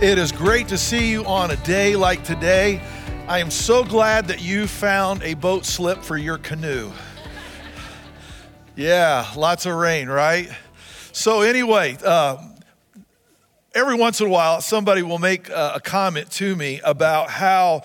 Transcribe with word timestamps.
It 0.00 0.18
is 0.18 0.32
great 0.32 0.66
to 0.68 0.76
see 0.76 1.08
you 1.08 1.24
on 1.24 1.52
a 1.52 1.56
day 1.58 1.94
like 1.94 2.24
today. 2.24 2.82
I 3.28 3.38
am 3.38 3.48
so 3.48 3.84
glad 3.84 4.26
that 4.26 4.42
you 4.42 4.66
found 4.66 5.22
a 5.22 5.34
boat 5.34 5.64
slip 5.64 6.02
for 6.02 6.16
your 6.16 6.36
canoe. 6.36 6.90
Yeah, 8.74 9.24
lots 9.36 9.66
of 9.66 9.74
rain, 9.74 10.08
right? 10.08 10.50
So, 11.12 11.42
anyway, 11.42 11.96
uh, 12.04 12.44
every 13.72 13.94
once 13.94 14.20
in 14.20 14.26
a 14.26 14.30
while, 14.30 14.60
somebody 14.60 15.02
will 15.02 15.20
make 15.20 15.48
a, 15.48 15.74
a 15.76 15.80
comment 15.80 16.28
to 16.32 16.56
me 16.56 16.80
about 16.84 17.30
how 17.30 17.82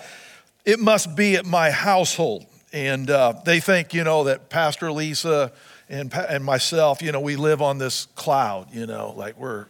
it 0.64 0.80
must 0.80 1.14
be 1.14 1.36
at 1.36 1.46
my 1.46 1.70
household. 1.70 2.44
And 2.72 3.08
uh, 3.08 3.34
they 3.44 3.60
think, 3.60 3.94
you 3.94 4.02
know, 4.02 4.24
that 4.24 4.50
Pastor 4.50 4.90
Lisa 4.90 5.52
and, 5.88 6.12
and 6.12 6.44
myself, 6.44 7.02
you 7.02 7.12
know, 7.12 7.20
we 7.20 7.36
live 7.36 7.62
on 7.62 7.78
this 7.78 8.06
cloud, 8.16 8.66
you 8.74 8.86
know, 8.86 9.14
like 9.16 9.38
we're, 9.38 9.66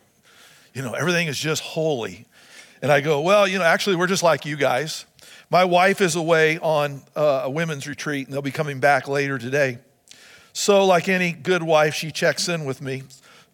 you 0.73 0.81
know, 0.81 0.95
everything 0.95 1.27
is 1.27 1.39
just 1.39 1.63
holy. 1.63 2.27
And 2.83 2.91
I 2.91 3.01
go, 3.01 3.21
well, 3.21 3.47
you 3.47 3.59
know, 3.59 3.65
actually, 3.65 3.97
we're 3.97 4.07
just 4.07 4.23
like 4.23 4.47
you 4.47 4.57
guys. 4.57 5.05
My 5.51 5.65
wife 5.65 6.01
is 6.01 6.17
away 6.17 6.59
on 6.59 7.03
uh, 7.15 7.43
a 7.45 7.51
women's 7.51 7.87
retreat, 7.87 8.27
and 8.27 8.33
they'll 8.33 8.41
be 8.41 8.51
coming 8.51 8.81
back 8.81 9.07
later 9.07 9.39
today. 9.39 9.79
So, 10.53 10.87
like 10.87 11.09
any 11.09 11.33
good 11.33 11.63
wife, 11.63 11.95
she 11.95 12.11
checks 12.11 12.49
in 12.49 12.65
with 12.65 12.81
me. 12.81 13.03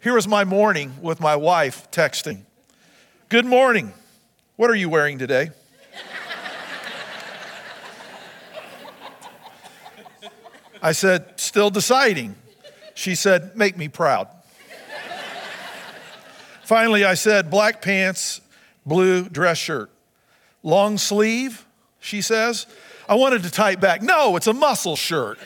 Here 0.01 0.15
was 0.15 0.29
my 0.29 0.45
morning 0.45 0.95
with 1.01 1.21
my 1.21 1.35
wife 1.37 1.91
texting 1.91 2.43
Good 3.29 3.45
morning. 3.45 3.93
What 4.55 4.71
are 4.71 4.75
you 4.75 4.89
wearing 4.89 5.19
today? 5.19 5.51
I 10.81 10.93
said, 10.93 11.41
Still 11.41 11.71
deciding. 11.71 12.37
She 12.95 13.17
said, 13.17 13.57
Make 13.57 13.77
me 13.77 13.89
proud. 13.89 14.29
Finally, 16.63 17.05
I 17.05 17.15
said, 17.15 17.51
Black 17.51 17.83
pants, 17.83 18.41
blue 18.87 19.29
dress 19.29 19.59
shirt. 19.59 19.91
Long 20.63 20.97
sleeve, 20.97 21.67
she 22.01 22.23
says. 22.23 22.67
I 23.09 23.15
wanted 23.15 23.43
to 23.43 23.51
type 23.51 23.81
back, 23.81 24.03
no, 24.03 24.37
it's 24.37 24.47
a 24.47 24.53
muscle 24.53 24.97
shirt. 24.97 25.39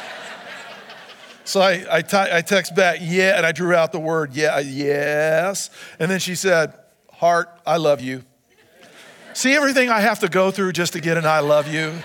so 1.44 1.60
I, 1.60 1.84
I, 1.90 2.02
text 2.42 2.74
back, 2.74 2.98
yeah, 3.02 3.36
and 3.36 3.44
I 3.44 3.52
drew 3.52 3.74
out 3.74 3.92
the 3.92 4.00
word, 4.00 4.34
yeah, 4.34 4.54
uh, 4.54 4.60
yes. 4.60 5.70
And 5.98 6.10
then 6.10 6.20
she 6.20 6.34
said, 6.34 6.72
heart, 7.12 7.48
I 7.66 7.76
love 7.76 8.00
you. 8.00 8.22
See 9.34 9.52
everything 9.52 9.90
I 9.90 10.00
have 10.00 10.20
to 10.20 10.28
go 10.28 10.50
through 10.50 10.72
just 10.72 10.94
to 10.94 11.00
get 11.00 11.16
an 11.16 11.26
I 11.26 11.40
love 11.40 11.68
you? 11.68 11.94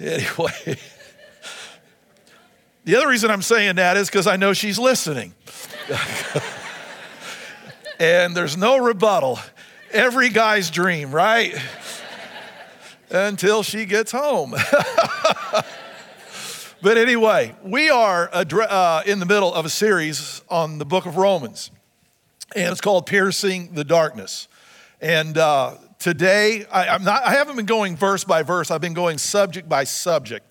Anyway, 0.00 0.52
the 2.84 2.94
other 2.94 3.08
reason 3.08 3.32
I'm 3.32 3.42
saying 3.42 3.74
that 3.74 3.96
is 3.96 4.08
because 4.08 4.28
I 4.28 4.36
know 4.36 4.52
she's 4.52 4.78
listening. 4.78 5.34
And 7.98 8.36
there's 8.36 8.56
no 8.56 8.78
rebuttal. 8.78 9.38
Every 9.92 10.28
guy's 10.28 10.70
dream, 10.70 11.10
right? 11.10 11.54
Until 13.10 13.62
she 13.62 13.86
gets 13.86 14.12
home. 14.12 14.50
but 16.82 16.98
anyway, 16.98 17.54
we 17.62 17.90
are 17.90 18.28
uh, 18.32 19.02
in 19.06 19.18
the 19.18 19.26
middle 19.26 19.52
of 19.52 19.64
a 19.64 19.70
series 19.70 20.42
on 20.48 20.78
the 20.78 20.84
book 20.84 21.06
of 21.06 21.16
Romans, 21.16 21.70
and 22.54 22.70
it's 22.70 22.80
called 22.80 23.06
Piercing 23.06 23.74
the 23.74 23.84
Darkness. 23.84 24.48
And 25.00 25.38
uh, 25.38 25.76
today, 25.98 26.66
I, 26.70 26.88
I'm 26.88 27.04
not, 27.04 27.24
I 27.24 27.30
haven't 27.30 27.56
been 27.56 27.66
going 27.66 27.96
verse 27.96 28.24
by 28.24 28.42
verse, 28.42 28.70
I've 28.70 28.80
been 28.80 28.94
going 28.94 29.18
subject 29.18 29.68
by 29.68 29.84
subject. 29.84 30.44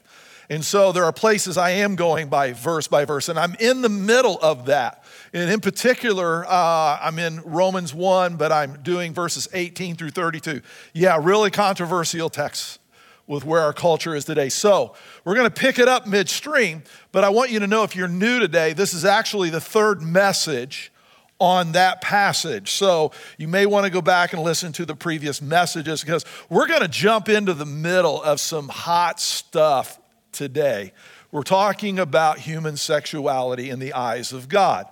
And 0.49 0.63
so 0.63 0.93
there 0.93 1.03
are 1.03 1.11
places 1.11 1.57
I 1.57 1.71
am 1.71 1.97
going 1.97 2.29
by 2.29 2.53
verse 2.53 2.87
by 2.87 3.05
verse, 3.05 3.29
and 3.29 3.37
I'm 3.37 3.55
in 3.59 3.81
the 3.81 3.89
middle 3.89 4.39
of 4.41 4.67
that. 4.67 5.03
And 5.37 5.51
in 5.51 5.59
particular, 5.59 6.47
uh, 6.47 6.97
I'm 6.99 7.19
in 7.19 7.41
Romans 7.41 7.93
1, 7.93 8.37
but 8.37 8.51
I'm 8.51 8.81
doing 8.81 9.13
verses 9.13 9.47
18 9.53 9.95
through 9.95 10.09
32. 10.09 10.61
Yeah, 10.93 11.19
really 11.21 11.51
controversial 11.51 12.31
text 12.31 12.79
with 13.27 13.45
where 13.45 13.61
our 13.61 13.71
culture 13.71 14.15
is 14.15 14.25
today. 14.25 14.49
So 14.49 14.95
we're 15.23 15.35
going 15.35 15.47
to 15.47 15.53
pick 15.53 15.77
it 15.77 15.87
up 15.87 16.07
midstream, 16.07 16.81
but 17.11 17.23
I 17.23 17.29
want 17.29 17.51
you 17.51 17.59
to 17.59 17.67
know 17.67 17.83
if 17.83 17.95
you're 17.95 18.07
new 18.07 18.39
today, 18.39 18.73
this 18.73 18.95
is 18.95 19.05
actually 19.05 19.51
the 19.51 19.61
third 19.61 20.01
message 20.01 20.91
on 21.37 21.73
that 21.73 22.01
passage. 22.01 22.71
So 22.71 23.11
you 23.37 23.47
may 23.47 23.67
want 23.67 23.83
to 23.83 23.91
go 23.91 24.01
back 24.01 24.33
and 24.33 24.41
listen 24.41 24.71
to 24.73 24.85
the 24.87 24.95
previous 24.95 25.39
messages 25.39 26.01
because 26.01 26.25
we're 26.49 26.65
going 26.65 26.81
to 26.81 26.87
jump 26.87 27.29
into 27.29 27.53
the 27.53 27.63
middle 27.63 28.23
of 28.23 28.39
some 28.39 28.69
hot 28.69 29.19
stuff 29.19 29.99
today. 30.31 30.93
We're 31.31 31.43
talking 31.43 31.99
about 31.99 32.39
human 32.39 32.75
sexuality 32.75 33.69
in 33.69 33.77
the 33.77 33.93
eyes 33.93 34.31
of 34.31 34.49
God. 34.49 34.87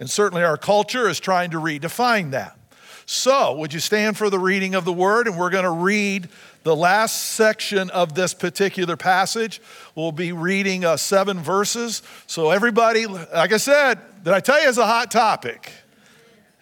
And 0.00 0.10
certainly 0.10 0.42
our 0.42 0.56
culture 0.56 1.08
is 1.08 1.20
trying 1.20 1.50
to 1.50 1.58
redefine 1.58 2.30
that. 2.30 2.56
So, 3.04 3.56
would 3.56 3.74
you 3.74 3.80
stand 3.80 4.16
for 4.16 4.30
the 4.30 4.38
reading 4.38 4.74
of 4.74 4.84
the 4.84 4.92
word? 4.92 5.26
And 5.26 5.36
we're 5.36 5.50
going 5.50 5.64
to 5.64 5.70
read 5.70 6.28
the 6.62 6.76
last 6.76 7.32
section 7.32 7.90
of 7.90 8.14
this 8.14 8.34
particular 8.34 8.96
passage. 8.96 9.60
We'll 9.94 10.12
be 10.12 10.32
reading 10.32 10.84
uh, 10.84 10.96
seven 10.96 11.40
verses. 11.40 12.02
So, 12.26 12.50
everybody, 12.50 13.06
like 13.06 13.52
I 13.52 13.56
said, 13.56 13.98
did 14.22 14.32
I 14.32 14.40
tell 14.40 14.62
you 14.62 14.68
it's 14.68 14.78
a 14.78 14.86
hot 14.86 15.10
topic? 15.10 15.72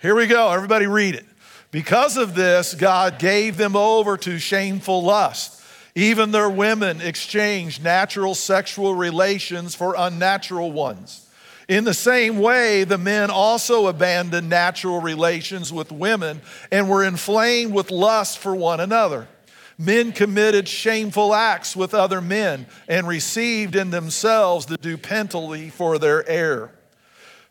Here 0.00 0.14
we 0.14 0.26
go. 0.26 0.50
Everybody 0.50 0.86
read 0.86 1.14
it. 1.14 1.26
Because 1.70 2.16
of 2.16 2.34
this, 2.34 2.74
God 2.74 3.18
gave 3.18 3.58
them 3.58 3.76
over 3.76 4.16
to 4.16 4.38
shameful 4.38 5.02
lust. 5.02 5.62
Even 5.94 6.30
their 6.30 6.48
women 6.48 7.02
exchanged 7.02 7.84
natural 7.84 8.34
sexual 8.34 8.94
relations 8.94 9.74
for 9.74 9.94
unnatural 9.98 10.72
ones. 10.72 11.27
In 11.68 11.84
the 11.84 11.94
same 11.94 12.38
way, 12.38 12.84
the 12.84 12.96
men 12.96 13.30
also 13.30 13.88
abandoned 13.88 14.48
natural 14.48 15.02
relations 15.02 15.70
with 15.70 15.92
women 15.92 16.40
and 16.72 16.88
were 16.88 17.04
inflamed 17.04 17.74
with 17.74 17.90
lust 17.90 18.38
for 18.38 18.56
one 18.56 18.80
another. 18.80 19.28
Men 19.76 20.12
committed 20.12 20.66
shameful 20.66 21.34
acts 21.34 21.76
with 21.76 21.92
other 21.92 22.22
men 22.22 22.66
and 22.88 23.06
received 23.06 23.76
in 23.76 23.90
themselves 23.90 24.64
the 24.66 24.78
due 24.78 24.96
penalty 24.96 25.68
for 25.68 25.98
their 25.98 26.26
error. 26.28 26.72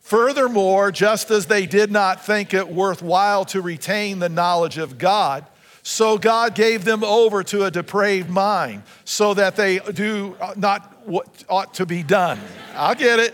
Furthermore, 0.02 0.92
just 0.92 1.30
as 1.30 1.46
they 1.46 1.66
did 1.68 1.92
not 1.92 2.26
think 2.26 2.54
it 2.54 2.68
worthwhile 2.68 3.46
to 3.46 3.62
retain 3.62 4.20
the 4.20 4.30
knowledge 4.30 4.78
of 4.78 4.98
God, 4.98 5.46
so 5.84 6.18
God 6.18 6.56
gave 6.56 6.84
them 6.84 7.04
over 7.04 7.44
to 7.44 7.66
a 7.66 7.72
depraved 7.72 8.30
mind 8.30 8.84
so 9.06 9.34
that 9.36 9.56
they 9.56 9.80
do 9.80 10.36
not 10.58 11.08
what 11.08 11.46
ought 11.48 11.76
to 11.76 11.86
be 11.86 12.04
done. 12.04 12.40
I'll 12.76 12.96
get 12.96 13.20
it. 13.20 13.34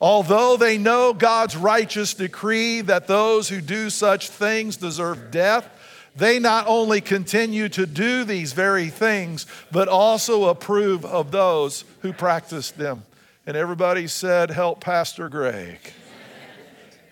Although 0.00 0.56
they 0.56 0.78
know 0.78 1.12
God's 1.12 1.56
righteous 1.56 2.14
decree 2.14 2.82
that 2.82 3.08
those 3.08 3.48
who 3.48 3.60
do 3.60 3.90
such 3.90 4.28
things 4.28 4.76
deserve 4.76 5.30
death, 5.30 5.68
they 6.14 6.38
not 6.38 6.66
only 6.66 7.00
continue 7.00 7.68
to 7.70 7.86
do 7.86 8.24
these 8.24 8.52
very 8.52 8.88
things, 8.88 9.46
but 9.72 9.88
also 9.88 10.46
approve 10.46 11.04
of 11.04 11.30
those 11.30 11.84
who 12.02 12.12
practice 12.12 12.70
them. 12.70 13.04
And 13.46 13.56
everybody 13.56 14.06
said, 14.06 14.50
Help 14.50 14.80
Pastor 14.80 15.28
Greg. 15.28 15.78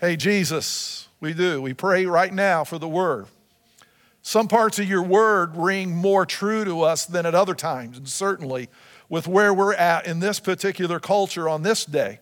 hey, 0.01 0.17
Jesus, 0.17 1.09
we 1.21 1.33
do. 1.33 1.63
We 1.63 1.73
pray 1.73 2.07
right 2.07 2.33
now 2.33 2.63
for 2.63 2.79
the 2.79 2.89
word. 2.89 3.27
Some 4.23 4.49
parts 4.49 4.79
of 4.79 4.89
your 4.89 5.03
word 5.03 5.57
ring 5.57 5.95
more 5.95 6.27
true 6.27 6.65
to 6.65 6.83
us 6.83 7.07
than 7.07 7.27
at 7.27 7.35
other 7.35 7.55
times, 7.55 7.97
and 7.97 8.09
certainly 8.09 8.69
with 9.09 9.29
where 9.29 9.55
we're 9.55 9.75
at 9.75 10.07
in 10.07 10.19
this 10.19 10.41
particular 10.41 10.99
culture 10.99 11.49
on 11.49 11.63
this 11.63 11.85
day. 11.85 12.19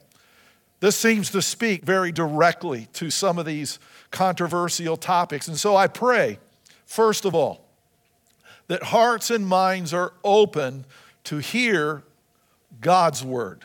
This 0.84 0.96
seems 0.96 1.30
to 1.30 1.40
speak 1.40 1.82
very 1.82 2.12
directly 2.12 2.88
to 2.92 3.08
some 3.08 3.38
of 3.38 3.46
these 3.46 3.78
controversial 4.10 4.98
topics. 4.98 5.48
And 5.48 5.58
so 5.58 5.74
I 5.74 5.86
pray 5.86 6.38
first 6.84 7.24
of 7.24 7.34
all, 7.34 7.64
that 8.66 8.82
hearts 8.82 9.30
and 9.30 9.46
minds 9.46 9.94
are 9.94 10.12
open 10.22 10.84
to 11.24 11.38
hear 11.38 12.02
God's 12.82 13.24
word. 13.24 13.64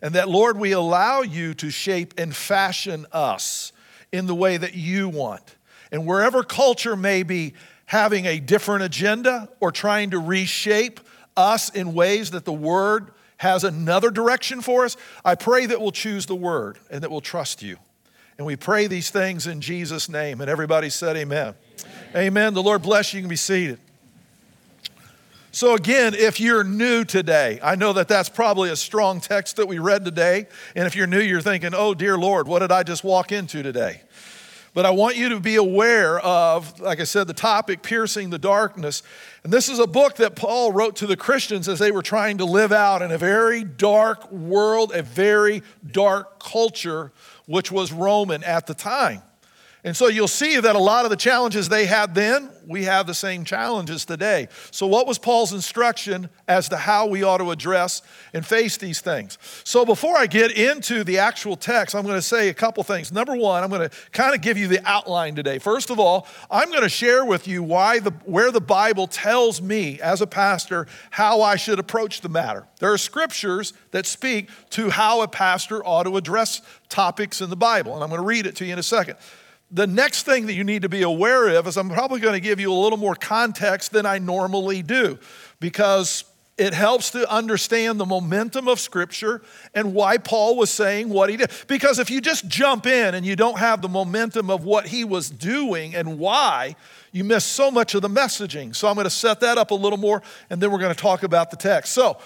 And 0.00 0.14
that, 0.14 0.28
Lord, 0.28 0.56
we 0.56 0.70
allow 0.70 1.22
you 1.22 1.52
to 1.54 1.68
shape 1.68 2.14
and 2.16 2.32
fashion 2.32 3.06
us 3.10 3.72
in 4.12 4.28
the 4.28 4.34
way 4.36 4.56
that 4.56 4.74
you 4.74 5.08
want. 5.08 5.56
And 5.90 6.06
wherever 6.06 6.44
culture 6.44 6.94
may 6.94 7.24
be 7.24 7.54
having 7.86 8.26
a 8.26 8.38
different 8.38 8.84
agenda 8.84 9.48
or 9.58 9.72
trying 9.72 10.10
to 10.10 10.20
reshape 10.20 11.00
us 11.36 11.70
in 11.70 11.92
ways 11.92 12.30
that 12.30 12.44
the 12.44 12.52
word 12.52 13.10
has 13.40 13.64
another 13.64 14.10
direction 14.10 14.60
for 14.60 14.84
us, 14.84 14.98
I 15.24 15.34
pray 15.34 15.64
that 15.64 15.80
we'll 15.80 15.92
choose 15.92 16.26
the 16.26 16.36
word 16.36 16.78
and 16.90 17.02
that 17.02 17.10
we'll 17.10 17.22
trust 17.22 17.62
you. 17.62 17.78
And 18.36 18.46
we 18.46 18.54
pray 18.54 18.86
these 18.86 19.08
things 19.08 19.46
in 19.46 19.62
Jesus' 19.62 20.10
name. 20.10 20.42
And 20.42 20.50
everybody 20.50 20.90
said, 20.90 21.16
Amen. 21.16 21.54
Amen. 22.10 22.26
amen. 22.26 22.54
The 22.54 22.62
Lord 22.62 22.82
bless 22.82 23.14
you. 23.14 23.18
You 23.18 23.22
can 23.22 23.30
be 23.30 23.36
seated. 23.36 23.78
So, 25.52 25.74
again, 25.74 26.12
if 26.14 26.38
you're 26.38 26.64
new 26.64 27.02
today, 27.02 27.58
I 27.62 27.76
know 27.76 27.94
that 27.94 28.08
that's 28.08 28.28
probably 28.28 28.68
a 28.68 28.76
strong 28.76 29.22
text 29.22 29.56
that 29.56 29.66
we 29.66 29.78
read 29.78 30.04
today. 30.04 30.46
And 30.76 30.86
if 30.86 30.94
you're 30.94 31.06
new, 31.06 31.20
you're 31.20 31.40
thinking, 31.40 31.70
oh, 31.74 31.94
dear 31.94 32.18
Lord, 32.18 32.46
what 32.46 32.58
did 32.58 32.70
I 32.70 32.82
just 32.82 33.04
walk 33.04 33.32
into 33.32 33.62
today? 33.62 34.02
But 34.72 34.86
I 34.86 34.90
want 34.90 35.16
you 35.16 35.30
to 35.30 35.40
be 35.40 35.56
aware 35.56 36.20
of, 36.20 36.78
like 36.78 37.00
I 37.00 37.04
said, 37.04 37.26
the 37.26 37.34
topic, 37.34 37.82
Piercing 37.82 38.30
the 38.30 38.38
Darkness. 38.38 39.02
And 39.42 39.52
this 39.52 39.68
is 39.68 39.80
a 39.80 39.86
book 39.86 40.16
that 40.16 40.36
Paul 40.36 40.72
wrote 40.72 40.96
to 40.96 41.06
the 41.08 41.16
Christians 41.16 41.68
as 41.68 41.80
they 41.80 41.90
were 41.90 42.02
trying 42.02 42.38
to 42.38 42.44
live 42.44 42.70
out 42.70 43.02
in 43.02 43.10
a 43.10 43.18
very 43.18 43.64
dark 43.64 44.30
world, 44.30 44.92
a 44.94 45.02
very 45.02 45.62
dark 45.90 46.38
culture, 46.38 47.10
which 47.46 47.72
was 47.72 47.92
Roman 47.92 48.44
at 48.44 48.68
the 48.68 48.74
time. 48.74 49.22
And 49.82 49.96
so 49.96 50.08
you'll 50.08 50.28
see 50.28 50.60
that 50.60 50.76
a 50.76 50.78
lot 50.78 51.04
of 51.04 51.10
the 51.10 51.16
challenges 51.16 51.68
they 51.68 51.86
had 51.86 52.14
then, 52.14 52.50
we 52.66 52.84
have 52.84 53.06
the 53.06 53.14
same 53.14 53.44
challenges 53.44 54.04
today. 54.04 54.48
So, 54.70 54.86
what 54.86 55.06
was 55.06 55.18
Paul's 55.18 55.52
instruction 55.52 56.28
as 56.46 56.68
to 56.68 56.76
how 56.76 57.06
we 57.06 57.22
ought 57.22 57.38
to 57.38 57.50
address 57.50 58.02
and 58.32 58.46
face 58.46 58.76
these 58.76 59.00
things? 59.00 59.38
So, 59.64 59.84
before 59.84 60.16
I 60.16 60.26
get 60.26 60.52
into 60.52 61.02
the 61.02 61.18
actual 61.18 61.56
text, 61.56 61.96
I'm 61.96 62.04
going 62.04 62.14
to 62.16 62.22
say 62.22 62.48
a 62.48 62.54
couple 62.54 62.84
things. 62.84 63.10
Number 63.10 63.34
one, 63.34 63.64
I'm 63.64 63.70
going 63.70 63.88
to 63.88 63.96
kind 64.12 64.34
of 64.34 64.42
give 64.42 64.56
you 64.56 64.68
the 64.68 64.86
outline 64.88 65.34
today. 65.34 65.58
First 65.58 65.90
of 65.90 65.98
all, 65.98 66.28
I'm 66.50 66.68
going 66.68 66.82
to 66.82 66.88
share 66.88 67.24
with 67.24 67.48
you 67.48 67.62
why 67.62 67.98
the, 67.98 68.10
where 68.24 68.52
the 68.52 68.60
Bible 68.60 69.06
tells 69.06 69.60
me 69.60 69.98
as 70.00 70.20
a 70.20 70.26
pastor 70.26 70.86
how 71.10 71.40
I 71.40 71.56
should 71.56 71.78
approach 71.78 72.20
the 72.20 72.28
matter. 72.28 72.66
There 72.78 72.92
are 72.92 72.98
scriptures 72.98 73.72
that 73.90 74.06
speak 74.06 74.48
to 74.70 74.90
how 74.90 75.22
a 75.22 75.28
pastor 75.28 75.84
ought 75.84 76.04
to 76.04 76.16
address 76.16 76.60
topics 76.88 77.40
in 77.40 77.50
the 77.50 77.56
Bible, 77.56 77.94
and 77.94 78.04
I'm 78.04 78.10
going 78.10 78.20
to 78.20 78.26
read 78.26 78.46
it 78.46 78.54
to 78.56 78.66
you 78.66 78.74
in 78.74 78.78
a 78.78 78.82
second 78.82 79.16
the 79.70 79.86
next 79.86 80.24
thing 80.24 80.46
that 80.46 80.54
you 80.54 80.64
need 80.64 80.82
to 80.82 80.88
be 80.88 81.02
aware 81.02 81.48
of 81.48 81.66
is 81.66 81.76
I'm 81.76 81.90
probably 81.90 82.20
going 82.20 82.34
to 82.34 82.40
give 82.40 82.58
you 82.58 82.72
a 82.72 82.74
little 82.74 82.98
more 82.98 83.14
context 83.14 83.92
than 83.92 84.04
I 84.04 84.18
normally 84.18 84.82
do 84.82 85.18
because 85.60 86.24
it 86.58 86.74
helps 86.74 87.10
to 87.12 87.30
understand 87.30 87.98
the 87.98 88.04
momentum 88.04 88.68
of 88.68 88.78
Scripture 88.80 89.40
and 89.74 89.94
why 89.94 90.18
Paul 90.18 90.56
was 90.56 90.70
saying 90.70 91.08
what 91.08 91.30
he 91.30 91.38
did. 91.38 91.50
Because 91.68 91.98
if 91.98 92.10
you 92.10 92.20
just 92.20 92.48
jump 92.48 92.86
in 92.86 93.14
and 93.14 93.24
you 93.24 93.34
don't 93.34 93.58
have 93.58 93.80
the 93.80 93.88
momentum 93.88 94.50
of 94.50 94.64
what 94.64 94.86
he 94.86 95.04
was 95.04 95.30
doing 95.30 95.94
and 95.94 96.18
why, 96.18 96.76
you 97.12 97.24
miss 97.24 97.44
so 97.44 97.70
much 97.70 97.94
of 97.94 98.02
the 98.02 98.10
messaging. 98.10 98.76
So 98.76 98.88
I'm 98.88 98.94
going 98.94 99.04
to 99.04 99.10
set 99.10 99.40
that 99.40 99.56
up 99.56 99.70
a 99.70 99.74
little 99.74 99.98
more 99.98 100.22
and 100.50 100.60
then 100.60 100.70
we're 100.70 100.78
going 100.78 100.94
to 100.94 101.00
talk 101.00 101.22
about 101.22 101.50
the 101.50 101.56
text. 101.56 101.92
So 101.92 102.18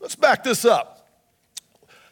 let's 0.00 0.16
back 0.16 0.44
this 0.44 0.64
up. 0.64 1.03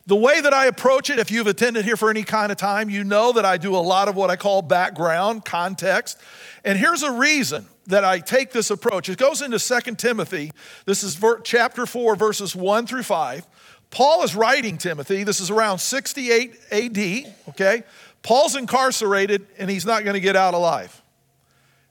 The 0.06 0.16
way 0.16 0.40
that 0.40 0.52
I 0.52 0.66
approach 0.66 1.10
it, 1.10 1.18
if 1.20 1.30
you've 1.30 1.46
attended 1.46 1.84
here 1.84 1.96
for 1.96 2.10
any 2.10 2.24
kind 2.24 2.50
of 2.50 2.58
time, 2.58 2.90
you 2.90 3.04
know 3.04 3.32
that 3.32 3.44
I 3.44 3.56
do 3.56 3.76
a 3.76 3.78
lot 3.78 4.08
of 4.08 4.16
what 4.16 4.30
I 4.30 4.36
call 4.36 4.60
background, 4.60 5.44
context. 5.44 6.18
And 6.64 6.76
here's 6.76 7.04
a 7.04 7.12
reason 7.12 7.66
that 7.86 8.04
I 8.04 8.18
take 8.18 8.50
this 8.50 8.70
approach. 8.70 9.08
It 9.08 9.18
goes 9.18 9.42
into 9.42 9.58
2 9.58 9.94
Timothy. 9.94 10.52
This 10.86 11.04
is 11.04 11.20
chapter 11.44 11.86
4, 11.86 12.16
verses 12.16 12.56
1 12.56 12.86
through 12.86 13.04
5. 13.04 13.46
Paul 13.90 14.24
is 14.24 14.34
writing 14.34 14.78
Timothy. 14.78 15.22
This 15.22 15.38
is 15.38 15.50
around 15.50 15.78
68 15.78 16.58
AD, 16.72 17.34
okay? 17.50 17.84
Paul's 18.22 18.56
incarcerated 18.56 19.46
and 19.58 19.70
he's 19.70 19.84
not 19.84 20.02
going 20.02 20.14
to 20.14 20.20
get 20.20 20.34
out 20.34 20.54
alive. 20.54 21.00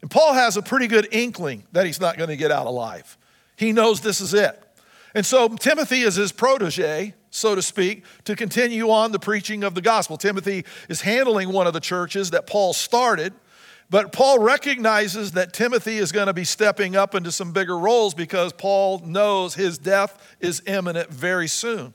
And 0.01 0.09
Paul 0.09 0.33
has 0.33 0.57
a 0.57 0.61
pretty 0.61 0.87
good 0.87 1.07
inkling 1.11 1.63
that 1.73 1.85
he's 1.85 2.01
not 2.01 2.17
going 2.17 2.29
to 2.29 2.35
get 2.35 2.51
out 2.51 2.65
alive. 2.65 3.17
He 3.55 3.71
knows 3.71 4.01
this 4.01 4.19
is 4.19 4.33
it. 4.33 4.61
And 5.13 5.25
so 5.25 5.49
Timothy 5.49 6.01
is 6.01 6.15
his 6.15 6.31
protege, 6.31 7.13
so 7.29 7.55
to 7.55 7.61
speak, 7.61 8.05
to 8.25 8.35
continue 8.35 8.89
on 8.89 9.11
the 9.11 9.19
preaching 9.19 9.63
of 9.63 9.75
the 9.75 9.81
gospel. 9.81 10.17
Timothy 10.17 10.65
is 10.89 11.01
handling 11.01 11.51
one 11.51 11.67
of 11.67 11.73
the 11.73 11.79
churches 11.79 12.31
that 12.31 12.47
Paul 12.47 12.73
started, 12.73 13.33
but 13.89 14.13
Paul 14.13 14.39
recognizes 14.39 15.33
that 15.33 15.51
Timothy 15.51 15.97
is 15.97 16.13
going 16.13 16.27
to 16.27 16.33
be 16.33 16.45
stepping 16.45 16.95
up 16.95 17.13
into 17.13 17.31
some 17.31 17.51
bigger 17.51 17.77
roles 17.77 18.13
because 18.13 18.53
Paul 18.53 18.99
knows 18.99 19.55
his 19.55 19.77
death 19.77 20.35
is 20.39 20.61
imminent 20.65 21.09
very 21.09 21.49
soon. 21.49 21.93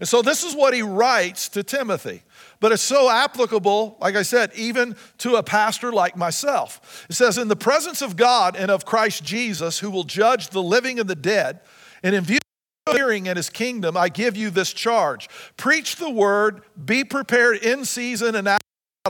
And 0.00 0.08
so 0.08 0.22
this 0.22 0.42
is 0.42 0.56
what 0.56 0.74
he 0.74 0.82
writes 0.82 1.48
to 1.50 1.62
Timothy. 1.62 2.22
But 2.58 2.72
it's 2.72 2.82
so 2.82 3.08
applicable, 3.08 3.98
like 4.00 4.16
I 4.16 4.22
said, 4.22 4.50
even 4.56 4.96
to 5.18 5.36
a 5.36 5.42
pastor 5.42 5.92
like 5.92 6.16
myself. 6.16 7.06
It 7.08 7.14
says, 7.14 7.38
In 7.38 7.48
the 7.48 7.56
presence 7.56 8.02
of 8.02 8.16
God 8.16 8.56
and 8.56 8.70
of 8.70 8.84
Christ 8.84 9.22
Jesus, 9.22 9.78
who 9.78 9.90
will 9.90 10.04
judge 10.04 10.48
the 10.48 10.62
living 10.62 10.98
and 10.98 11.08
the 11.08 11.14
dead, 11.14 11.60
and 12.02 12.14
in 12.14 12.24
view 12.24 12.38
of 12.86 12.96
hearing 12.96 13.26
in 13.26 13.36
his 13.36 13.50
kingdom, 13.50 13.96
I 13.96 14.08
give 14.08 14.36
you 14.36 14.50
this 14.50 14.72
charge 14.72 15.28
preach 15.56 15.96
the 15.96 16.10
word, 16.10 16.62
be 16.82 17.04
prepared 17.04 17.58
in 17.58 17.84
season 17.84 18.34
and 18.34 18.48
out. 18.48 18.60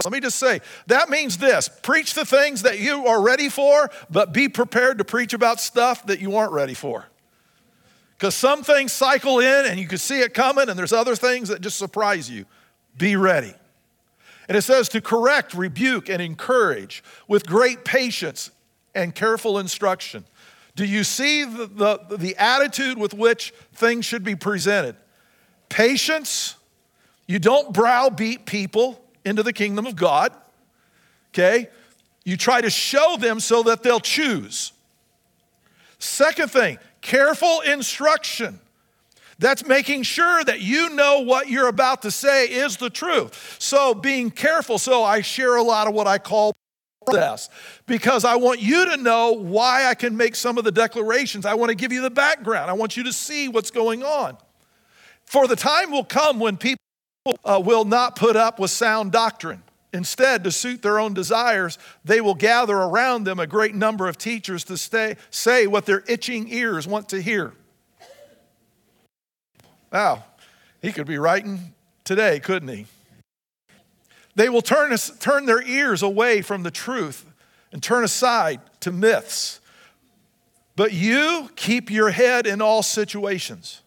Let 0.05 0.13
me 0.13 0.21
just 0.21 0.39
say, 0.39 0.61
that 0.87 1.11
means 1.11 1.39
this 1.39 1.69
preach 1.69 2.15
the 2.15 2.25
things 2.25 2.63
that 2.63 2.79
you 2.79 3.07
are 3.07 3.21
ready 3.21 3.49
for, 3.49 3.91
but 4.11 4.33
be 4.33 4.49
prepared 4.49 4.99
to 4.99 5.05
preach 5.05 5.33
about 5.33 5.61
stuff 5.61 6.07
that 6.07 6.21
you 6.21 6.37
aren't 6.37 6.53
ready 6.53 6.75
for. 6.75 7.07
Because 8.17 8.35
some 8.35 8.63
things 8.63 8.93
cycle 8.93 9.41
in 9.41 9.67
and 9.67 9.81
you 9.81 9.89
can 9.89 9.99
see 9.99 10.21
it 10.21 10.35
coming, 10.35 10.69
and 10.69 10.79
there's 10.79 10.93
other 10.93 11.17
things 11.17 11.49
that 11.49 11.61
just 11.61 11.79
surprise 11.79 12.31
you. 12.31 12.45
Be 12.99 13.17
ready. 13.17 13.55
And 14.49 14.57
it 14.57 14.63
says 14.63 14.89
to 14.91 15.01
correct, 15.01 15.55
rebuke, 15.55 16.09
and 16.09 16.21
encourage 16.21 17.03
with 17.29 17.47
great 17.47 17.85
patience 17.85 18.51
and 18.95 19.15
careful 19.15 19.59
instruction. 19.59 20.25
Do 20.81 20.87
you 20.87 21.05
see 21.05 21.45
the, 21.45 21.67
the, 21.67 22.17
the 22.17 22.37
attitude 22.39 22.97
with 22.97 23.13
which 23.13 23.53
things 23.75 24.07
should 24.07 24.25
be 24.25 24.35
presented? 24.35 24.97
Patience. 25.69 26.55
You 27.27 27.39
don't 27.39 27.75
browbeat 27.75 28.47
people 28.47 28.99
into 29.23 29.43
the 29.43 29.53
kingdom 29.53 29.85
of 29.85 29.95
God. 29.95 30.33
Okay? 31.35 31.69
You 32.25 32.39
try 32.39 32.63
to 32.63 32.71
show 32.71 33.19
them 33.19 33.41
so 33.41 33.63
that 33.65 33.83
they'll 33.83 34.01
choose. 34.01 34.73
Second 35.99 36.51
thing, 36.51 36.79
careful 37.03 37.61
instruction. 37.61 38.59
That's 39.39 39.67
making 39.67 40.05
sure 40.05 40.43
that 40.45 40.63
you 40.63 40.89
know 40.89 41.21
what 41.21 41.51
you're 41.51 41.69
about 41.69 42.01
to 42.03 42.11
say 42.11 42.47
is 42.47 42.79
the 42.79 42.89
truth. 42.89 43.57
So, 43.59 43.93
being 43.93 44.31
careful. 44.31 44.79
So, 44.79 45.05
I 45.05 45.21
share 45.21 45.57
a 45.57 45.63
lot 45.63 45.89
of 45.89 45.93
what 45.93 46.07
I 46.07 46.17
call 46.17 46.55
because 47.87 48.25
I 48.25 48.37
want 48.37 48.61
you 48.61 48.91
to 48.91 48.97
know 48.97 49.33
why 49.33 49.87
I 49.87 49.95
can 49.95 50.17
make 50.17 50.35
some 50.35 50.59
of 50.59 50.65
the 50.65 50.73
declarations. 50.73 51.47
I 51.47 51.55
want 51.55 51.71
to 51.71 51.75
give 51.75 51.93
you 51.93 52.03
the 52.03 52.11
background. 52.11 52.71
I 52.71 52.75
want 52.75 52.97
you 52.97 53.05
to 53.05 53.13
see 53.13 53.49
what's 53.49 53.71
going 53.71 54.03
on. 54.03 54.37
For 55.25 55.47
the 55.47 55.57
time 55.57 55.91
will 55.91 56.05
come 56.05 56.39
when 56.39 56.57
people 56.57 56.79
uh, 57.45 57.61
will 57.65 57.85
not 57.85 58.17
put 58.17 58.37
up 58.37 58.59
with 58.59 58.71
sound 58.71 59.13
doctrine. 59.13 59.63
Instead, 59.93 60.45
to 60.45 60.53
suit 60.53 60.83
their 60.83 61.01
own 61.01 61.15
desires, 61.15 61.77
they 62.05 62.21
will 62.21 62.35
gather 62.35 62.77
around 62.77 63.25
them 63.25 63.41
a 63.41 63.47
great 63.47 63.75
number 63.75 64.07
of 64.07 64.17
teachers 64.17 64.63
to 64.65 64.77
stay, 64.77 65.17
say 65.31 65.67
what 65.67 65.85
their 65.85 66.05
itching 66.07 66.47
ears 66.49 66.87
want 66.87 67.09
to 67.09 67.21
hear. 67.21 67.53
Wow, 69.93 70.23
he 70.81 70.93
could 70.93 71.09
be 71.09 71.19
writing 71.19 71.75
today, 72.05 72.39
couldn't 72.39 72.69
he? 72.69 72.87
They 74.41 74.49
will 74.49 74.63
turn, 74.63 74.97
turn 75.19 75.45
their 75.45 75.61
ears 75.61 76.03
away 76.03 76.41
from 76.41 76.63
the 76.63 76.71
truth 76.71 77.27
and 77.73 77.83
turn 77.83 78.05
aside 78.05 78.63
to 78.81 78.91
myths. 78.91 79.61
But 80.77 80.95
you 80.95 81.51
keep 81.57 81.91
your 81.91 82.09
head 82.09 82.47
in 82.47 82.63
all 82.63 82.83
situations. 82.83 83.83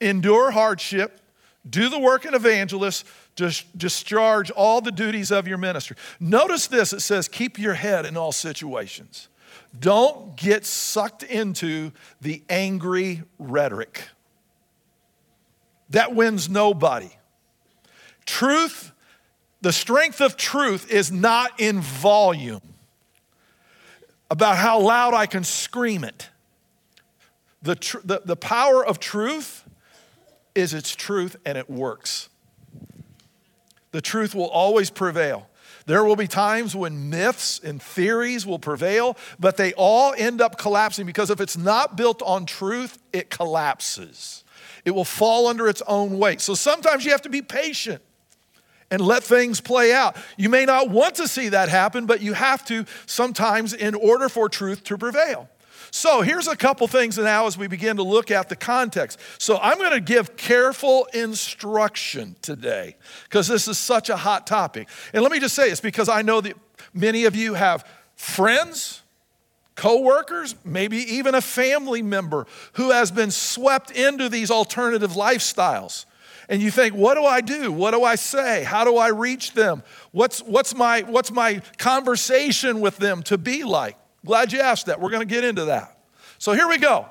Endure 0.00 0.50
hardship, 0.52 1.20
do 1.68 1.90
the 1.90 1.98
work 1.98 2.24
of 2.24 2.32
evangelist, 2.32 3.04
just 3.36 3.76
discharge 3.76 4.50
all 4.50 4.80
the 4.80 4.90
duties 4.90 5.30
of 5.30 5.46
your 5.46 5.58
ministry. 5.58 5.98
Notice 6.18 6.66
this 6.66 6.94
it 6.94 7.00
says, 7.00 7.28
keep 7.28 7.58
your 7.58 7.74
head 7.74 8.06
in 8.06 8.16
all 8.16 8.32
situations. 8.32 9.28
Don't 9.78 10.36
get 10.36 10.64
sucked 10.64 11.22
into 11.22 11.92
the 12.22 12.42
angry 12.48 13.24
rhetoric. 13.38 14.08
That 15.90 16.14
wins 16.14 16.48
nobody. 16.48 17.10
Truth 18.24 18.92
the 19.60 19.72
strength 19.72 20.20
of 20.20 20.36
truth 20.36 20.90
is 20.90 21.12
not 21.12 21.60
in 21.60 21.80
volume, 21.80 22.62
about 24.30 24.56
how 24.56 24.80
loud 24.80 25.12
I 25.12 25.26
can 25.26 25.44
scream 25.44 26.04
it. 26.04 26.30
The, 27.62 27.74
tr- 27.74 27.98
the, 28.04 28.22
the 28.24 28.36
power 28.36 28.84
of 28.84 28.98
truth 28.98 29.64
is 30.54 30.72
its 30.72 30.94
truth 30.94 31.36
and 31.44 31.58
it 31.58 31.68
works. 31.68 32.28
The 33.90 34.00
truth 34.00 34.34
will 34.34 34.48
always 34.48 34.88
prevail. 34.88 35.48
There 35.86 36.04
will 36.04 36.16
be 36.16 36.28
times 36.28 36.76
when 36.76 37.10
myths 37.10 37.58
and 37.58 37.82
theories 37.82 38.46
will 38.46 38.58
prevail, 38.58 39.16
but 39.38 39.56
they 39.56 39.72
all 39.74 40.14
end 40.16 40.40
up 40.40 40.56
collapsing 40.56 41.04
because 41.04 41.30
if 41.30 41.40
it's 41.40 41.56
not 41.56 41.96
built 41.96 42.22
on 42.22 42.46
truth, 42.46 42.98
it 43.12 43.28
collapses. 43.28 44.44
It 44.84 44.92
will 44.92 45.04
fall 45.04 45.48
under 45.48 45.68
its 45.68 45.82
own 45.86 46.18
weight. 46.18 46.40
So 46.40 46.54
sometimes 46.54 47.04
you 47.04 47.10
have 47.10 47.22
to 47.22 47.28
be 47.28 47.42
patient 47.42 48.02
and 48.90 49.00
let 49.00 49.22
things 49.22 49.60
play 49.60 49.92
out. 49.92 50.16
You 50.36 50.48
may 50.48 50.64
not 50.64 50.90
want 50.90 51.16
to 51.16 51.28
see 51.28 51.50
that 51.50 51.68
happen, 51.68 52.06
but 52.06 52.20
you 52.20 52.32
have 52.32 52.64
to 52.66 52.84
sometimes 53.06 53.72
in 53.72 53.94
order 53.94 54.28
for 54.28 54.48
truth 54.48 54.84
to 54.84 54.98
prevail. 54.98 55.48
So 55.92 56.22
here's 56.22 56.46
a 56.46 56.56
couple 56.56 56.86
things 56.86 57.18
now 57.18 57.46
as 57.46 57.58
we 57.58 57.66
begin 57.66 57.96
to 57.96 58.02
look 58.02 58.30
at 58.30 58.48
the 58.48 58.56
context. 58.56 59.18
So 59.38 59.58
I'm 59.60 59.78
going 59.78 59.92
to 59.92 60.00
give 60.00 60.36
careful 60.36 61.08
instruction 61.12 62.36
today 62.42 62.96
because 63.24 63.48
this 63.48 63.66
is 63.66 63.78
such 63.78 64.08
a 64.08 64.16
hot 64.16 64.46
topic. 64.46 64.88
And 65.12 65.22
let 65.22 65.32
me 65.32 65.40
just 65.40 65.54
say 65.54 65.68
it's 65.68 65.80
because 65.80 66.08
I 66.08 66.22
know 66.22 66.40
that 66.40 66.56
many 66.94 67.24
of 67.24 67.34
you 67.34 67.54
have 67.54 67.84
friends, 68.14 69.02
coworkers, 69.74 70.54
maybe 70.64 70.98
even 71.14 71.34
a 71.34 71.40
family 71.40 72.02
member 72.02 72.46
who 72.74 72.90
has 72.90 73.10
been 73.10 73.32
swept 73.32 73.90
into 73.90 74.28
these 74.28 74.50
alternative 74.50 75.12
lifestyles. 75.12 76.04
And 76.50 76.60
you 76.60 76.72
think, 76.72 76.96
what 76.96 77.14
do 77.14 77.24
I 77.24 77.40
do? 77.40 77.70
What 77.70 77.92
do 77.92 78.02
I 78.02 78.16
say? 78.16 78.64
How 78.64 78.82
do 78.84 78.96
I 78.96 79.08
reach 79.08 79.52
them? 79.52 79.84
What's, 80.10 80.40
what's, 80.40 80.74
my, 80.74 81.02
what's 81.02 81.30
my 81.30 81.62
conversation 81.78 82.80
with 82.80 82.96
them 82.96 83.22
to 83.24 83.38
be 83.38 83.62
like? 83.62 83.96
Glad 84.26 84.52
you 84.52 84.58
asked 84.58 84.86
that. 84.86 85.00
We're 85.00 85.10
going 85.10 85.26
to 85.26 85.32
get 85.32 85.44
into 85.44 85.66
that. 85.66 85.96
So 86.38 86.52
here 86.52 86.66
we 86.66 86.78
go. 86.78 87.06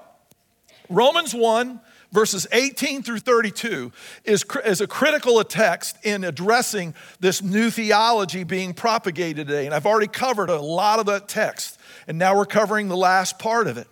Romans 0.89 1.33
1, 1.33 1.79
verses 2.11 2.47
18 2.51 3.01
through 3.01 3.19
32, 3.19 3.93
is, 4.25 4.43
is 4.65 4.81
a 4.81 4.87
critical 4.87 5.41
text 5.45 5.95
in 6.03 6.25
addressing 6.25 6.93
this 7.21 7.41
new 7.41 7.69
theology 7.69 8.43
being 8.43 8.73
propagated 8.73 9.47
today. 9.47 9.65
And 9.65 9.73
I've 9.73 9.85
already 9.85 10.07
covered 10.07 10.49
a 10.49 10.59
lot 10.59 10.99
of 10.99 11.05
that 11.05 11.29
text, 11.29 11.79
and 12.09 12.17
now 12.17 12.35
we're 12.35 12.45
covering 12.45 12.89
the 12.89 12.97
last 12.97 13.39
part 13.39 13.67
of 13.67 13.77
it. 13.77 13.87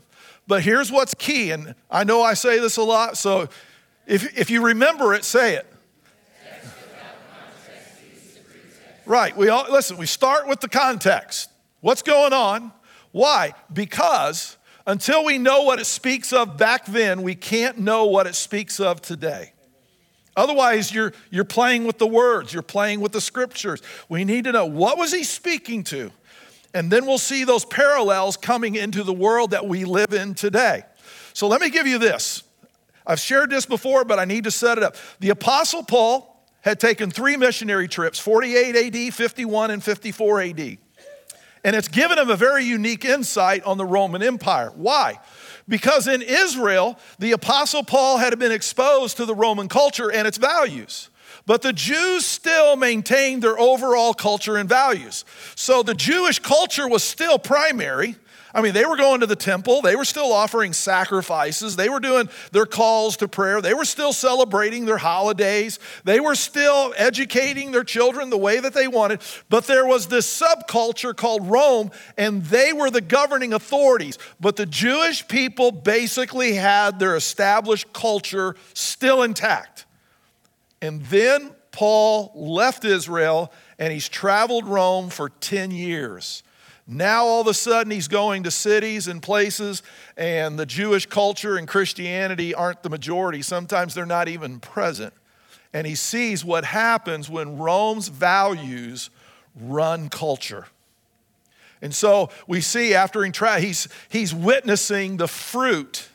But 0.45 0.63
here's 0.63 0.91
what's 0.91 1.13
key, 1.13 1.51
and 1.51 1.73
I 1.89 2.03
know 2.03 2.21
I 2.21 2.33
say 2.33 2.59
this 2.59 2.75
a 2.75 2.83
lot, 2.83 3.17
so 3.17 3.47
if, 4.07 4.37
if 4.37 4.49
you 4.49 4.65
remember 4.65 5.13
it, 5.13 5.23
say 5.23 5.55
it. 5.55 5.67
Right, 9.05 9.37
we 9.37 9.47
all, 9.47 9.65
listen, 9.71 9.97
we 9.97 10.05
start 10.05 10.47
with 10.47 10.59
the 10.59 10.67
context. 10.67 11.49
What's 11.79 12.01
going 12.01 12.33
on? 12.33 12.73
Why? 13.11 13.53
Because 13.71 14.57
until 14.85 15.23
we 15.23 15.37
know 15.37 15.61
what 15.61 15.79
it 15.79 15.85
speaks 15.85 16.33
of 16.33 16.57
back 16.57 16.85
then, 16.85 17.21
we 17.21 17.35
can't 17.35 17.77
know 17.77 18.05
what 18.05 18.27
it 18.27 18.35
speaks 18.35 18.79
of 18.79 19.01
today. 19.01 19.53
Otherwise, 20.35 20.93
you're, 20.93 21.13
you're 21.29 21.45
playing 21.45 21.85
with 21.85 21.97
the 21.97 22.07
words, 22.07 22.53
you're 22.53 22.61
playing 22.61 22.99
with 22.99 23.11
the 23.11 23.21
scriptures. 23.21 23.81
We 24.07 24.23
need 24.23 24.43
to 24.43 24.51
know 24.51 24.65
what 24.65 24.97
was 24.97 25.13
he 25.13 25.23
speaking 25.23 25.83
to? 25.85 26.11
And 26.73 26.91
then 26.91 27.05
we'll 27.05 27.17
see 27.17 27.43
those 27.43 27.65
parallels 27.65 28.37
coming 28.37 28.75
into 28.75 29.03
the 29.03 29.13
world 29.13 29.51
that 29.51 29.65
we 29.65 29.83
live 29.85 30.13
in 30.13 30.35
today. 30.35 30.83
So 31.33 31.47
let 31.47 31.59
me 31.61 31.69
give 31.69 31.87
you 31.87 31.97
this. 31.97 32.43
I've 33.07 33.19
shared 33.19 33.49
this 33.49 33.65
before, 33.65 34.03
but 34.03 34.19
I 34.19 34.25
need 34.25 34.43
to 34.43 34.51
set 34.51 34.77
it 34.77 34.83
up. 34.83 34.95
The 35.19 35.29
Apostle 35.29 35.81
Paul 35.81 36.45
had 36.61 36.79
taken 36.79 37.09
three 37.09 37.37
missionary 37.37 37.87
trips 37.87 38.19
48 38.19 38.95
AD, 38.95 39.13
51, 39.13 39.71
and 39.71 39.83
54 39.83 40.41
AD. 40.41 40.77
And 41.63 41.75
it's 41.75 41.87
given 41.87 42.19
him 42.19 42.29
a 42.29 42.35
very 42.35 42.63
unique 42.65 43.05
insight 43.05 43.63
on 43.63 43.77
the 43.77 43.85
Roman 43.85 44.21
Empire. 44.21 44.71
Why? 44.75 45.19
Because 45.67 46.07
in 46.07 46.21
Israel, 46.21 46.99
the 47.19 47.31
Apostle 47.31 47.83
Paul 47.83 48.17
had 48.17 48.37
been 48.37 48.51
exposed 48.51 49.17
to 49.17 49.25
the 49.25 49.35
Roman 49.35 49.67
culture 49.67 50.11
and 50.11 50.27
its 50.27 50.37
values. 50.37 51.09
But 51.45 51.61
the 51.61 51.73
Jews 51.73 52.25
still 52.25 52.75
maintained 52.75 53.41
their 53.41 53.57
overall 53.57 54.13
culture 54.13 54.57
and 54.57 54.67
values. 54.67 55.25
So 55.55 55.81
the 55.81 55.93
Jewish 55.93 56.39
culture 56.39 56.87
was 56.87 57.03
still 57.03 57.39
primary, 57.39 58.15
I 58.53 58.61
mean, 58.61 58.73
they 58.73 58.85
were 58.85 58.97
going 58.97 59.19
to 59.19 59.25
the 59.25 59.35
temple, 59.35 59.81
they 59.81 59.95
were 59.95 60.05
still 60.05 60.31
offering 60.31 60.73
sacrifices, 60.73 61.75
they 61.75 61.89
were 61.89 61.99
doing 61.99 62.29
their 62.51 62.65
calls 62.65 63.17
to 63.17 63.27
prayer, 63.27 63.61
they 63.61 63.73
were 63.73 63.85
still 63.85 64.13
celebrating 64.13 64.85
their 64.85 64.97
holidays, 64.97 65.79
they 66.03 66.19
were 66.19 66.35
still 66.35 66.93
educating 66.97 67.71
their 67.71 67.83
children 67.83 68.29
the 68.29 68.37
way 68.37 68.59
that 68.59 68.73
they 68.73 68.87
wanted. 68.87 69.21
But 69.49 69.65
there 69.67 69.85
was 69.85 70.07
this 70.07 70.41
subculture 70.41 71.15
called 71.15 71.49
Rome, 71.49 71.91
and 72.17 72.43
they 72.43 72.73
were 72.73 72.89
the 72.89 73.01
governing 73.01 73.53
authorities. 73.53 74.17
But 74.39 74.55
the 74.55 74.65
Jewish 74.65 75.27
people 75.27 75.71
basically 75.71 76.53
had 76.53 76.99
their 76.99 77.15
established 77.15 77.91
culture 77.93 78.55
still 78.73 79.23
intact. 79.23 79.85
And 80.81 81.03
then 81.05 81.51
Paul 81.71 82.31
left 82.35 82.85
Israel 82.85 83.51
and 83.79 83.93
he's 83.93 84.09
traveled 84.09 84.65
Rome 84.65 85.09
for 85.09 85.29
10 85.29 85.71
years. 85.71 86.43
Now, 86.87 87.25
all 87.25 87.41
of 87.41 87.47
a 87.47 87.53
sudden, 87.53 87.91
he's 87.91 88.07
going 88.07 88.43
to 88.43 88.51
cities 88.51 89.09
and 89.09 89.21
places, 89.21 89.83
and 90.15 90.57
the 90.57 90.65
Jewish 90.65 91.05
culture 91.05 91.57
and 91.57 91.67
Christianity 91.67 92.53
aren't 92.53 92.81
the 92.81 92.89
majority. 92.89 93.41
Sometimes 93.41 93.93
they're 93.93 94.05
not 94.05 94.29
even 94.29 94.61
present. 94.61 95.13
And 95.73 95.85
he 95.85 95.95
sees 95.95 96.45
what 96.45 96.63
happens 96.63 97.29
when 97.29 97.57
Rome's 97.57 98.07
values 98.07 99.09
run 99.59 100.07
culture. 100.07 100.67
And 101.81 101.93
so 101.93 102.29
we 102.47 102.61
see 102.61 102.93
after 102.93 103.23
he's, 103.23 103.87
he's 104.09 104.33
witnessing 104.33 105.17
the 105.17 105.27
fruit 105.27 106.07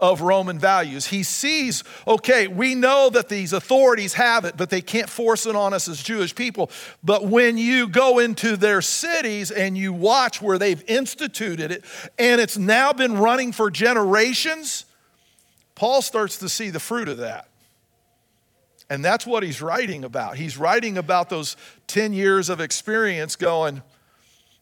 of 0.00 0.20
Roman 0.20 0.58
values. 0.58 1.06
He 1.06 1.22
sees, 1.22 1.82
okay, 2.06 2.46
we 2.46 2.74
know 2.74 3.10
that 3.10 3.28
these 3.28 3.52
authorities 3.52 4.14
have 4.14 4.44
it, 4.44 4.56
but 4.56 4.70
they 4.70 4.80
can't 4.80 5.08
force 5.08 5.44
it 5.44 5.56
on 5.56 5.74
us 5.74 5.88
as 5.88 6.02
Jewish 6.02 6.34
people. 6.34 6.70
But 7.02 7.26
when 7.26 7.58
you 7.58 7.88
go 7.88 8.20
into 8.20 8.56
their 8.56 8.80
cities 8.80 9.50
and 9.50 9.76
you 9.76 9.92
watch 9.92 10.40
where 10.40 10.58
they've 10.58 10.82
instituted 10.86 11.72
it, 11.72 11.84
and 12.18 12.40
it's 12.40 12.56
now 12.56 12.92
been 12.92 13.18
running 13.18 13.50
for 13.50 13.70
generations, 13.70 14.84
Paul 15.74 16.00
starts 16.00 16.38
to 16.38 16.48
see 16.48 16.70
the 16.70 16.80
fruit 16.80 17.08
of 17.08 17.18
that. 17.18 17.48
And 18.90 19.04
that's 19.04 19.26
what 19.26 19.42
he's 19.42 19.60
writing 19.60 20.04
about. 20.04 20.36
He's 20.36 20.56
writing 20.56 20.96
about 20.96 21.28
those 21.28 21.56
10 21.88 22.12
years 22.12 22.48
of 22.48 22.60
experience 22.60 23.36
going, 23.36 23.82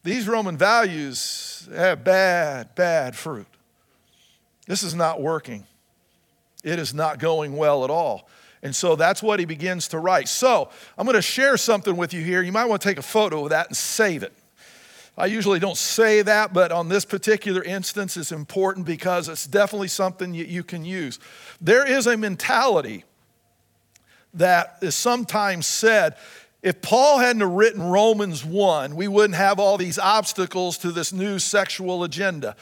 these 0.03 0.27
Roman 0.27 0.57
values 0.57 1.69
have 1.75 2.05
bad, 2.05 2.75
bad 2.75 3.17
fruit. 3.17 3.47
This 4.67 4.83
is 4.83 4.95
not 4.95 5.21
working. 5.21 5.67
It 6.65 6.79
is 6.79 6.93
not 6.93 7.19
going 7.19 7.57
well 7.57 7.85
at 7.85 7.91
all. 7.91 8.29
And 8.63 8.75
so 8.75 8.97
that's 8.97 9.23
what 9.23 9.39
he 9.39 9.45
begins 9.45 9.89
to 9.89 9.99
write. 9.99 10.29
So 10.29 10.71
I'm 10.99 11.07
going 11.07 11.15
to 11.15 11.23
share 11.23 11.57
something 11.57 11.97
with 11.97 12.13
you 12.13 12.23
here. 12.23 12.43
You 12.43 12.53
might 12.53 12.65
want 12.65 12.83
to 12.83 12.89
take 12.89 12.99
a 12.99 13.03
photo 13.03 13.45
of 13.45 13.51
that 13.51 13.69
and 13.69 13.77
save 13.77 14.23
it. 14.23 14.33
I 15.19 15.27
usually 15.27 15.59
don't 15.59 15.77
say 15.77 16.21
that, 16.23 16.53
but 16.53 16.73
on 16.73 16.89
this 16.89 17.05
particular 17.05 17.63
instance, 17.63 18.17
it's 18.17 18.33
important 18.33 18.85
because 18.85 19.29
it's 19.29 19.47
definitely 19.47 19.89
something 19.89 20.35
you, 20.35 20.45
you 20.45 20.63
can 20.63 20.85
use. 20.85 21.19
There 21.61 21.87
is 21.87 22.07
a 22.07 22.17
mentality 22.17 23.05
that 24.35 24.77
is 24.83 24.95
sometimes 24.95 25.67
said 25.67 26.17
if 26.63 26.83
Paul 26.83 27.19
hadn't 27.19 27.55
written 27.55 27.83
Romans 27.83 28.45
1, 28.45 28.97
we 28.97 29.07
wouldn't 29.07 29.37
have 29.37 29.61
all 29.61 29.79
these 29.79 29.99
obstacles 29.99 30.79
to 30.79 30.91
this 30.91 31.13
new 31.13 31.39
sexual 31.39 32.03
agenda. 32.03 32.57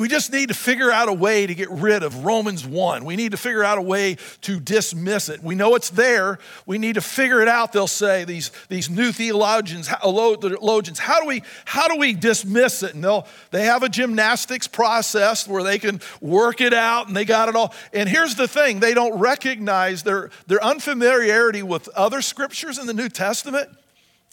We 0.00 0.08
just 0.08 0.32
need 0.32 0.48
to 0.48 0.54
figure 0.54 0.90
out 0.90 1.10
a 1.10 1.12
way 1.12 1.46
to 1.46 1.54
get 1.54 1.68
rid 1.68 2.02
of 2.02 2.24
Romans 2.24 2.66
1. 2.66 3.04
We 3.04 3.16
need 3.16 3.32
to 3.32 3.36
figure 3.36 3.62
out 3.62 3.76
a 3.76 3.82
way 3.82 4.16
to 4.40 4.58
dismiss 4.58 5.28
it. 5.28 5.42
We 5.42 5.54
know 5.54 5.74
it's 5.74 5.90
there. 5.90 6.38
We 6.64 6.78
need 6.78 6.94
to 6.94 7.02
figure 7.02 7.42
it 7.42 7.48
out, 7.48 7.74
they'll 7.74 7.86
say, 7.86 8.24
these, 8.24 8.50
these 8.70 8.88
new 8.88 9.12
theologians, 9.12 9.88
theologians. 9.88 10.98
How 10.98 11.20
do 11.20 11.26
we, 11.26 11.42
how 11.66 11.86
do 11.86 11.98
we 11.98 12.14
dismiss 12.14 12.82
it? 12.82 12.94
And 12.94 13.04
they'll, 13.04 13.26
they 13.50 13.64
have 13.64 13.82
a 13.82 13.90
gymnastics 13.90 14.66
process 14.66 15.46
where 15.46 15.62
they 15.62 15.78
can 15.78 16.00
work 16.22 16.62
it 16.62 16.72
out 16.72 17.08
and 17.08 17.14
they 17.14 17.26
got 17.26 17.50
it 17.50 17.54
all. 17.54 17.74
And 17.92 18.08
here's 18.08 18.36
the 18.36 18.48
thing 18.48 18.80
they 18.80 18.94
don't 18.94 19.18
recognize 19.18 20.02
their, 20.02 20.30
their 20.46 20.64
unfamiliarity 20.64 21.62
with 21.62 21.90
other 21.90 22.22
scriptures 22.22 22.78
in 22.78 22.86
the 22.86 22.94
New 22.94 23.10
Testament. 23.10 23.68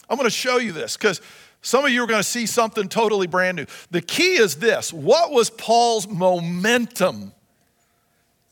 I'm 0.09 0.15
going 0.15 0.29
to 0.29 0.33
show 0.33 0.59
you 0.59 0.71
this 0.71 0.95
because 0.95 1.19
some 1.61 1.85
of 1.85 1.91
you 1.91 2.03
are 2.03 2.07
going 2.07 2.21
to 2.21 2.27
see 2.27 2.45
something 2.45 2.87
totally 2.87 3.27
brand 3.27 3.57
new. 3.57 3.65
The 3.91 4.01
key 4.01 4.35
is 4.35 4.55
this 4.55 4.93
what 4.93 5.31
was 5.31 5.49
Paul's 5.49 6.07
momentum 6.07 7.33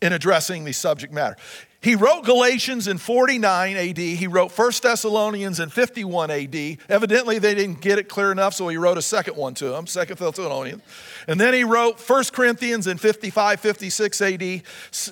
in 0.02 0.14
addressing 0.14 0.66
the 0.66 0.74
subject 0.74 1.14
matter? 1.14 1.38
He 1.86 1.94
wrote 1.94 2.26
Galatians 2.26 2.88
in 2.88 2.98
49 2.98 3.78
AD. 3.78 3.98
He 4.00 4.26
wrote 4.26 4.58
1 4.58 4.72
Thessalonians 4.82 5.60
in 5.60 5.70
51 5.70 6.32
AD. 6.32 6.78
Evidently, 6.90 7.38
they 7.38 7.54
didn't 7.54 7.80
get 7.80 8.00
it 8.00 8.10
clear 8.10 8.32
enough, 8.32 8.56
so 8.56 8.68
he 8.70 8.78
wrote 8.78 8.98
a 8.98 9.04
second 9.04 9.38
one 9.38 9.54
to 9.54 9.66
them, 9.66 9.86
2 9.86 10.06
Thessalonians. 10.06 10.82
And 11.28 11.40
then 11.40 11.54
he 11.54 11.64
wrote 11.64 12.00
1 12.00 12.24
Corinthians 12.34 12.88
in 12.88 12.98
55, 12.98 13.60
56 13.60 14.20
AD. 14.20 14.42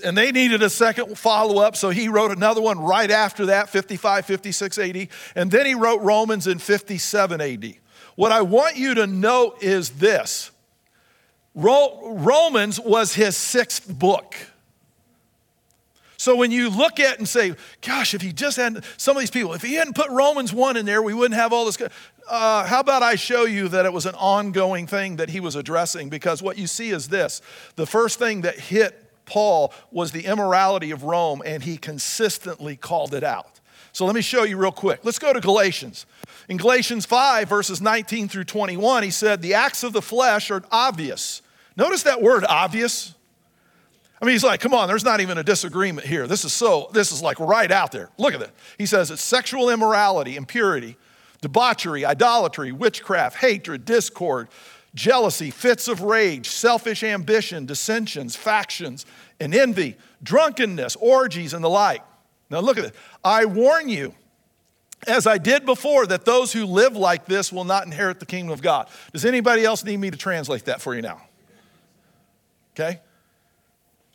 And 0.04 0.18
they 0.18 0.32
needed 0.32 0.64
a 0.64 0.70
second 0.72 1.16
follow 1.16 1.62
up, 1.62 1.76
so 1.76 1.92
he 1.92 2.08
wrote 2.08 2.32
another 2.32 2.60
one 2.60 2.80
right 2.80 3.12
after 3.12 3.46
that, 3.46 3.70
55, 3.70 4.26
56 4.26 4.80
AD. 4.80 5.08
And 5.36 5.52
then 5.52 5.68
he 5.68 5.76
wrote 5.76 6.02
Romans 6.02 6.48
in 6.48 6.58
57 6.58 7.40
AD. 7.40 7.76
What 8.16 8.32
I 8.32 8.42
want 8.42 8.76
you 8.76 8.96
to 8.96 9.08
know 9.08 9.56
is 9.60 9.92
this 9.92 10.52
Romans 11.56 12.80
was 12.80 13.14
his 13.14 13.38
sixth 13.38 13.88
book. 13.88 14.36
So 16.18 16.38
when 16.38 16.52
you 16.52 16.70
look 16.70 17.02
at 17.02 17.18
and 17.18 17.28
say, 17.28 17.54
gosh, 17.82 18.14
if 18.14 18.22
he 18.22 18.32
just 18.32 18.56
had 18.56 18.86
some 18.96 19.18
of 19.18 19.20
these 19.20 19.30
people, 19.30 19.54
if 19.54 19.62
he 19.62 19.74
hadn't 19.74 19.96
put 19.96 20.10
Romans 20.10 20.54
1 20.54 20.78
in 20.78 20.86
there, 20.86 21.02
we 21.02 21.14
wouldn't 21.14 21.38
have 21.38 21.52
all 21.52 21.66
this. 21.66 21.78
Uh, 22.30 22.66
how 22.66 22.80
about 22.80 23.04
I 23.04 23.16
show 23.16 23.44
you 23.44 23.68
that 23.68 23.86
it 23.86 23.92
was 23.92 24.06
an 24.06 24.16
ongoing 24.16 24.88
thing 24.88 25.18
that 25.18 25.30
he 25.30 25.42
was 25.42 25.58
addressing? 25.58 26.08
Because 26.08 26.42
what 26.42 26.58
you 26.58 26.66
see 26.66 26.92
is 26.92 27.10
this 27.10 27.42
the 27.76 27.86
first 27.86 28.20
thing 28.20 28.42
that 28.42 28.58
hit 28.58 29.04
Paul 29.26 29.74
was 29.92 30.12
the 30.12 30.26
immorality 30.26 30.92
of 30.92 31.04
Rome, 31.04 31.42
and 31.46 31.62
he 31.62 31.76
consistently 31.76 32.78
called 32.78 33.14
it 33.14 33.24
out. 33.24 33.53
So 33.94 34.06
let 34.06 34.16
me 34.16 34.22
show 34.22 34.44
you 34.44 34.58
real 34.58 34.72
quick. 34.72 35.02
Let's 35.04 35.20
go 35.20 35.32
to 35.32 35.40
Galatians. 35.40 36.08
In 36.50 36.58
Galatians 36.58 37.06
5, 37.06 37.48
verses 37.48 37.80
19 37.80 38.28
through 38.28 38.44
21, 38.44 39.04
he 39.04 39.12
said, 39.12 39.42
The 39.42 39.54
acts 39.54 39.84
of 39.84 39.94
the 39.94 40.02
flesh 40.02 40.52
are 40.52 40.64
obvious. 40.72 41.42
Notice 41.78 42.04
that 42.04 42.22
word 42.22 42.44
obvious. 42.50 43.14
I 44.20 44.26
mean, 44.26 44.34
he's 44.34 44.44
like, 44.44 44.62
come 44.62 44.74
on, 44.74 44.88
there's 44.88 45.04
not 45.04 45.20
even 45.20 45.38
a 45.38 45.44
disagreement 45.44 46.08
here. 46.08 46.28
This 46.28 46.44
is 46.44 46.54
so, 46.54 46.90
this 46.94 47.12
is 47.12 47.22
like 47.22 47.40
right 47.40 47.72
out 47.72 47.92
there. 47.92 48.10
Look 48.18 48.34
at 48.34 48.42
it. 48.42 48.52
He 48.78 48.86
says 48.86 49.12
it's 49.12 49.22
sexual 49.22 49.70
immorality, 49.70 50.38
impurity, 50.38 50.98
debauchery, 51.42 52.06
idolatry, 52.06 52.72
witchcraft, 52.72 53.38
hatred, 53.38 53.86
discord, 53.86 54.48
jealousy, 54.96 55.52
fits 55.52 55.88
of 55.88 56.02
rage, 56.02 56.50
selfish 56.50 57.04
ambition, 57.04 57.66
dissensions, 57.66 58.36
factions, 58.36 59.06
and 59.40 59.54
envy, 59.54 59.98
drunkenness, 60.24 60.96
orgies, 60.96 61.54
and 61.54 61.64
the 61.64 61.70
like. 61.70 62.02
Now 62.54 62.60
look 62.60 62.78
at 62.78 62.86
it. 62.86 62.96
I 63.24 63.46
warn 63.46 63.90
you, 63.90 64.14
as 65.08 65.26
I 65.26 65.40
did 65.40 65.66
before, 65.66 66.06
that 66.06 66.24
those 66.24 66.54
who 66.54 66.68
live 66.68 66.96
like 66.96 67.26
this 67.26 67.52
will 67.52 67.64
not 67.64 67.88
inherit 67.88 68.20
the 68.20 68.28
kingdom 68.28 68.54
of 68.54 68.62
God. 68.62 68.88
Does 69.12 69.26
anybody 69.26 69.66
else 69.66 69.84
need 69.84 69.98
me 69.98 70.12
to 70.12 70.18
translate 70.18 70.66
that 70.66 70.80
for 70.80 70.94
you 70.94 71.02
now? 71.02 71.24
Okay? 72.76 73.00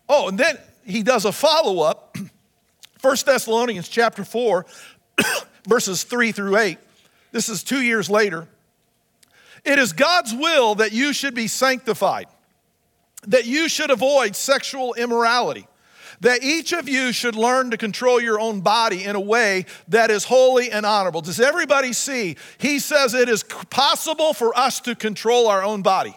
Oh, 0.08 0.28
and 0.28 0.38
then 0.38 0.56
he 0.86 1.02
does 1.02 1.24
a 1.24 1.32
follow 1.32 1.80
up. 1.80 2.16
1 3.00 3.16
Thessalonians 3.26 3.88
chapter 3.88 4.24
4, 4.24 4.66
verses 5.68 6.04
3 6.04 6.30
through 6.30 6.56
8. 6.58 6.78
This 7.32 7.48
is 7.48 7.64
two 7.64 7.82
years 7.82 8.08
later. 8.08 8.46
It 9.64 9.80
is 9.80 9.92
God's 9.92 10.32
will 10.32 10.76
that 10.76 10.92
you 10.92 11.12
should 11.12 11.34
be 11.34 11.48
sanctified, 11.48 12.26
that 13.26 13.46
you 13.46 13.68
should 13.68 13.90
avoid 13.90 14.36
sexual 14.36 14.94
immorality, 14.94 15.66
that 16.20 16.42
each 16.42 16.72
of 16.72 16.88
you 16.88 17.12
should 17.12 17.36
learn 17.36 17.70
to 17.70 17.76
control 17.76 18.20
your 18.20 18.40
own 18.40 18.60
body 18.60 19.04
in 19.04 19.16
a 19.16 19.20
way 19.20 19.66
that 19.88 20.10
is 20.10 20.24
holy 20.24 20.70
and 20.70 20.84
honorable. 20.84 21.20
Does 21.20 21.40
everybody 21.40 21.92
see? 21.92 22.36
He 22.58 22.78
says 22.78 23.14
it 23.14 23.28
is 23.28 23.44
possible 23.70 24.32
for 24.32 24.56
us 24.56 24.80
to 24.80 24.94
control 24.94 25.48
our 25.48 25.62
own 25.62 25.82
body. 25.82 26.16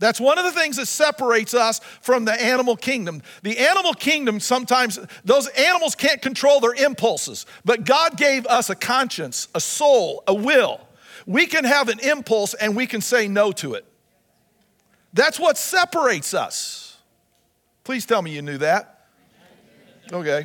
That's 0.00 0.20
one 0.20 0.38
of 0.38 0.44
the 0.44 0.52
things 0.52 0.76
that 0.76 0.86
separates 0.86 1.54
us 1.54 1.80
from 2.00 2.24
the 2.24 2.32
animal 2.32 2.76
kingdom. 2.76 3.20
The 3.42 3.58
animal 3.58 3.94
kingdom, 3.94 4.38
sometimes 4.38 4.98
those 5.24 5.48
animals 5.48 5.96
can't 5.96 6.22
control 6.22 6.60
their 6.60 6.74
impulses, 6.74 7.46
but 7.64 7.84
God 7.84 8.16
gave 8.16 8.46
us 8.46 8.70
a 8.70 8.76
conscience, 8.76 9.48
a 9.54 9.60
soul, 9.60 10.22
a 10.28 10.34
will. 10.34 10.80
We 11.26 11.46
can 11.46 11.64
have 11.64 11.88
an 11.88 11.98
impulse 11.98 12.54
and 12.54 12.76
we 12.76 12.86
can 12.86 13.00
say 13.00 13.26
no 13.26 13.50
to 13.52 13.74
it. 13.74 13.84
That's 15.12 15.40
what 15.40 15.58
separates 15.58 16.32
us. 16.32 16.87
Please 17.88 18.04
tell 18.04 18.20
me 18.20 18.32
you 18.32 18.42
knew 18.42 18.58
that. 18.58 19.06
Okay 20.12 20.44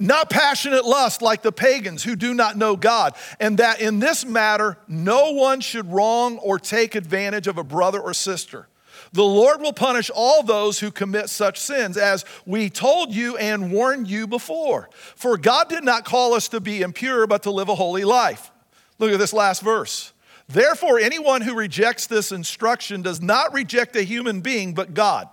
not 0.00 0.28
passionate 0.28 0.84
lust 0.84 1.22
like 1.22 1.42
the 1.42 1.52
pagans 1.52 2.02
who 2.02 2.16
do 2.16 2.32
not 2.32 2.56
know 2.56 2.76
God, 2.76 3.14
and 3.38 3.58
that 3.58 3.80
in 3.80 4.00
this 4.00 4.24
matter 4.24 4.76
no 4.88 5.32
one 5.32 5.60
should 5.60 5.90
wrong 5.92 6.38
or 6.38 6.58
take 6.58 6.94
advantage 6.96 7.46
of 7.46 7.58
a 7.58 7.64
brother 7.64 8.00
or 8.00 8.14
sister. 8.14 8.68
The 9.12 9.24
Lord 9.24 9.60
will 9.60 9.72
punish 9.72 10.10
all 10.12 10.42
those 10.42 10.80
who 10.80 10.90
commit 10.90 11.30
such 11.30 11.58
sins, 11.58 11.96
as 11.96 12.24
we 12.44 12.70
told 12.70 13.14
you 13.14 13.36
and 13.36 13.72
warned 13.72 14.08
you 14.08 14.26
before. 14.26 14.90
For 15.14 15.36
God 15.36 15.68
did 15.68 15.84
not 15.84 16.04
call 16.04 16.34
us 16.34 16.48
to 16.48 16.60
be 16.60 16.82
impure, 16.82 17.26
but 17.26 17.44
to 17.44 17.52
live 17.52 17.68
a 17.68 17.74
holy 17.76 18.04
life. 18.04 18.50
Look 18.98 19.12
at 19.12 19.18
this 19.20 19.32
last 19.32 19.62
verse. 19.62 20.12
Therefore, 20.48 20.98
anyone 20.98 21.42
who 21.42 21.54
rejects 21.54 22.06
this 22.06 22.32
instruction 22.32 23.02
does 23.02 23.20
not 23.20 23.52
reject 23.52 23.94
a 23.96 24.02
human 24.02 24.40
being, 24.40 24.74
but 24.74 24.94
God 24.94 25.28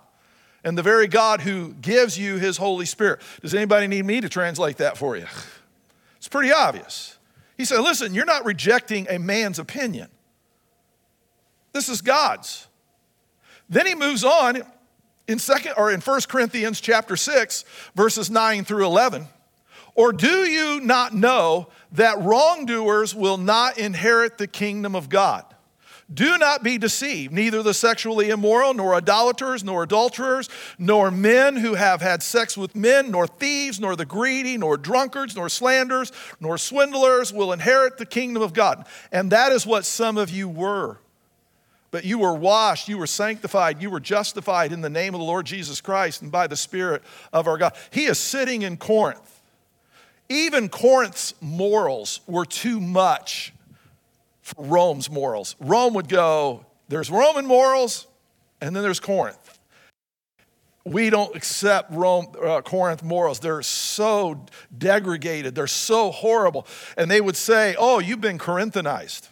and 0.66 0.76
the 0.76 0.82
very 0.82 1.06
God 1.06 1.42
who 1.42 1.74
gives 1.74 2.18
you 2.18 2.38
his 2.38 2.56
Holy 2.56 2.86
Spirit. 2.86 3.20
Does 3.40 3.54
anybody 3.54 3.86
need 3.86 4.04
me 4.04 4.20
to 4.20 4.28
translate 4.28 4.78
that 4.78 4.98
for 4.98 5.16
you? 5.16 5.26
It's 6.16 6.26
pretty 6.26 6.52
obvious. 6.52 7.16
He 7.56 7.64
said, 7.64 7.78
Listen, 7.82 8.14
you're 8.14 8.24
not 8.24 8.44
rejecting 8.44 9.06
a 9.08 9.18
man's 9.20 9.60
opinion, 9.60 10.08
this 11.72 11.88
is 11.88 12.02
God's. 12.02 12.66
Then 13.68 13.86
he 13.86 13.94
moves 13.94 14.24
on 14.24 14.62
in 15.28 15.38
second 15.38 15.74
or 15.76 15.92
in 15.92 16.00
1 16.00 16.20
Corinthians 16.28 16.80
chapter 16.80 17.16
6 17.16 17.64
verses 17.94 18.30
9 18.30 18.64
through 18.64 18.86
11 18.86 19.26
or 19.96 20.12
do 20.12 20.48
you 20.48 20.80
not 20.80 21.12
know 21.12 21.66
that 21.90 22.16
wrongdoers 22.20 23.12
will 23.12 23.38
not 23.38 23.76
inherit 23.76 24.38
the 24.38 24.46
kingdom 24.46 24.94
of 24.94 25.08
God 25.08 25.44
do 26.12 26.38
not 26.38 26.62
be 26.62 26.78
deceived. 26.78 27.32
Neither 27.32 27.62
the 27.62 27.74
sexually 27.74 28.30
immoral, 28.30 28.74
nor 28.74 28.94
idolaters, 28.94 29.64
nor 29.64 29.82
adulterers, 29.82 30.48
nor 30.78 31.10
men 31.10 31.56
who 31.56 31.74
have 31.74 32.00
had 32.00 32.22
sex 32.22 32.56
with 32.56 32.76
men, 32.76 33.10
nor 33.10 33.26
thieves, 33.26 33.80
nor 33.80 33.96
the 33.96 34.04
greedy, 34.04 34.56
nor 34.56 34.76
drunkards, 34.76 35.34
nor 35.34 35.48
slanderers, 35.48 36.12
nor 36.40 36.58
swindlers 36.58 37.32
will 37.32 37.52
inherit 37.52 37.98
the 37.98 38.06
kingdom 38.06 38.42
of 38.42 38.52
God. 38.52 38.86
And 39.10 39.32
that 39.32 39.50
is 39.50 39.66
what 39.66 39.84
some 39.84 40.16
of 40.16 40.30
you 40.30 40.48
were. 40.48 40.98
But 41.90 42.04
you 42.04 42.18
were 42.18 42.34
washed, 42.34 42.88
you 42.88 42.98
were 42.98 43.06
sanctified, 43.06 43.80
you 43.82 43.90
were 43.90 44.00
justified 44.00 44.72
in 44.72 44.82
the 44.82 44.90
name 44.90 45.14
of 45.14 45.20
the 45.20 45.26
Lord 45.26 45.46
Jesus 45.46 45.80
Christ 45.80 46.22
and 46.22 46.30
by 46.30 46.46
the 46.46 46.56
Spirit 46.56 47.02
of 47.32 47.48
our 47.48 47.56
God. 47.56 47.74
He 47.90 48.04
is 48.04 48.18
sitting 48.18 48.62
in 48.62 48.76
Corinth. 48.76 49.40
Even 50.28 50.68
Corinth's 50.68 51.34
morals 51.40 52.20
were 52.26 52.44
too 52.44 52.80
much 52.80 53.52
Rome's 54.56 55.10
morals. 55.10 55.56
Rome 55.60 55.94
would 55.94 56.08
go, 56.08 56.66
there's 56.88 57.10
Roman 57.10 57.46
morals, 57.46 58.06
and 58.60 58.74
then 58.74 58.82
there's 58.82 59.00
Corinth. 59.00 59.58
We 60.84 61.10
don't 61.10 61.34
accept 61.34 61.92
Rome, 61.92 62.28
uh, 62.40 62.60
Corinth 62.60 63.02
morals. 63.02 63.40
They're 63.40 63.62
so 63.62 64.46
degraded. 64.76 65.56
They're 65.56 65.66
so 65.66 66.12
horrible. 66.12 66.66
And 66.96 67.10
they 67.10 67.20
would 67.20 67.34
say, 67.36 67.74
oh, 67.76 67.98
you've 67.98 68.20
been 68.20 68.38
Corinthianized, 68.38 69.28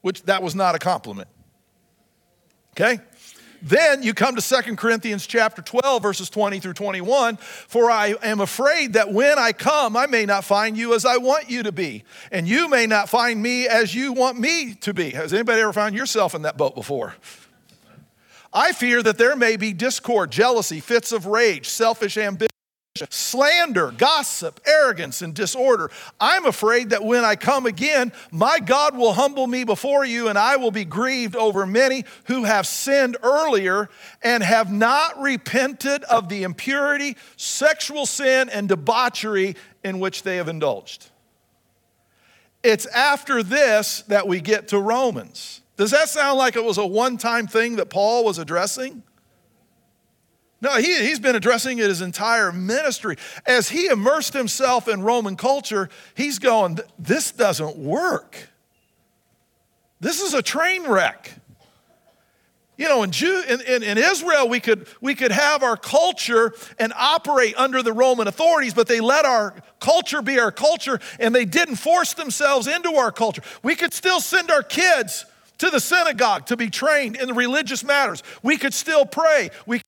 which 0.00 0.22
that 0.24 0.42
was 0.42 0.56
not 0.56 0.74
a 0.74 0.80
compliment. 0.80 1.28
Okay? 2.72 2.98
Then 3.62 4.02
you 4.02 4.14
come 4.14 4.34
to 4.34 4.40
Second 4.40 4.76
Corinthians 4.76 5.26
chapter 5.26 5.62
12, 5.62 6.02
verses 6.02 6.30
20 6.30 6.60
through 6.60 6.74
21. 6.74 7.36
For 7.36 7.90
I 7.90 8.14
am 8.22 8.40
afraid 8.40 8.94
that 8.94 9.12
when 9.12 9.38
I 9.38 9.52
come, 9.52 9.96
I 9.96 10.06
may 10.06 10.26
not 10.26 10.44
find 10.44 10.76
you 10.76 10.94
as 10.94 11.04
I 11.04 11.16
want 11.16 11.50
you 11.50 11.62
to 11.62 11.72
be, 11.72 12.04
and 12.30 12.48
you 12.48 12.68
may 12.68 12.86
not 12.86 13.08
find 13.08 13.42
me 13.42 13.68
as 13.68 13.94
you 13.94 14.12
want 14.12 14.38
me 14.38 14.74
to 14.80 14.94
be. 14.94 15.10
Has 15.10 15.32
anybody 15.32 15.60
ever 15.60 15.72
found 15.72 15.94
yourself 15.94 16.34
in 16.34 16.42
that 16.42 16.56
boat 16.56 16.74
before? 16.74 17.14
I 18.52 18.72
fear 18.72 19.02
that 19.02 19.18
there 19.18 19.36
may 19.36 19.56
be 19.56 19.72
discord, 19.72 20.30
jealousy, 20.30 20.80
fits 20.80 21.12
of 21.12 21.26
rage, 21.26 21.68
selfish 21.68 22.16
ambition 22.16 22.55
slander, 23.10 23.90
gossip, 23.90 24.60
arrogance, 24.66 25.22
and 25.22 25.34
disorder. 25.34 25.90
I'm 26.20 26.46
afraid 26.46 26.90
that 26.90 27.04
when 27.04 27.24
I 27.24 27.36
come 27.36 27.66
again, 27.66 28.12
my 28.30 28.60
God 28.60 28.96
will 28.96 29.12
humble 29.12 29.46
me 29.46 29.64
before 29.64 30.04
you, 30.04 30.28
and 30.28 30.38
I 30.38 30.56
will 30.56 30.70
be 30.70 30.84
grieved 30.84 31.36
over 31.36 31.66
many 31.66 32.04
who 32.24 32.44
have 32.44 32.66
sinned 32.66 33.16
earlier 33.22 33.88
and 34.22 34.42
have 34.42 34.72
not 34.72 35.20
repented 35.20 36.04
of 36.04 36.28
the 36.28 36.42
impurity, 36.42 37.16
sexual 37.36 38.06
sin, 38.06 38.48
and 38.48 38.68
debauchery 38.68 39.56
in 39.84 40.00
which 40.00 40.22
they 40.22 40.36
have 40.36 40.48
indulged. 40.48 41.10
It's 42.62 42.86
after 42.86 43.42
this 43.42 44.02
that 44.08 44.26
we 44.26 44.40
get 44.40 44.68
to 44.68 44.80
Romans. 44.80 45.60
Does 45.76 45.90
that 45.90 46.08
sound 46.08 46.38
like 46.38 46.56
it 46.56 46.64
was 46.64 46.78
a 46.78 46.86
one 46.86 47.18
time 47.18 47.46
thing 47.46 47.76
that 47.76 47.90
Paul 47.90 48.24
was 48.24 48.38
addressing? 48.38 49.02
No, 50.60 50.76
he, 50.76 51.06
he's 51.06 51.20
been 51.20 51.36
addressing 51.36 51.78
it 51.78 51.88
his 51.88 52.00
entire 52.00 52.50
ministry. 52.50 53.16
As 53.46 53.68
he 53.68 53.86
immersed 53.86 54.32
himself 54.32 54.88
in 54.88 55.02
Roman 55.02 55.36
culture, 55.36 55.90
he's 56.14 56.38
going, 56.38 56.78
This 56.98 57.30
doesn't 57.30 57.76
work. 57.76 58.48
This 60.00 60.20
is 60.20 60.34
a 60.34 60.42
train 60.42 60.86
wreck. 60.86 61.32
You 62.78 62.88
know, 62.88 63.02
in, 63.02 63.10
Jew, 63.10 63.42
in, 63.48 63.60
in, 63.62 63.82
in, 63.82 63.96
Israel, 63.96 64.50
we 64.50 64.60
could, 64.60 64.86
we 65.00 65.14
could 65.14 65.32
have 65.32 65.62
our 65.62 65.78
culture 65.78 66.52
and 66.78 66.92
operate 66.94 67.54
under 67.56 67.82
the 67.82 67.94
Roman 67.94 68.28
authorities, 68.28 68.74
but 68.74 68.86
they 68.86 69.00
let 69.00 69.24
our 69.24 69.54
culture 69.80 70.20
be 70.20 70.38
our 70.38 70.52
culture 70.52 71.00
and 71.18 71.34
they 71.34 71.46
didn't 71.46 71.76
force 71.76 72.12
themselves 72.12 72.66
into 72.66 72.94
our 72.96 73.10
culture. 73.10 73.40
We 73.62 73.76
could 73.76 73.94
still 73.94 74.20
send 74.20 74.50
our 74.50 74.62
kids 74.62 75.24
to 75.58 75.70
the 75.70 75.80
synagogue 75.80 76.46
to 76.46 76.56
be 76.56 76.68
trained 76.68 77.16
in 77.16 77.34
religious 77.34 77.82
matters. 77.82 78.22
We 78.42 78.58
could 78.58 78.74
still 78.74 79.06
pray. 79.06 79.48
We 79.64 79.80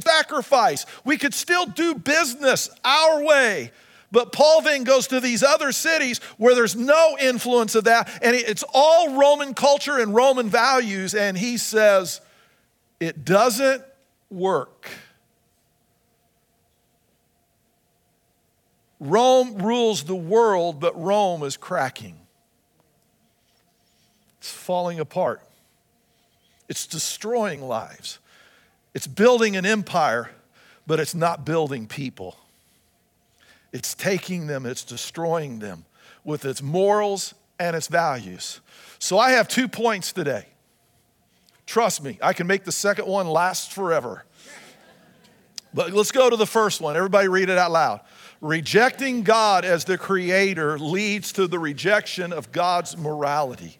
sacrifice. 0.00 0.86
We 1.04 1.18
could 1.18 1.34
still 1.34 1.66
do 1.66 1.94
business 1.94 2.70
our 2.84 3.22
way. 3.22 3.72
But 4.10 4.32
Paul 4.32 4.60
then 4.60 4.84
goes 4.84 5.08
to 5.08 5.20
these 5.20 5.42
other 5.42 5.72
cities 5.72 6.18
where 6.36 6.54
there's 6.54 6.76
no 6.76 7.16
influence 7.18 7.74
of 7.74 7.84
that, 7.84 8.10
and 8.22 8.36
it's 8.36 8.64
all 8.74 9.18
Roman 9.18 9.54
culture 9.54 9.98
and 9.98 10.14
Roman 10.14 10.48
values, 10.50 11.14
and 11.14 11.36
he 11.36 11.56
says, 11.56 12.20
it 13.00 13.24
doesn't 13.24 13.82
work. 14.30 14.90
Rome 19.00 19.58
rules 19.58 20.04
the 20.04 20.14
world, 20.14 20.78
but 20.78 20.98
Rome 21.00 21.42
is 21.42 21.56
cracking. 21.56 22.16
It's 24.38 24.52
falling 24.52 25.00
apart. 25.00 25.40
It's 26.68 26.86
destroying 26.86 27.62
lives. 27.62 28.18
It's 28.94 29.06
building 29.06 29.56
an 29.56 29.64
empire, 29.64 30.30
but 30.86 31.00
it's 31.00 31.14
not 31.14 31.44
building 31.44 31.86
people. 31.86 32.36
It's 33.72 33.94
taking 33.94 34.46
them, 34.46 34.66
it's 34.66 34.84
destroying 34.84 35.58
them 35.58 35.84
with 36.24 36.44
its 36.44 36.62
morals 36.62 37.34
and 37.58 37.74
its 37.74 37.88
values. 37.88 38.60
So 38.98 39.18
I 39.18 39.30
have 39.30 39.48
two 39.48 39.66
points 39.66 40.12
today. 40.12 40.46
Trust 41.64 42.02
me, 42.02 42.18
I 42.20 42.32
can 42.32 42.46
make 42.46 42.64
the 42.64 42.72
second 42.72 43.06
one 43.06 43.26
last 43.26 43.72
forever. 43.72 44.24
But 45.72 45.92
let's 45.92 46.12
go 46.12 46.28
to 46.28 46.36
the 46.36 46.46
first 46.46 46.80
one. 46.80 46.96
Everybody 46.96 47.28
read 47.28 47.48
it 47.48 47.56
out 47.56 47.70
loud. 47.70 48.00
Rejecting 48.42 49.22
God 49.22 49.64
as 49.64 49.84
the 49.84 49.96
creator 49.96 50.78
leads 50.78 51.32
to 51.32 51.46
the 51.46 51.58
rejection 51.58 52.32
of 52.32 52.52
God's 52.52 52.96
morality. 52.96 53.78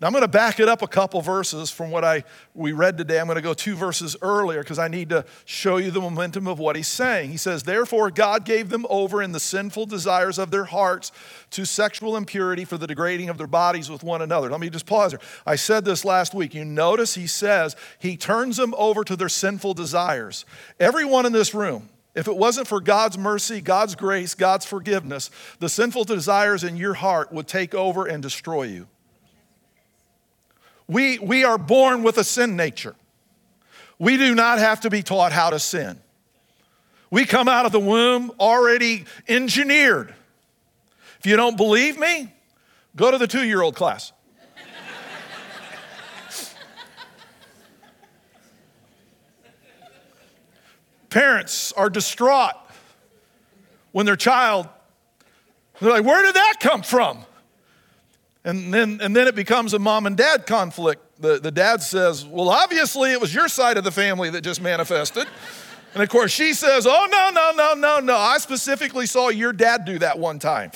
Now 0.00 0.06
I'm 0.06 0.12
going 0.12 0.22
to 0.22 0.28
back 0.28 0.60
it 0.60 0.68
up 0.68 0.82
a 0.82 0.86
couple 0.86 1.20
verses 1.22 1.70
from 1.70 1.90
what 1.90 2.04
I 2.04 2.22
we 2.54 2.70
read 2.70 2.96
today. 2.96 3.18
I'm 3.18 3.26
going 3.26 3.34
to 3.34 3.42
go 3.42 3.52
two 3.52 3.74
verses 3.74 4.16
earlier 4.22 4.60
because 4.60 4.78
I 4.78 4.86
need 4.86 5.08
to 5.08 5.24
show 5.44 5.78
you 5.78 5.90
the 5.90 6.00
momentum 6.00 6.46
of 6.46 6.60
what 6.60 6.76
he's 6.76 6.86
saying. 6.86 7.30
He 7.30 7.36
says, 7.36 7.64
"Therefore 7.64 8.12
God 8.12 8.44
gave 8.44 8.68
them 8.68 8.86
over 8.88 9.20
in 9.20 9.32
the 9.32 9.40
sinful 9.40 9.86
desires 9.86 10.38
of 10.38 10.52
their 10.52 10.66
hearts 10.66 11.10
to 11.50 11.64
sexual 11.64 12.16
impurity 12.16 12.64
for 12.64 12.78
the 12.78 12.86
degrading 12.86 13.28
of 13.28 13.38
their 13.38 13.48
bodies 13.48 13.90
with 13.90 14.04
one 14.04 14.22
another." 14.22 14.48
Let 14.48 14.60
me 14.60 14.70
just 14.70 14.86
pause 14.86 15.10
here. 15.10 15.20
I 15.44 15.56
said 15.56 15.84
this 15.84 16.04
last 16.04 16.32
week. 16.32 16.54
You 16.54 16.64
notice 16.64 17.16
he 17.16 17.26
says 17.26 17.74
he 17.98 18.16
turns 18.16 18.56
them 18.56 18.74
over 18.78 19.02
to 19.02 19.16
their 19.16 19.28
sinful 19.28 19.74
desires. 19.74 20.44
Everyone 20.78 21.26
in 21.26 21.32
this 21.32 21.54
room 21.54 21.88
if 22.14 22.26
it 22.26 22.36
wasn't 22.36 22.66
for 22.66 22.80
God's 22.80 23.16
mercy, 23.16 23.60
God's 23.60 23.94
grace, 23.94 24.34
God's 24.34 24.64
forgiveness, 24.64 25.30
the 25.60 25.68
sinful 25.68 26.02
desires 26.04 26.64
in 26.64 26.76
your 26.76 26.94
heart 26.94 27.32
would 27.32 27.46
take 27.46 27.76
over 27.76 28.06
and 28.06 28.20
destroy 28.20 28.64
you. 28.64 28.88
We, 30.88 31.18
we 31.18 31.44
are 31.44 31.58
born 31.58 32.02
with 32.02 32.16
a 32.18 32.24
sin 32.24 32.56
nature. 32.56 32.94
We 33.98 34.16
do 34.16 34.34
not 34.34 34.58
have 34.58 34.80
to 34.80 34.90
be 34.90 35.02
taught 35.02 35.32
how 35.32 35.50
to 35.50 35.58
sin. 35.58 36.00
We 37.10 37.24
come 37.24 37.48
out 37.48 37.66
of 37.66 37.72
the 37.72 37.80
womb 37.80 38.32
already 38.40 39.04
engineered. 39.28 40.14
If 41.18 41.26
you 41.26 41.36
don't 41.36 41.56
believe 41.56 41.98
me, 41.98 42.32
go 42.96 43.10
to 43.10 43.18
the 43.18 43.26
two 43.26 43.44
year 43.44 43.60
old 43.60 43.74
class. 43.74 44.12
Parents 51.10 51.72
are 51.72 51.88
distraught 51.88 52.52
when 53.92 54.04
their 54.04 54.16
child, 54.16 54.68
they're 55.80 55.90
like, 55.90 56.04
Where 56.04 56.22
did 56.22 56.34
that 56.34 56.56
come 56.60 56.82
from? 56.82 57.24
And 58.48 58.72
then, 58.72 58.98
and 59.02 59.14
then 59.14 59.28
it 59.28 59.34
becomes 59.34 59.74
a 59.74 59.78
mom 59.78 60.06
and 60.06 60.16
dad 60.16 60.46
conflict. 60.46 61.20
The, 61.20 61.38
the 61.38 61.50
dad 61.50 61.82
says, 61.82 62.24
Well, 62.24 62.48
obviously 62.48 63.12
it 63.12 63.20
was 63.20 63.34
your 63.34 63.46
side 63.46 63.76
of 63.76 63.84
the 63.84 63.90
family 63.90 64.30
that 64.30 64.40
just 64.40 64.62
manifested. 64.62 65.28
And 65.92 66.02
of 66.02 66.08
course, 66.08 66.32
she 66.32 66.54
says, 66.54 66.86
Oh, 66.86 67.06
no, 67.10 67.28
no, 67.28 67.52
no, 67.54 67.74
no, 67.74 68.00
no. 68.00 68.16
I 68.16 68.38
specifically 68.38 69.04
saw 69.04 69.28
your 69.28 69.52
dad 69.52 69.84
do 69.84 69.98
that 69.98 70.18
one 70.18 70.38
time. 70.38 70.70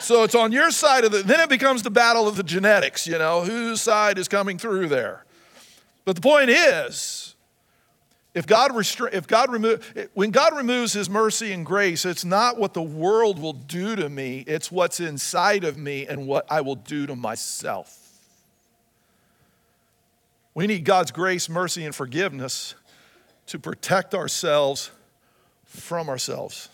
So 0.00 0.22
it's 0.22 0.34
on 0.34 0.52
your 0.52 0.70
side 0.70 1.04
of 1.04 1.12
the, 1.12 1.22
then 1.22 1.40
it 1.40 1.50
becomes 1.50 1.82
the 1.82 1.90
battle 1.90 2.26
of 2.26 2.36
the 2.36 2.42
genetics, 2.42 3.06
you 3.06 3.18
know, 3.18 3.42
whose 3.42 3.82
side 3.82 4.16
is 4.16 4.26
coming 4.26 4.56
through 4.56 4.88
there. 4.88 5.26
But 6.06 6.14
the 6.14 6.22
point 6.22 6.48
is, 6.48 7.31
if 8.34 8.46
God, 8.46 8.70
restra- 8.70 9.12
if 9.12 9.26
God 9.26 9.52
remo- 9.52 9.78
when 10.14 10.30
God 10.30 10.56
removes 10.56 10.94
his 10.94 11.10
mercy 11.10 11.52
and 11.52 11.66
grace, 11.66 12.06
it's 12.06 12.24
not 12.24 12.58
what 12.58 12.72
the 12.72 12.82
world 12.82 13.38
will 13.38 13.52
do 13.52 13.94
to 13.94 14.08
me, 14.08 14.44
it's 14.46 14.72
what's 14.72 15.00
inside 15.00 15.64
of 15.64 15.76
me 15.76 16.06
and 16.06 16.26
what 16.26 16.46
I 16.50 16.62
will 16.62 16.76
do 16.76 17.06
to 17.06 17.14
myself. 17.14 17.98
We 20.54 20.66
need 20.66 20.84
God's 20.84 21.10
grace, 21.10 21.48
mercy, 21.48 21.84
and 21.84 21.94
forgiveness 21.94 22.74
to 23.46 23.58
protect 23.58 24.14
ourselves 24.14 24.90
from 25.66 26.08
ourselves. 26.08 26.68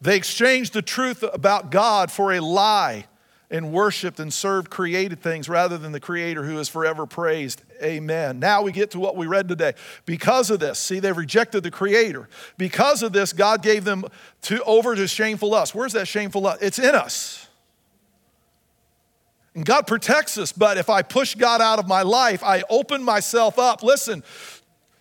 They 0.00 0.16
exchanged 0.16 0.72
the 0.72 0.82
truth 0.82 1.24
about 1.32 1.70
God 1.70 2.10
for 2.10 2.32
a 2.32 2.40
lie 2.40 3.06
and 3.50 3.72
worshiped 3.72 4.18
and 4.18 4.32
served 4.32 4.70
created 4.70 5.20
things 5.20 5.48
rather 5.48 5.78
than 5.78 5.92
the 5.92 6.00
creator 6.00 6.44
who 6.44 6.58
is 6.58 6.68
forever 6.68 7.06
praised. 7.06 7.62
Amen. 7.82 8.38
Now 8.38 8.62
we 8.62 8.72
get 8.72 8.90
to 8.92 9.00
what 9.00 9.16
we 9.16 9.26
read 9.26 9.48
today. 9.48 9.74
Because 10.06 10.50
of 10.50 10.60
this, 10.60 10.78
see, 10.78 10.98
they've 10.98 11.16
rejected 11.16 11.62
the 11.62 11.70
creator. 11.70 12.28
Because 12.56 13.02
of 13.02 13.12
this, 13.12 13.32
God 13.32 13.62
gave 13.62 13.84
them 13.84 14.04
to, 14.42 14.62
over 14.64 14.94
to 14.94 15.06
shameful 15.06 15.50
lust. 15.50 15.74
Where's 15.74 15.92
that 15.92 16.08
shameful 16.08 16.42
lust? 16.42 16.62
It's 16.62 16.78
in 16.78 16.94
us. 16.94 17.46
And 19.54 19.64
God 19.64 19.86
protects 19.86 20.36
us, 20.36 20.50
but 20.50 20.78
if 20.78 20.90
I 20.90 21.02
push 21.02 21.36
God 21.36 21.60
out 21.60 21.78
of 21.78 21.86
my 21.86 22.02
life, 22.02 22.42
I 22.42 22.64
open 22.68 23.04
myself 23.04 23.56
up, 23.58 23.84
listen, 23.84 24.24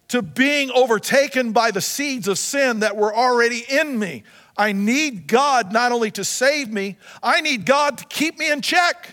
to 0.09 0.21
being 0.21 0.69
overtaken 0.69 1.53
by 1.53 1.71
the 1.71 1.81
seeds 1.81 2.27
of 2.27 2.37
sin 2.37 2.81
that 2.81 2.95
were 2.95 3.13
already 3.13 3.63
in 3.67 3.97
me. 3.97 4.23
I 4.55 4.71
need 4.71 5.27
God 5.27 5.71
not 5.71 5.91
only 5.91 6.11
to 6.11 6.23
save 6.23 6.71
me, 6.71 6.97
I 7.21 7.41
need 7.41 7.65
God 7.65 7.97
to 7.97 8.05
keep 8.05 8.37
me 8.37 8.51
in 8.51 8.61
check. 8.61 9.09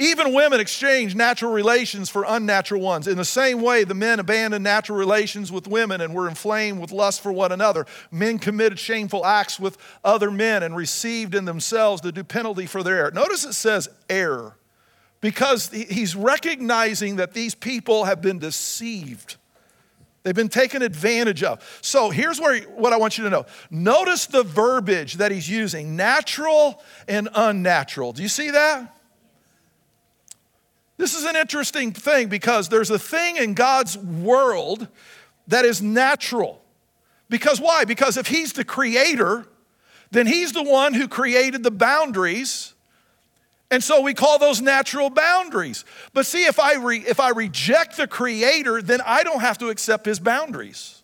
Even 0.00 0.34
women 0.34 0.58
exchange 0.58 1.14
natural 1.14 1.52
relations 1.52 2.10
for 2.10 2.24
unnatural 2.26 2.80
ones. 2.80 3.06
In 3.06 3.16
the 3.16 3.24
same 3.24 3.62
way, 3.62 3.84
the 3.84 3.94
men 3.94 4.18
abandoned 4.18 4.64
natural 4.64 4.98
relations 4.98 5.52
with 5.52 5.68
women 5.68 6.00
and 6.00 6.12
were 6.12 6.28
inflamed 6.28 6.80
with 6.80 6.90
lust 6.90 7.20
for 7.20 7.30
one 7.30 7.52
another. 7.52 7.86
Men 8.10 8.40
committed 8.40 8.80
shameful 8.80 9.24
acts 9.24 9.60
with 9.60 9.78
other 10.04 10.32
men 10.32 10.64
and 10.64 10.74
received 10.74 11.32
in 11.34 11.44
themselves 11.44 12.02
the 12.02 12.10
due 12.10 12.24
penalty 12.24 12.66
for 12.66 12.82
their 12.82 12.96
error. 12.96 13.10
Notice 13.12 13.44
it 13.44 13.52
says 13.52 13.88
error 14.10 14.56
because 15.20 15.70
he's 15.70 16.16
recognizing 16.16 17.16
that 17.16 17.32
these 17.32 17.54
people 17.54 18.04
have 18.04 18.20
been 18.20 18.40
deceived. 18.40 19.36
They've 20.24 20.34
been 20.34 20.48
taken 20.48 20.80
advantage 20.80 21.42
of. 21.42 21.62
So 21.82 22.08
here's 22.08 22.40
where, 22.40 22.62
what 22.62 22.94
I 22.94 22.96
want 22.96 23.18
you 23.18 23.24
to 23.24 23.30
know. 23.30 23.44
Notice 23.70 24.26
the 24.26 24.42
verbiage 24.42 25.14
that 25.14 25.30
he's 25.30 25.48
using 25.48 25.96
natural 25.96 26.82
and 27.06 27.28
unnatural. 27.34 28.12
Do 28.12 28.22
you 28.22 28.28
see 28.28 28.50
that? 28.50 28.90
This 30.96 31.14
is 31.14 31.24
an 31.24 31.36
interesting 31.36 31.92
thing 31.92 32.28
because 32.28 32.70
there's 32.70 32.90
a 32.90 32.98
thing 32.98 33.36
in 33.36 33.52
God's 33.52 33.98
world 33.98 34.88
that 35.48 35.66
is 35.66 35.82
natural. 35.82 36.62
Because 37.28 37.60
why? 37.60 37.84
Because 37.84 38.16
if 38.16 38.28
he's 38.28 38.54
the 38.54 38.64
creator, 38.64 39.46
then 40.10 40.26
he's 40.26 40.52
the 40.52 40.62
one 40.62 40.94
who 40.94 41.06
created 41.06 41.62
the 41.62 41.70
boundaries 41.70 42.73
and 43.74 43.82
so 43.82 44.00
we 44.00 44.14
call 44.14 44.38
those 44.38 44.60
natural 44.60 45.10
boundaries. 45.10 45.84
But 46.12 46.26
see, 46.26 46.44
if 46.44 46.60
I, 46.60 46.74
re, 46.74 46.98
if 46.98 47.18
I 47.18 47.30
reject 47.30 47.96
the 47.96 48.06
Creator, 48.06 48.82
then 48.82 49.00
I 49.04 49.24
don't 49.24 49.40
have 49.40 49.58
to 49.58 49.68
accept 49.68 50.06
His 50.06 50.20
boundaries. 50.20 51.02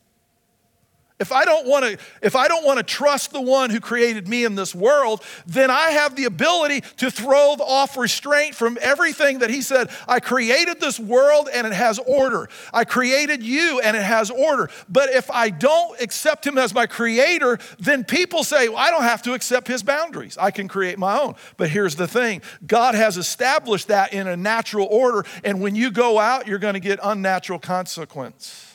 If 1.20 1.32
I 1.32 1.44
don't 1.44 1.66
want 1.66 1.84
to 1.84 1.98
if 2.22 2.34
I 2.34 2.48
don't 2.48 2.64
want 2.64 2.78
to 2.78 2.82
trust 2.82 3.32
the 3.32 3.42
one 3.42 3.68
who 3.68 3.78
created 3.78 4.26
me 4.26 4.44
in 4.44 4.54
this 4.54 4.74
world, 4.74 5.22
then 5.46 5.70
I 5.70 5.90
have 5.90 6.16
the 6.16 6.24
ability 6.24 6.80
to 6.96 7.10
throw 7.10 7.52
off 7.60 7.96
restraint 7.98 8.54
from 8.54 8.78
everything 8.80 9.40
that 9.40 9.50
he 9.50 9.60
said, 9.60 9.90
I 10.08 10.20
created 10.20 10.80
this 10.80 10.98
world 10.98 11.48
and 11.52 11.66
it 11.66 11.74
has 11.74 11.98
order. 11.98 12.48
I 12.72 12.84
created 12.84 13.42
you 13.42 13.80
and 13.80 13.96
it 13.96 14.02
has 14.02 14.30
order. 14.30 14.70
But 14.88 15.10
if 15.10 15.30
I 15.30 15.50
don't 15.50 16.00
accept 16.00 16.46
him 16.46 16.56
as 16.56 16.72
my 16.72 16.86
creator, 16.86 17.58
then 17.78 18.04
people 18.04 18.42
say, 18.42 18.68
well, 18.68 18.78
I 18.78 18.90
don't 18.90 19.02
have 19.02 19.22
to 19.22 19.34
accept 19.34 19.68
his 19.68 19.82
boundaries. 19.82 20.38
I 20.38 20.50
can 20.50 20.68
create 20.68 20.98
my 20.98 21.20
own. 21.20 21.34
But 21.58 21.68
here's 21.68 21.96
the 21.96 22.08
thing. 22.08 22.40
God 22.66 22.94
has 22.94 23.18
established 23.18 23.88
that 23.88 24.14
in 24.14 24.26
a 24.26 24.36
natural 24.36 24.86
order 24.90 25.26
and 25.44 25.60
when 25.60 25.74
you 25.74 25.90
go 25.90 26.18
out, 26.18 26.46
you're 26.46 26.58
going 26.58 26.74
to 26.74 26.80
get 26.80 26.98
unnatural 27.02 27.58
consequence. 27.58 28.69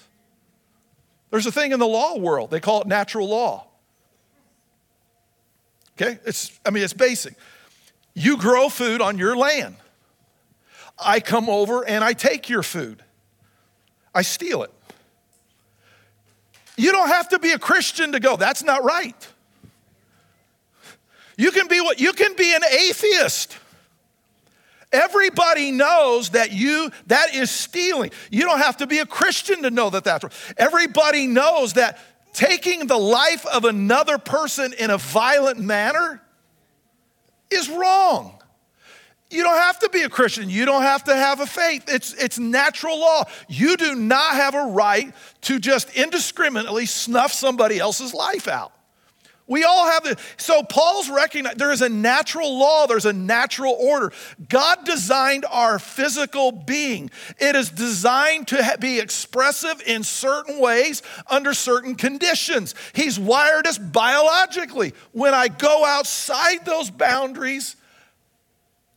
There's 1.31 1.45
a 1.45 1.51
thing 1.51 1.71
in 1.71 1.79
the 1.79 1.87
law 1.87 2.17
world, 2.17 2.51
they 2.51 2.59
call 2.59 2.81
it 2.81 2.87
natural 2.87 3.27
law. 3.27 3.67
Okay? 5.99 6.19
It's, 6.25 6.57
I 6.65 6.71
mean, 6.71 6.83
it's 6.83 6.93
basic. 6.93 7.35
You 8.13 8.37
grow 8.37 8.69
food 8.69 9.01
on 9.01 9.17
your 9.17 9.35
land. 9.35 9.75
I 10.97 11.19
come 11.19 11.49
over 11.49 11.85
and 11.85 12.03
I 12.03 12.13
take 12.13 12.49
your 12.49 12.63
food. 12.63 13.03
I 14.13 14.21
steal 14.21 14.63
it. 14.63 14.71
You 16.77 16.91
don't 16.91 17.09
have 17.09 17.29
to 17.29 17.39
be 17.39 17.51
a 17.51 17.59
Christian 17.59 18.13
to 18.13 18.19
go, 18.19 18.35
that's 18.35 18.63
not 18.63 18.83
right. 18.83 19.27
You 21.37 21.51
can 21.51 21.67
be 21.67 21.81
what 21.81 21.99
you 21.99 22.13
can 22.13 22.35
be 22.35 22.53
an 22.55 22.63
atheist. 22.63 23.57
Everybody 24.95 25.71
knows 25.71 26.29
that 26.29 26.53
you, 26.53 26.89
that 27.07 27.35
is 27.35 27.51
stealing. 27.51 28.11
You 28.31 28.43
don't 28.43 28.59
have 28.59 28.77
to 28.77 28.87
be 28.87 28.99
a 28.99 29.05
Christian 29.05 29.63
to 29.63 29.69
know 29.69 29.89
that 29.89 30.05
that's 30.05 30.23
wrong. 30.23 30.31
Everybody 30.57 31.27
knows 31.27 31.73
that 31.73 31.99
taking 32.33 32.87
the 32.87 32.97
life 32.97 33.45
of 33.45 33.65
another 33.65 34.17
person 34.17 34.73
in 34.73 34.89
a 34.89 34.97
violent 34.97 35.59
manner 35.59 36.21
is 37.51 37.69
wrong. 37.69 38.41
You 39.29 39.43
don't 39.43 39.57
have 39.57 39.79
to 39.79 39.89
be 39.89 40.03
a 40.03 40.09
Christian. 40.09 40.49
You 40.49 40.65
don't 40.65 40.83
have 40.83 41.03
to 41.05 41.15
have 41.15 41.41
a 41.41 41.45
faith. 41.45 41.85
It's, 41.87 42.13
it's 42.13 42.39
natural 42.39 42.99
law. 42.99 43.23
You 43.49 43.75
do 43.75 43.95
not 43.95 44.35
have 44.35 44.55
a 44.55 44.65
right 44.67 45.13
to 45.41 45.59
just 45.59 45.93
indiscriminately 45.95 46.85
snuff 46.85 47.33
somebody 47.33 47.79
else's 47.79 48.13
life 48.13 48.47
out. 48.47 48.71
We 49.47 49.63
all 49.63 49.85
have 49.85 50.03
the 50.03 50.17
so 50.37 50.63
Paul's 50.63 51.07
recognized 51.07 51.59
there 51.59 51.71
is 51.71 51.83
a 51.83 51.89
natural 51.89 52.57
law, 52.57 52.87
there's 52.87 53.05
a 53.05 53.13
natural 53.13 53.73
order. 53.73 54.11
God 54.49 54.85
designed 54.85 55.45
our 55.51 55.77
physical 55.77 56.51
being. 56.51 57.11
It 57.37 57.55
is 57.55 57.69
designed 57.69 58.47
to 58.47 58.77
be 58.79 58.99
expressive 58.99 59.83
in 59.85 60.03
certain 60.03 60.59
ways 60.59 61.03
under 61.27 61.53
certain 61.53 61.93
conditions. 61.93 62.73
He's 62.93 63.19
wired 63.19 63.67
us 63.67 63.77
biologically. 63.77 64.93
When 65.11 65.35
I 65.35 65.47
go 65.47 65.85
outside 65.85 66.65
those 66.65 66.89
boundaries, 66.89 67.75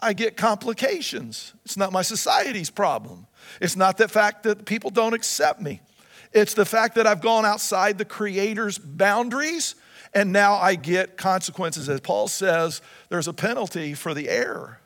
I 0.01 0.15
get 0.15 0.39
complications. 0.39 1.53
It's 1.67 1.77
not 1.77 1.93
my 1.93 2.03
society's 2.03 2.71
problem. 2.71 3.27
It's 3.61 3.77
not 3.77 3.99
the 3.99 4.09
fact 4.09 4.45
that 4.45 4.65
people 4.65 4.89
don't 4.89 5.13
accept 5.13 5.61
me. 5.61 5.83
It's 6.33 6.55
the 6.55 6.65
fact 6.65 6.95
that 6.95 7.07
I've 7.07 7.21
gone 7.21 7.45
outside 7.45 7.99
the 7.99 8.05
creator's 8.05 8.79
boundaries 8.79 9.75
and 10.15 10.33
now 10.33 10.57
I 10.57 10.75
get 10.75 11.17
consequences. 11.17 11.89
As 11.89 12.01
Paul 12.01 12.29
says, 12.29 12.81
there's 13.09 13.29
a 13.29 13.33
penalty 13.33 13.95
for 13.95 14.15
the 14.15 14.29
error, 14.29 14.81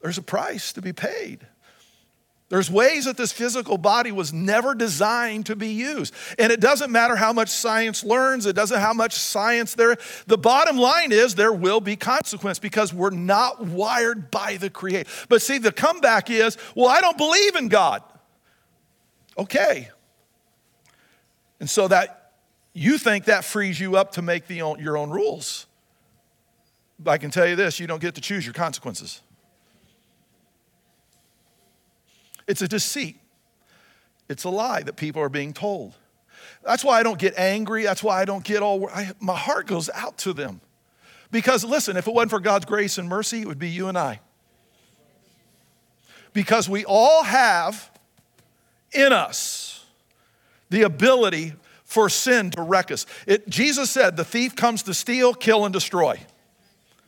there's 0.00 0.18
a 0.18 0.22
price 0.22 0.72
to 0.74 0.82
be 0.82 0.92
paid. 0.92 1.46
There's 2.52 2.70
ways 2.70 3.06
that 3.06 3.16
this 3.16 3.32
physical 3.32 3.78
body 3.78 4.12
was 4.12 4.30
never 4.30 4.74
designed 4.74 5.46
to 5.46 5.56
be 5.56 5.68
used. 5.68 6.12
And 6.38 6.52
it 6.52 6.60
doesn't 6.60 6.92
matter 6.92 7.16
how 7.16 7.32
much 7.32 7.48
science 7.48 8.04
learns, 8.04 8.44
it 8.44 8.54
doesn't 8.54 8.78
how 8.78 8.92
much 8.92 9.14
science 9.14 9.74
there. 9.74 9.96
The 10.26 10.36
bottom 10.36 10.76
line 10.76 11.12
is 11.12 11.34
there 11.34 11.54
will 11.54 11.80
be 11.80 11.96
consequence 11.96 12.58
because 12.58 12.92
we're 12.92 13.08
not 13.08 13.64
wired 13.64 14.30
by 14.30 14.58
the 14.58 14.68
creator. 14.68 15.08
But 15.30 15.40
see, 15.40 15.56
the 15.56 15.72
comeback 15.72 16.28
is, 16.28 16.58
well, 16.76 16.88
I 16.88 17.00
don't 17.00 17.16
believe 17.16 17.56
in 17.56 17.68
God. 17.68 18.02
Okay. 19.38 19.88
And 21.58 21.70
so 21.70 21.88
that 21.88 22.21
you 22.74 22.98
think 22.98 23.26
that 23.26 23.44
frees 23.44 23.78
you 23.78 23.96
up 23.96 24.12
to 24.12 24.22
make 24.22 24.46
the, 24.46 24.56
your 24.56 24.96
own 24.96 25.10
rules. 25.10 25.66
But 26.98 27.12
I 27.12 27.18
can 27.18 27.30
tell 27.30 27.46
you 27.46 27.56
this 27.56 27.80
you 27.80 27.86
don't 27.86 28.00
get 28.00 28.14
to 28.14 28.20
choose 28.20 28.44
your 28.46 28.54
consequences. 28.54 29.20
It's 32.46 32.62
a 32.62 32.68
deceit, 32.68 33.18
it's 34.28 34.44
a 34.44 34.50
lie 34.50 34.82
that 34.82 34.96
people 34.96 35.22
are 35.22 35.28
being 35.28 35.52
told. 35.52 35.94
That's 36.64 36.84
why 36.84 36.98
I 36.98 37.02
don't 37.02 37.18
get 37.18 37.36
angry. 37.36 37.82
That's 37.84 38.02
why 38.02 38.20
I 38.20 38.24
don't 38.24 38.44
get 38.44 38.62
all, 38.62 38.88
I, 38.88 39.12
my 39.20 39.36
heart 39.36 39.66
goes 39.66 39.90
out 39.90 40.18
to 40.18 40.32
them. 40.32 40.60
Because 41.30 41.64
listen, 41.64 41.96
if 41.96 42.06
it 42.06 42.14
wasn't 42.14 42.30
for 42.30 42.40
God's 42.40 42.66
grace 42.66 42.98
and 42.98 43.08
mercy, 43.08 43.40
it 43.40 43.48
would 43.48 43.58
be 43.58 43.68
you 43.68 43.88
and 43.88 43.96
I. 43.96 44.20
Because 46.32 46.68
we 46.68 46.84
all 46.84 47.24
have 47.24 47.90
in 48.92 49.12
us 49.12 49.84
the 50.70 50.82
ability 50.82 51.54
for 51.92 52.08
sin 52.08 52.50
to 52.50 52.62
wreck 52.62 52.90
us. 52.90 53.04
It, 53.26 53.48
Jesus 53.48 53.90
said, 53.90 54.16
The 54.16 54.24
thief 54.24 54.56
comes 54.56 54.82
to 54.84 54.94
steal, 54.94 55.34
kill, 55.34 55.66
and 55.66 55.72
destroy. 55.72 56.18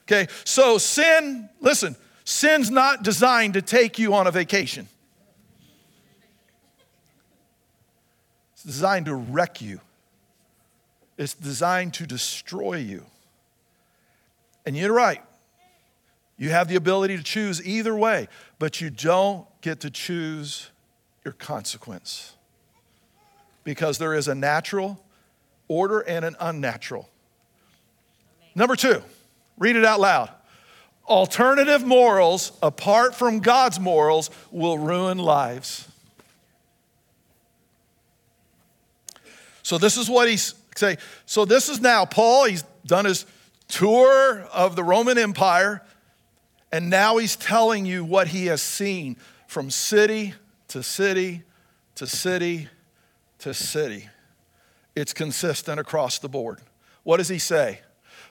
Okay, 0.03 0.31
so 0.45 0.77
sin, 0.77 1.49
listen, 1.63 1.97
sin's 2.25 2.71
not 2.71 3.03
designed 3.03 3.55
to 3.55 3.63
take 3.63 3.99
you 3.99 4.13
on 4.13 4.27
a 4.27 4.31
vacation, 4.31 4.87
it's 8.53 8.63
designed 8.63 9.07
to 9.07 9.15
wreck 9.15 9.63
you, 9.63 9.81
it's 11.17 11.33
designed 11.33 11.95
to 11.95 12.07
destroy 12.07 12.77
you. 12.77 13.07
And 14.67 14.77
you're 14.77 14.93
right. 14.93 15.23
You 16.37 16.51
have 16.51 16.69
the 16.69 16.77
ability 16.77 17.17
to 17.17 17.23
choose 17.23 17.65
either 17.67 17.95
way, 17.95 18.29
but 18.59 18.81
you 18.81 18.91
don't 18.91 19.47
get 19.61 19.81
to 19.81 19.91
choose 19.91 20.71
your 21.25 21.33
consequence 21.33 22.34
because 23.65 23.99
there 23.99 24.15
is 24.15 24.29
a 24.29 24.35
natural 24.35 25.03
order 25.69 26.01
and 26.01 26.25
an 26.25 26.37
unnatural. 26.39 27.09
Number 28.55 28.77
two, 28.77 29.03
read 29.59 29.77
it 29.77 29.85
out 29.85 30.01
loud. 30.01 30.31
Alternative 31.07 31.85
morals 31.85 32.53
apart 32.63 33.15
from 33.15 33.41
God's 33.41 33.81
morals 33.81 34.31
will 34.51 34.79
ruin 34.79 35.19
lives. 35.19 35.89
So 39.63 39.79
this 39.79 39.97
is 39.97 40.09
what 40.09 40.29
he's 40.29 40.55
say. 40.77 40.99
So 41.27 41.45
this 41.45 41.69
is 41.69 41.81
now 41.81 42.05
Paul, 42.05 42.45
he's 42.45 42.65
done 42.87 43.05
his 43.07 43.27
tour 43.69 44.41
of 44.53 44.77
the 44.77 44.85
Roman 44.85 45.19
Empire 45.19 45.83
and 46.75 46.91
now 46.91 47.19
he's 47.19 47.37
telling 47.37 47.87
you 47.87 48.05
what 48.05 48.27
he 48.27 48.47
has 48.47 48.61
seen 48.61 49.17
from 49.47 49.71
city 49.71 50.35
to 50.67 50.83
city 50.83 51.45
to 51.95 52.05
city 52.05 52.69
to 53.45 53.53
city. 53.53 54.09
It's 54.97 55.13
consistent 55.13 55.79
across 55.79 56.19
the 56.19 56.31
board. 56.31 56.61
What 57.03 57.19
does 57.19 57.29
he 57.29 57.39
say? 57.39 57.81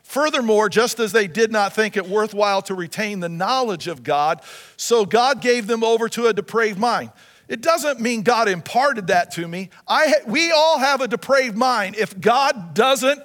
Furthermore, 0.01 0.69
just 0.69 0.99
as 0.99 1.11
they 1.11 1.27
did 1.27 1.51
not 1.51 1.73
think 1.73 1.95
it 1.95 2.09
worthwhile 2.09 2.63
to 2.63 2.73
retain 2.73 3.19
the 3.19 3.29
knowledge 3.29 3.87
of 3.87 4.01
God, 4.01 4.41
so 4.75 5.05
God 5.05 5.39
gave 5.39 5.67
them 5.67 5.83
over 5.83 6.09
to 6.09 6.25
a 6.27 6.33
depraved 6.33 6.79
mind. 6.79 7.11
It 7.47 7.61
doesn't 7.61 7.99
mean 8.01 8.23
God 8.23 8.49
imparted 8.49 9.07
that 9.07 9.29
to 9.33 9.47
me. 9.47 9.69
I, 9.87 10.15
we 10.25 10.51
all 10.51 10.79
have 10.79 10.99
a 10.99 11.07
depraved 11.07 11.55
mind. 11.55 11.95
If 11.95 12.19
God 12.19 12.73
doesn't 12.73 13.21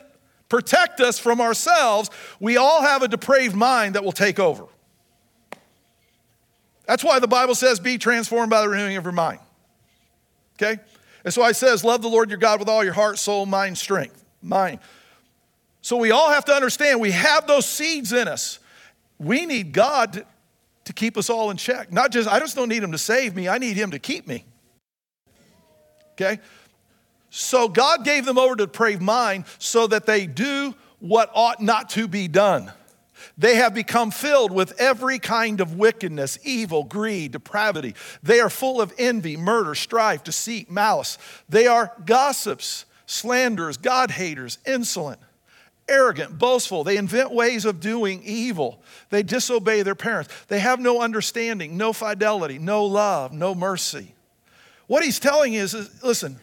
protect 0.51 1.01
us 1.01 1.19
from 1.19 1.41
ourselves, 1.41 2.11
we 2.39 2.59
all 2.59 2.83
have 2.83 3.03
a 3.03 3.09
depraved 3.09 3.57
mind 3.57 3.95
that 3.95 4.05
will 4.05 4.13
take 4.13 4.39
over. 4.39 4.67
That's 6.87 7.03
why 7.03 7.19
the 7.19 7.29
Bible 7.29 7.55
says, 7.55 7.81
be 7.81 7.97
transformed 7.97 8.51
by 8.51 8.61
the 8.61 8.69
renewing 8.69 8.97
of 8.99 9.05
your 9.05 9.13
mind. 9.13 9.41
Okay? 10.57 10.81
And 11.29 11.35
so 11.35 11.43
I 11.43 11.53
says, 11.53 11.85
love 11.85 12.01
the 12.01 12.09
Lord 12.09 12.31
your 12.31 12.39
God 12.39 12.59
with 12.59 12.71
all 12.71 12.83
your 12.83 12.95
heart, 12.95 13.19
soul, 13.19 13.45
mind, 13.45 13.77
strength. 13.77 14.25
Mind. 14.41 14.79
So 15.83 15.99
we 15.99 16.11
all 16.11 16.31
have 16.31 16.47
to 16.47 16.55
understand 16.55 17.01
we 17.01 17.11
have 17.11 17.47
those 17.47 17.67
seeds 17.67 18.15
in 18.15 18.27
us. 18.27 18.61
We 19.19 19.45
need 19.45 19.75
God 19.75 20.15
to, 20.15 20.27
to 20.87 20.93
keep 20.95 21.19
us 21.19 21.29
all 21.29 21.51
in 21.51 21.59
check. 21.59 21.93
Not 21.93 22.13
just, 22.13 22.31
I 22.31 22.39
just 22.39 22.57
don't 22.57 22.71
need 22.71 22.83
him 22.83 22.93
to 22.93 22.99
save 22.99 23.37
me, 23.37 23.47
I 23.47 23.59
need 23.59 23.77
him 23.77 23.91
to 23.91 23.99
keep 23.99 24.27
me. 24.27 24.47
Okay? 26.13 26.41
So 27.29 27.69
God 27.69 28.07
gave 28.07 28.25
them 28.25 28.39
over 28.39 28.57
to 28.57 28.65
depraved 28.65 29.03
mind 29.03 29.45
so 29.59 29.87
that 29.87 30.07
they 30.07 30.27
do 30.27 30.75
what 30.99 31.31
ought 31.35 31.61
not 31.61 31.91
to 31.91 32.09
be 32.09 32.27
done. 32.27 32.73
They 33.37 33.57
have 33.57 33.75
become 33.75 34.11
filled 34.11 34.53
with 34.53 34.79
every 34.81 35.19
kind 35.19 35.61
of 35.61 35.75
wickedness, 35.75 36.39
evil, 36.43 36.85
greed, 36.85 37.33
depravity. 37.33 37.95
They 38.23 38.41
are 38.41 38.51
full 38.51 38.81
of 38.81 38.93
envy, 38.99 39.37
murder, 39.37 39.75
strife, 39.75 40.25
deceit, 40.25 40.71
malice. 40.71 41.19
They 41.49 41.67
are 41.67 41.93
gossips, 42.05 42.85
slanderers, 43.07 43.77
God 43.77 44.11
haters, 44.11 44.59
insolent, 44.67 45.21
arrogant, 45.89 46.39
boastful. 46.39 46.85
They 46.85 46.97
invent 46.97 47.33
ways 47.33 47.65
of 47.65 47.81
doing 47.81 48.23
evil. 48.25 48.83
They 49.11 49.23
disobey 49.23 49.83
their 49.83 49.95
parents. 49.95 50.33
They 50.49 50.61
have 50.61 50.81
no 50.81 51.01
understanding, 51.01 51.77
no 51.77 51.93
fidelity, 51.93 52.59
no 52.59 52.85
love, 52.85 53.33
no 53.33 53.55
mercy. 53.55 54.15
What 54.87 55.05
he's 55.05 55.19
telling 55.19 55.55
is, 55.55 55.75
is 55.75 56.03
listen, 56.03 56.39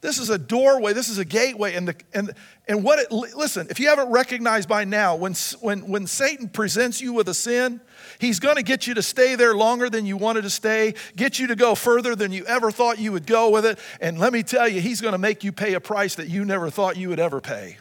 this 0.00 0.18
is 0.18 0.30
a 0.30 0.38
doorway, 0.38 0.94
this 0.94 1.10
is 1.10 1.18
a 1.18 1.24
gateway. 1.24 1.74
And, 1.74 1.88
the, 1.88 1.96
and, 2.14 2.32
and 2.66 2.82
what 2.82 2.98
it, 2.98 3.12
listen, 3.12 3.66
if 3.68 3.78
you 3.78 3.88
haven't 3.88 4.10
recognized 4.10 4.68
by 4.68 4.84
now, 4.84 5.16
when, 5.16 5.34
when, 5.60 5.88
when 5.88 6.06
Satan 6.06 6.48
presents 6.48 7.02
you 7.02 7.12
with 7.12 7.28
a 7.28 7.34
sin, 7.34 7.80
he's 8.18 8.40
going 8.40 8.56
to 8.56 8.62
get 8.62 8.86
you 8.86 8.94
to 8.94 9.02
stay 9.02 9.34
there 9.34 9.54
longer 9.54 9.90
than 9.90 10.06
you 10.06 10.16
wanted 10.16 10.42
to 10.42 10.50
stay, 10.50 10.94
get 11.16 11.38
you 11.38 11.48
to 11.48 11.56
go 11.56 11.74
further 11.74 12.16
than 12.16 12.32
you 12.32 12.46
ever 12.46 12.70
thought 12.70 12.98
you 12.98 13.12
would 13.12 13.26
go 13.26 13.50
with 13.50 13.66
it. 13.66 13.78
And 14.00 14.18
let 14.18 14.32
me 14.32 14.42
tell 14.42 14.68
you, 14.68 14.80
he's 14.80 15.02
going 15.02 15.12
to 15.12 15.18
make 15.18 15.44
you 15.44 15.52
pay 15.52 15.74
a 15.74 15.80
price 15.80 16.14
that 16.14 16.28
you 16.28 16.46
never 16.46 16.70
thought 16.70 16.96
you 16.96 17.10
would 17.10 17.20
ever 17.20 17.40
pay. 17.42 17.76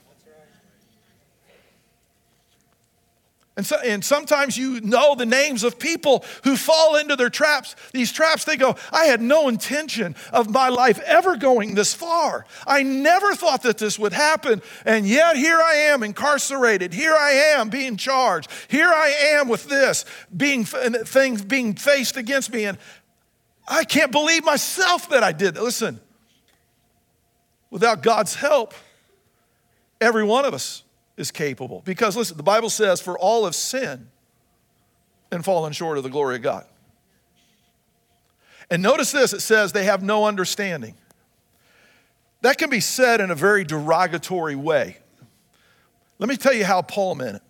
And, 3.60 3.66
so, 3.66 3.76
and 3.84 4.06
sometimes 4.06 4.58
you 4.58 4.80
know 4.80 5.16
the 5.16 5.26
names 5.26 5.66
of 5.66 5.78
people 5.78 6.24
who 6.46 6.56
fall 6.56 6.96
into 6.96 7.18
their 7.18 7.30
traps. 7.30 7.76
These 7.92 8.14
traps, 8.14 8.46
they 8.46 8.56
go, 8.56 8.78
I 8.90 9.08
had 9.08 9.20
no 9.20 9.50
intention 9.50 10.16
of 10.32 10.50
my 10.50 10.70
life 10.70 10.98
ever 11.00 11.36
going 11.36 11.76
this 11.76 11.94
far. 11.94 12.46
I 12.66 12.84
never 12.84 13.36
thought 13.36 13.64
that 13.64 13.78
this 13.78 14.00
would 14.00 14.14
happen. 14.14 14.62
And 14.86 15.06
yet 15.06 15.36
here 15.36 15.60
I 15.62 15.74
am 15.74 16.04
incarcerated. 16.04 16.94
Here 16.94 17.14
I 17.14 17.32
am 17.32 17.68
being 17.68 17.98
charged. 17.98 18.50
Here 18.70 18.88
I 18.88 19.10
am 19.34 19.50
with 19.50 19.68
this, 19.68 20.06
being 20.38 20.64
things 20.64 21.42
being 21.42 21.76
faced 21.76 22.16
against 22.16 22.54
me. 22.54 22.64
And 22.64 22.78
I 23.68 23.84
can't 23.84 24.14
believe 24.14 24.46
myself 24.46 25.10
that 25.10 25.22
I 25.22 25.34
did. 25.34 25.58
Listen, 25.58 26.00
without 27.70 28.04
God's 28.04 28.36
help, 28.36 28.74
every 30.00 30.24
one 30.24 30.46
of 30.46 30.54
us 30.54 30.84
is 31.20 31.32
capable. 31.32 31.82
Because 31.86 32.16
listen, 32.16 32.38
the 32.38 32.44
Bible 32.44 32.70
says, 32.70 33.02
for 33.02 33.20
all 33.20 33.46
have 33.46 33.54
sinned 33.54 34.08
and 35.32 35.44
fallen 35.44 35.74
short 35.74 35.98
of 35.98 36.04
the 36.04 36.10
glory 36.10 36.38
of 36.38 36.42
God. 36.42 36.66
And 38.72 38.82
notice 38.82 39.12
this 39.12 39.34
it 39.34 39.42
says 39.42 39.74
they 39.74 39.84
have 39.84 40.02
no 40.02 40.26
understanding. 40.26 40.96
That 42.42 42.58
can 42.58 42.70
be 42.70 42.80
said 42.80 43.20
in 43.20 43.32
a 43.32 43.36
very 43.36 43.66
derogatory 43.66 44.56
way. 44.56 44.98
Let 46.20 46.30
me 46.30 46.38
tell 46.38 46.54
you 46.54 46.64
how 46.64 46.82
Paul 46.82 47.16
meant 47.16 47.42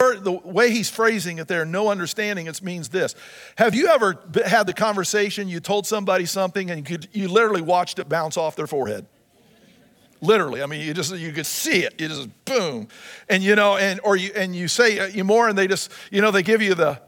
it. 0.00 0.22
the 0.24 0.32
way 0.32 0.70
he's 0.70 0.88
phrasing 0.88 1.38
it 1.38 1.48
there, 1.48 1.64
no 1.64 1.88
understanding, 1.88 2.46
it 2.46 2.62
means 2.62 2.88
this. 2.88 3.16
Have 3.56 3.74
you 3.74 3.88
ever 3.88 4.18
had 4.46 4.68
the 4.68 4.72
conversation, 4.72 5.48
you 5.48 5.58
told 5.58 5.86
somebody 5.86 6.24
something 6.24 6.70
and 6.70 6.78
you, 6.78 6.84
could, 6.84 7.08
you 7.12 7.28
literally 7.28 7.62
watched 7.62 7.98
it 7.98 8.08
bounce 8.08 8.36
off 8.36 8.54
their 8.54 8.68
forehead? 8.68 9.06
Literally, 10.20 10.62
I 10.62 10.66
mean, 10.66 10.80
you 10.80 10.94
just 10.94 11.14
you 11.14 11.32
could 11.32 11.46
see 11.46 11.84
it. 11.84 12.00
You 12.00 12.08
just 12.08 12.44
boom, 12.44 12.88
and 13.28 13.42
you 13.42 13.54
know, 13.54 13.76
and 13.76 14.00
or 14.02 14.16
you 14.16 14.32
and 14.34 14.54
you 14.54 14.66
say 14.68 14.98
uh, 14.98 15.06
you 15.06 15.24
more, 15.24 15.48
and 15.48 15.56
they 15.56 15.68
just 15.68 15.92
you 16.10 16.20
know 16.20 16.30
they 16.30 16.42
give 16.42 16.60
you 16.60 16.74
the 16.74 17.00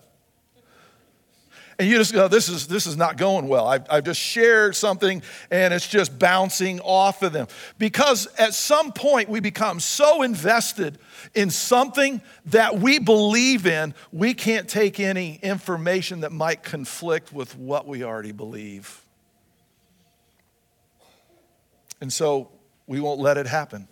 and 1.81 1.89
you 1.89 1.97
just 1.97 2.13
go, 2.13 2.29
this 2.29 2.51
is, 2.51 2.67
this 2.67 2.87
is 2.87 2.99
not 2.99 3.17
going 3.17 3.49
well. 3.49 3.67
I've, 3.67 3.87
I've 3.89 4.05
just 4.05 4.21
shared 4.21 4.77
something 4.77 5.23
and 5.51 5.73
it's 5.73 5.89
just 5.89 6.19
bouncing 6.19 6.79
off 6.81 7.23
of 7.23 7.33
them. 7.33 7.47
Because 7.79 8.27
at 8.37 8.53
some 8.53 8.93
point 8.93 9.31
we 9.31 9.41
become 9.41 9.81
so 9.81 10.21
invested 10.21 10.99
in 11.35 11.49
something 11.49 12.21
that 12.45 12.79
we 12.79 12.99
believe 12.99 13.67
in, 13.67 13.95
we 14.13 14.35
can't 14.35 14.69
take 14.69 15.01
any 15.01 15.37
information 15.43 16.21
that 16.21 16.33
might 16.33 16.63
conflict 16.63 17.33
with 17.33 17.57
what 17.57 17.87
we 17.87 18.05
already 18.05 18.33
believe. 18.33 19.03
And 22.03 22.13
so 22.13 22.51
we 22.91 22.99
won't 22.99 23.21
let 23.21 23.39
it 23.39 23.47
happen. 23.47 23.87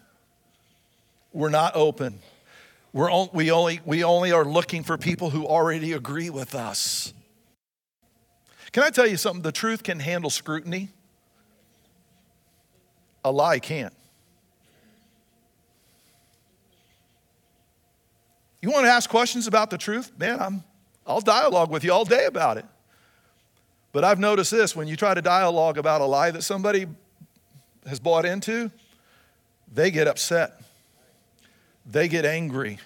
We're 1.32 1.50
not 1.50 1.76
open. 1.76 2.18
We're 2.92 3.08
on, 3.08 3.28
we, 3.32 3.52
only, 3.52 3.78
we 3.84 4.02
only 4.02 4.32
are 4.32 4.44
looking 4.44 4.82
for 4.82 4.98
people 4.98 5.30
who 5.30 5.46
already 5.46 5.92
agree 5.92 6.30
with 6.30 6.56
us. 6.56 7.14
Can 8.72 8.82
I 8.82 8.90
tell 8.90 9.06
you 9.06 9.16
something? 9.16 9.42
The 9.42 9.52
truth 9.52 9.84
can 9.84 10.00
handle 10.00 10.30
scrutiny, 10.30 10.88
a 13.24 13.30
lie 13.30 13.60
can't. 13.60 13.94
You 18.60 18.72
want 18.72 18.84
to 18.84 18.90
ask 18.90 19.08
questions 19.08 19.46
about 19.46 19.70
the 19.70 19.78
truth? 19.78 20.10
Man, 20.18 20.40
I'm, 20.40 20.64
I'll 21.06 21.20
dialogue 21.20 21.70
with 21.70 21.84
you 21.84 21.92
all 21.92 22.04
day 22.04 22.24
about 22.24 22.56
it. 22.56 22.64
But 23.92 24.02
I've 24.02 24.18
noticed 24.18 24.50
this 24.50 24.74
when 24.74 24.88
you 24.88 24.96
try 24.96 25.14
to 25.14 25.22
dialogue 25.22 25.78
about 25.78 26.00
a 26.00 26.04
lie 26.04 26.32
that 26.32 26.42
somebody 26.42 26.88
has 27.86 28.00
bought 28.00 28.24
into, 28.24 28.72
they 29.72 29.90
get 29.90 30.06
upset, 30.06 30.60
they 31.86 32.08
get 32.08 32.24
angry, 32.24 32.78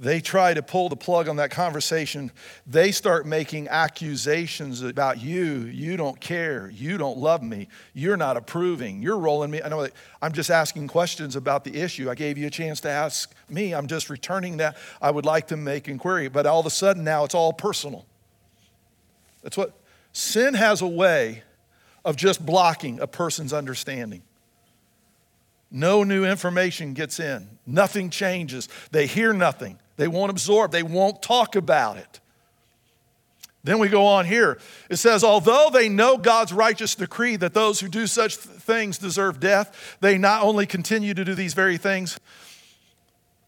they 0.00 0.20
try 0.20 0.52
to 0.52 0.62
pull 0.62 0.88
the 0.88 0.96
plug 0.96 1.28
on 1.28 1.36
that 1.36 1.52
conversation. 1.52 2.32
They 2.66 2.90
start 2.90 3.26
making 3.26 3.68
accusations 3.68 4.82
about 4.82 5.22
you. 5.22 5.66
You 5.66 5.96
don't 5.96 6.20
care. 6.20 6.68
You 6.68 6.98
don't 6.98 7.18
love 7.18 7.44
me. 7.44 7.68
You're 7.92 8.16
not 8.16 8.36
approving. 8.36 9.02
You're 9.02 9.18
rolling 9.18 9.52
me. 9.52 9.62
I 9.62 9.68
know 9.68 9.86
I'm 10.20 10.32
just 10.32 10.50
asking 10.50 10.88
questions 10.88 11.36
about 11.36 11.62
the 11.62 11.76
issue. 11.76 12.10
I 12.10 12.16
gave 12.16 12.36
you 12.36 12.48
a 12.48 12.50
chance 12.50 12.80
to 12.80 12.90
ask 12.90 13.32
me. 13.48 13.72
I'm 13.72 13.86
just 13.86 14.10
returning 14.10 14.56
that. 14.56 14.76
I 15.00 15.12
would 15.12 15.24
like 15.24 15.46
to 15.48 15.56
make 15.56 15.88
inquiry. 15.88 16.28
But 16.28 16.44
all 16.44 16.58
of 16.58 16.66
a 16.66 16.70
sudden 16.70 17.04
now 17.04 17.22
it's 17.22 17.34
all 17.34 17.52
personal. 17.52 18.04
That's 19.42 19.56
what 19.56 19.78
sin 20.12 20.54
has 20.54 20.82
a 20.82 20.88
way 20.88 21.44
of 22.04 22.16
just 22.16 22.44
blocking 22.44 22.98
a 22.98 23.06
person's 23.06 23.52
understanding. 23.52 24.22
No 25.76 26.04
new 26.04 26.24
information 26.24 26.94
gets 26.94 27.18
in. 27.18 27.48
Nothing 27.66 28.08
changes. 28.08 28.68
They 28.92 29.08
hear 29.08 29.32
nothing. 29.32 29.80
They 29.96 30.06
won't 30.06 30.30
absorb, 30.30 30.70
they 30.70 30.84
won't 30.84 31.20
talk 31.20 31.56
about 31.56 31.96
it. 31.96 32.20
Then 33.64 33.80
we 33.80 33.88
go 33.88 34.06
on 34.06 34.24
here. 34.24 34.58
It 34.88 34.96
says, 34.96 35.24
although 35.24 35.70
they 35.72 35.88
know 35.88 36.16
God's 36.16 36.52
righteous 36.52 36.94
decree 36.94 37.34
that 37.36 37.54
those 37.54 37.80
who 37.80 37.88
do 37.88 38.06
such 38.06 38.36
things 38.36 38.98
deserve 38.98 39.40
death, 39.40 39.96
they 40.00 40.16
not 40.16 40.44
only 40.44 40.64
continue 40.64 41.12
to 41.12 41.24
do 41.24 41.34
these 41.34 41.54
very 41.54 41.76
things, 41.76 42.20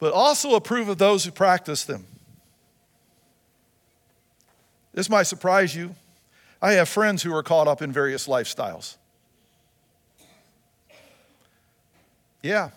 but 0.00 0.12
also 0.12 0.56
approve 0.56 0.88
of 0.88 0.98
those 0.98 1.24
who 1.24 1.30
practice 1.30 1.84
them. 1.84 2.06
This 4.94 5.08
might 5.08 5.24
surprise 5.24 5.76
you. 5.76 5.94
I 6.60 6.72
have 6.72 6.88
friends 6.88 7.22
who 7.22 7.32
are 7.32 7.44
caught 7.44 7.68
up 7.68 7.82
in 7.82 7.92
various 7.92 8.26
lifestyles. 8.26 8.96
Yeah, 12.46 12.70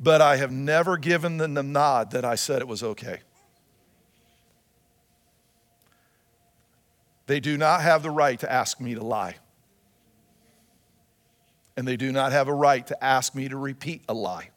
but 0.00 0.20
I 0.20 0.36
have 0.36 0.50
never 0.50 0.96
given 0.96 1.36
them 1.36 1.54
the 1.54 1.62
nod 1.62 2.10
that 2.10 2.24
I 2.24 2.34
said 2.34 2.60
it 2.60 2.66
was 2.66 2.82
okay. 2.82 3.20
They 7.28 7.38
do 7.38 7.56
not 7.56 7.82
have 7.82 8.02
the 8.02 8.10
right 8.10 8.40
to 8.40 8.50
ask 8.50 8.80
me 8.80 8.96
to 8.96 9.04
lie. 9.04 9.36
And 11.76 11.86
they 11.86 11.96
do 11.96 12.10
not 12.10 12.32
have 12.32 12.48
a 12.48 12.52
right 12.52 12.84
to 12.88 13.04
ask 13.04 13.36
me 13.36 13.48
to 13.48 13.56
repeat 13.56 14.02
a 14.08 14.14
lie. 14.14 14.50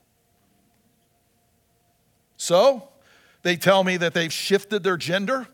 So, 2.38 2.90
they 3.44 3.56
tell 3.56 3.84
me 3.84 3.98
that 3.98 4.16
they've 4.16 4.34
shifted 4.34 4.82
their 4.82 4.98
gender. 4.98 5.48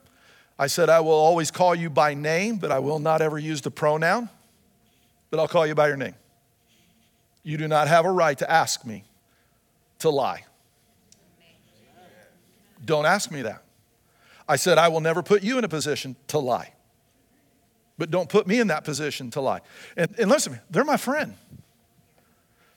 I 0.57 0.67
said, 0.67 0.89
I 0.89 1.01
will 1.01 1.11
always 1.11 1.51
call 1.51 1.75
you 1.75 1.89
by 1.89 2.13
name, 2.13 2.55
but 2.57 2.71
I 2.71 2.79
will 2.79 2.99
not 2.99 3.21
ever 3.21 3.37
use 3.37 3.59
the 3.59 3.71
pronoun, 3.71 4.29
but 5.29 5.41
I'll 5.41 5.49
call 5.49 5.67
you 5.67 5.75
by 5.75 5.89
your 5.89 5.97
name. 5.97 6.15
You 7.47 7.55
do 7.55 7.69
not 7.69 7.87
have 7.87 8.03
a 8.03 8.11
right 8.11 8.37
to 8.39 8.51
ask 8.51 8.85
me 8.85 9.05
to 9.99 10.09
lie. 10.09 10.43
Don't 12.83 13.05
ask 13.05 13.31
me 13.31 13.41
that. 13.43 13.63
I 14.49 14.57
said, 14.57 14.77
I 14.77 14.89
will 14.89 14.99
never 14.99 15.23
put 15.23 15.43
you 15.43 15.57
in 15.57 15.63
a 15.63 15.69
position 15.69 16.17
to 16.27 16.39
lie. 16.39 16.73
But 17.97 18.11
don't 18.11 18.27
put 18.27 18.47
me 18.47 18.59
in 18.59 18.67
that 18.67 18.83
position 18.83 19.31
to 19.31 19.39
lie. 19.39 19.61
And, 19.95 20.13
and 20.19 20.29
listen, 20.29 20.51
to 20.51 20.57
me, 20.57 20.63
they're 20.71 20.83
my 20.83 20.97
friend. 20.97 21.35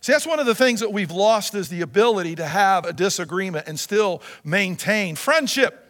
See, 0.03 0.13
that's 0.13 0.25
one 0.25 0.39
of 0.39 0.47
the 0.47 0.55
things 0.55 0.79
that 0.79 0.93
we've 0.93 1.11
lost 1.11 1.57
is 1.57 1.69
the 1.69 1.81
ability 1.81 2.37
to 2.37 2.47
have 2.47 2.85
a 2.87 2.93
disagreement 2.93 3.67
and 3.67 3.79
still 3.79 4.23
maintain 4.45 5.17
friendship. 5.17 5.85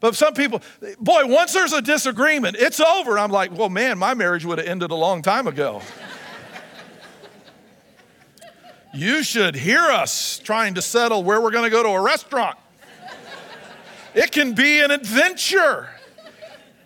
But 0.00 0.16
some 0.16 0.34
people, 0.34 0.62
boy, 0.98 1.26
once 1.26 1.52
there's 1.52 1.74
a 1.74 1.80
disagreement, 1.80 2.56
it's 2.58 2.80
over. 2.80 3.20
I'm 3.20 3.30
like, 3.30 3.56
well, 3.56 3.68
man, 3.68 4.00
my 4.00 4.14
marriage 4.14 4.44
would 4.44 4.58
have 4.58 4.66
ended 4.66 4.90
a 4.90 4.96
long 4.96 5.22
time 5.22 5.46
ago. 5.46 5.80
You 8.92 9.22
should 9.22 9.54
hear 9.54 9.82
us 9.82 10.40
trying 10.40 10.74
to 10.74 10.82
settle 10.82 11.22
where 11.22 11.40
we're 11.40 11.52
going 11.52 11.64
to 11.64 11.70
go 11.70 11.82
to 11.82 11.90
a 11.90 12.00
restaurant. 12.00 12.58
It 14.14 14.32
can 14.32 14.54
be 14.54 14.80
an 14.80 14.90
adventure. 14.90 15.88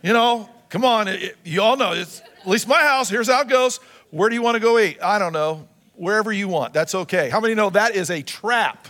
You 0.03 0.13
know, 0.13 0.51
come 0.69 0.85
on, 0.85 1.09
it, 1.09 1.39
you 1.45 1.63
all 1.63 1.79
know, 1.79 1.93
it's, 1.93 2.21
at 2.21 2.47
least 2.47 2.69
my 2.69 2.83
house, 2.83 3.09
here's 3.09 3.29
how 3.29 3.41
it 3.41 3.49
goes. 3.49 3.79
Where 4.11 4.29
do 4.29 4.35
you 4.35 4.43
want 4.43 4.57
to 4.57 4.61
go 4.61 4.79
eat? 4.79 4.99
I 5.03 5.19
don't 5.19 5.33
know. 5.33 5.67
Wherever 5.95 6.31
you 6.31 6.49
want, 6.49 6.75
that's 6.75 6.95
okay. 6.95 7.31
How 7.31 7.41
many 7.41 7.55
know 7.55 7.71
that 7.71 7.95
is 7.95 8.11
a 8.11 8.21
trap? 8.21 8.87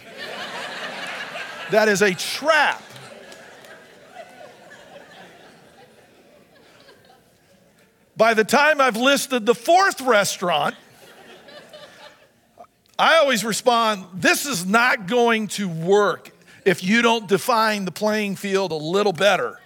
that 1.70 1.87
is 1.87 2.03
a 2.03 2.14
trap. 2.14 2.83
By 8.16 8.35
the 8.35 8.44
time 8.44 8.81
I've 8.81 8.96
listed 8.96 9.46
the 9.46 9.55
fourth 9.55 10.00
restaurant, 10.00 10.74
I 12.98 13.16
always 13.16 13.44
respond, 13.44 14.04
this 14.14 14.46
is 14.46 14.64
not 14.64 15.07
going 15.07 15.48
to 15.48 15.68
work 15.68 16.30
if 16.64 16.85
you 16.85 17.02
don't 17.02 17.28
define 17.28 17.85
the 17.85 17.92
playing 17.92 18.37
field 18.37 18.72
a 18.72 18.76
little 18.76 19.12
better. 19.12 19.61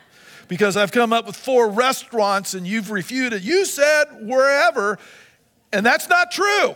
Because 0.49 0.77
I've 0.77 0.93
come 0.93 1.13
up 1.13 1.27
with 1.27 1.37
four 1.37 1.69
restaurants 1.69 2.55
and 2.55 2.67
you've 2.67 2.91
refuted. 2.91 3.45
You 3.45 3.67
said 3.67 4.05
wherever, 4.23 4.99
and 5.73 5.85
that's 5.85 6.09
not 6.09 6.31
true. 6.31 6.75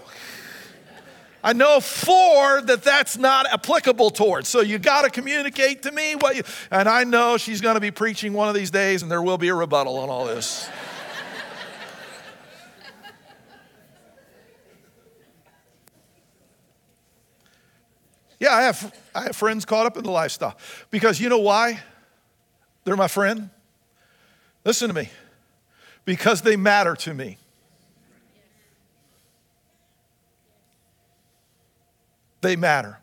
I 1.45 1.55
know 1.55 1.81
four 1.81 2.61
that 2.63 2.85
that's 2.85 3.19
not 3.19 3.47
applicable 3.53 4.11
towards. 4.11 4.49
So 4.49 4.61
you 4.61 4.79
got 4.79 5.03
to 5.03 5.11
communicate 5.11 5.83
to 5.83 5.93
me 5.93 6.15
what 6.15 6.37
you, 6.37 6.43
and 6.71 6.89
I 6.89 7.05
know 7.05 7.37
she's 7.37 7.61
going 7.61 7.75
to 7.75 7.81
be 7.81 7.91
preaching 7.91 8.33
one 8.33 8.49
of 8.49 8.55
these 8.55 8.71
days 8.71 9.03
and 9.03 9.11
there 9.11 9.23
will 9.23 9.39
be 9.39 9.49
a 9.49 9.55
rebuttal 9.55 9.99
on 9.99 10.09
all 10.09 10.27
this. 10.27 10.69
Yeah, 18.43 18.57
I 18.57 18.63
have, 18.63 19.01
I 19.15 19.23
have 19.23 19.37
friends 19.37 19.65
caught 19.65 19.87
up 19.87 19.97
in 19.97 20.03
the 20.03 20.11
lifestyle. 20.11 20.59
Because 20.91 21.21
you 21.21 21.29
know 21.29 21.39
why? 21.39 21.81
They're 22.83 22.97
my 22.97 23.07
friend. 23.07 23.51
Listen 24.65 24.89
to 24.89 24.95
me. 24.95 25.11
Because 26.05 26.43
they 26.43 26.57
matter 26.57 26.97
to 26.97 27.15
me. 27.15 27.39
They 32.41 32.57
matter. 32.57 32.99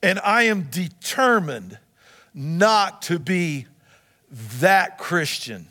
And 0.00 0.20
I 0.20 0.44
am 0.44 0.68
determined 0.70 1.76
not 2.32 3.02
to 3.02 3.18
be 3.18 3.66
that 4.60 4.98
Christian 4.98 5.66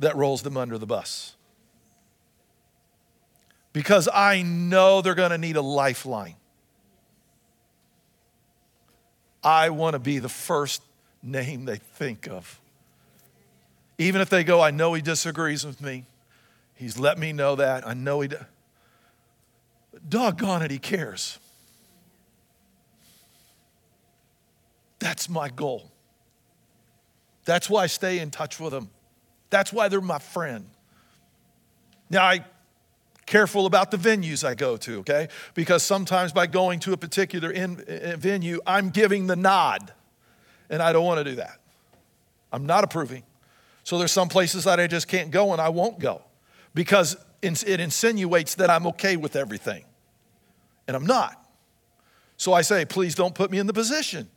that 0.00 0.14
rolls 0.16 0.42
them 0.42 0.58
under 0.58 0.76
the 0.76 0.86
bus 0.86 1.35
because 3.76 4.08
I 4.10 4.40
know 4.40 5.02
they're 5.02 5.14
going 5.14 5.32
to 5.32 5.36
need 5.36 5.56
a 5.56 5.60
lifeline. 5.60 6.36
I 9.44 9.68
want 9.68 9.92
to 9.92 9.98
be 9.98 10.18
the 10.18 10.30
first 10.30 10.80
name 11.22 11.66
they 11.66 11.76
think 11.76 12.26
of. 12.26 12.58
Even 13.98 14.22
if 14.22 14.30
they 14.30 14.44
go, 14.44 14.62
I 14.62 14.70
know 14.70 14.94
he 14.94 15.02
disagrees 15.02 15.66
with 15.66 15.82
me. 15.82 16.06
He's 16.74 16.98
let 16.98 17.18
me 17.18 17.34
know 17.34 17.54
that. 17.56 17.86
I 17.86 17.92
know 17.92 18.22
he. 18.22 18.30
Doggone 20.08 20.62
it, 20.62 20.70
he 20.70 20.78
cares. 20.78 21.38
That's 25.00 25.28
my 25.28 25.50
goal. 25.50 25.90
That's 27.44 27.68
why 27.68 27.82
I 27.82 27.88
stay 27.88 28.20
in 28.20 28.30
touch 28.30 28.58
with 28.58 28.72
them. 28.72 28.88
That's 29.50 29.70
why 29.70 29.88
they're 29.88 30.00
my 30.00 30.18
friend. 30.18 30.64
Now, 32.08 32.24
I 32.24 32.42
careful 33.26 33.66
about 33.66 33.90
the 33.90 33.96
venues 33.96 34.44
I 34.44 34.54
go 34.54 34.76
to, 34.78 35.00
okay? 35.00 35.28
Because 35.54 35.82
sometimes 35.82 36.32
by 36.32 36.46
going 36.46 36.80
to 36.80 36.92
a 36.92 36.96
particular 36.96 37.50
in, 37.50 37.80
in 37.80 38.18
venue, 38.18 38.60
I'm 38.66 38.90
giving 38.90 39.26
the 39.26 39.36
nod, 39.36 39.92
and 40.70 40.80
I 40.80 40.92
don't 40.92 41.04
want 41.04 41.18
to 41.18 41.24
do 41.24 41.36
that. 41.36 41.58
I'm 42.52 42.64
not 42.64 42.84
approving. 42.84 43.24
So 43.82 43.98
there's 43.98 44.12
some 44.12 44.28
places 44.28 44.64
that 44.64 44.80
I 44.80 44.86
just 44.86 45.08
can't 45.08 45.30
go, 45.30 45.52
and 45.52 45.60
I 45.60 45.68
won't 45.68 45.98
go 45.98 46.22
because 46.74 47.16
it 47.42 47.80
insinuates 47.80 48.54
that 48.56 48.70
I'm 48.70 48.86
okay 48.88 49.16
with 49.16 49.36
everything, 49.36 49.84
and 50.86 50.96
I'm 50.96 51.06
not. 51.06 51.42
So 52.36 52.52
I 52.52 52.62
say, 52.62 52.84
please 52.84 53.14
don't 53.14 53.34
put 53.34 53.50
me 53.50 53.58
in 53.58 53.66
the 53.66 53.72
position, 53.72 54.28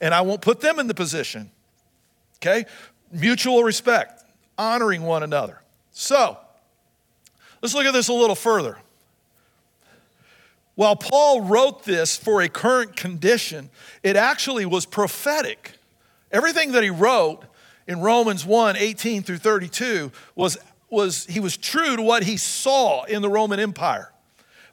and 0.00 0.14
I 0.14 0.20
won't 0.20 0.40
put 0.40 0.60
them 0.60 0.78
in 0.78 0.86
the 0.86 0.94
position. 0.94 1.50
Okay? 2.38 2.64
Mutual 3.10 3.64
respect, 3.64 4.24
honoring 4.58 5.02
one 5.02 5.22
another. 5.22 5.60
So, 5.92 6.38
Let's 7.64 7.72
look 7.74 7.86
at 7.86 7.94
this 7.94 8.08
a 8.08 8.12
little 8.12 8.36
further. 8.36 8.76
While 10.74 10.96
Paul 10.96 11.40
wrote 11.40 11.84
this 11.84 12.14
for 12.14 12.42
a 12.42 12.48
current 12.50 12.94
condition, 12.94 13.70
it 14.02 14.16
actually 14.16 14.66
was 14.66 14.84
prophetic. 14.84 15.72
Everything 16.30 16.72
that 16.72 16.82
he 16.82 16.90
wrote 16.90 17.42
in 17.86 18.02
Romans 18.02 18.44
1 18.44 18.76
18 18.76 19.22
through 19.22 19.38
32 19.38 20.12
was, 20.34 20.58
was 20.90 21.24
he 21.24 21.40
was 21.40 21.56
true 21.56 21.96
to 21.96 22.02
what 22.02 22.24
he 22.24 22.36
saw 22.36 23.04
in 23.04 23.22
the 23.22 23.30
Roman 23.30 23.58
Empire. 23.58 24.12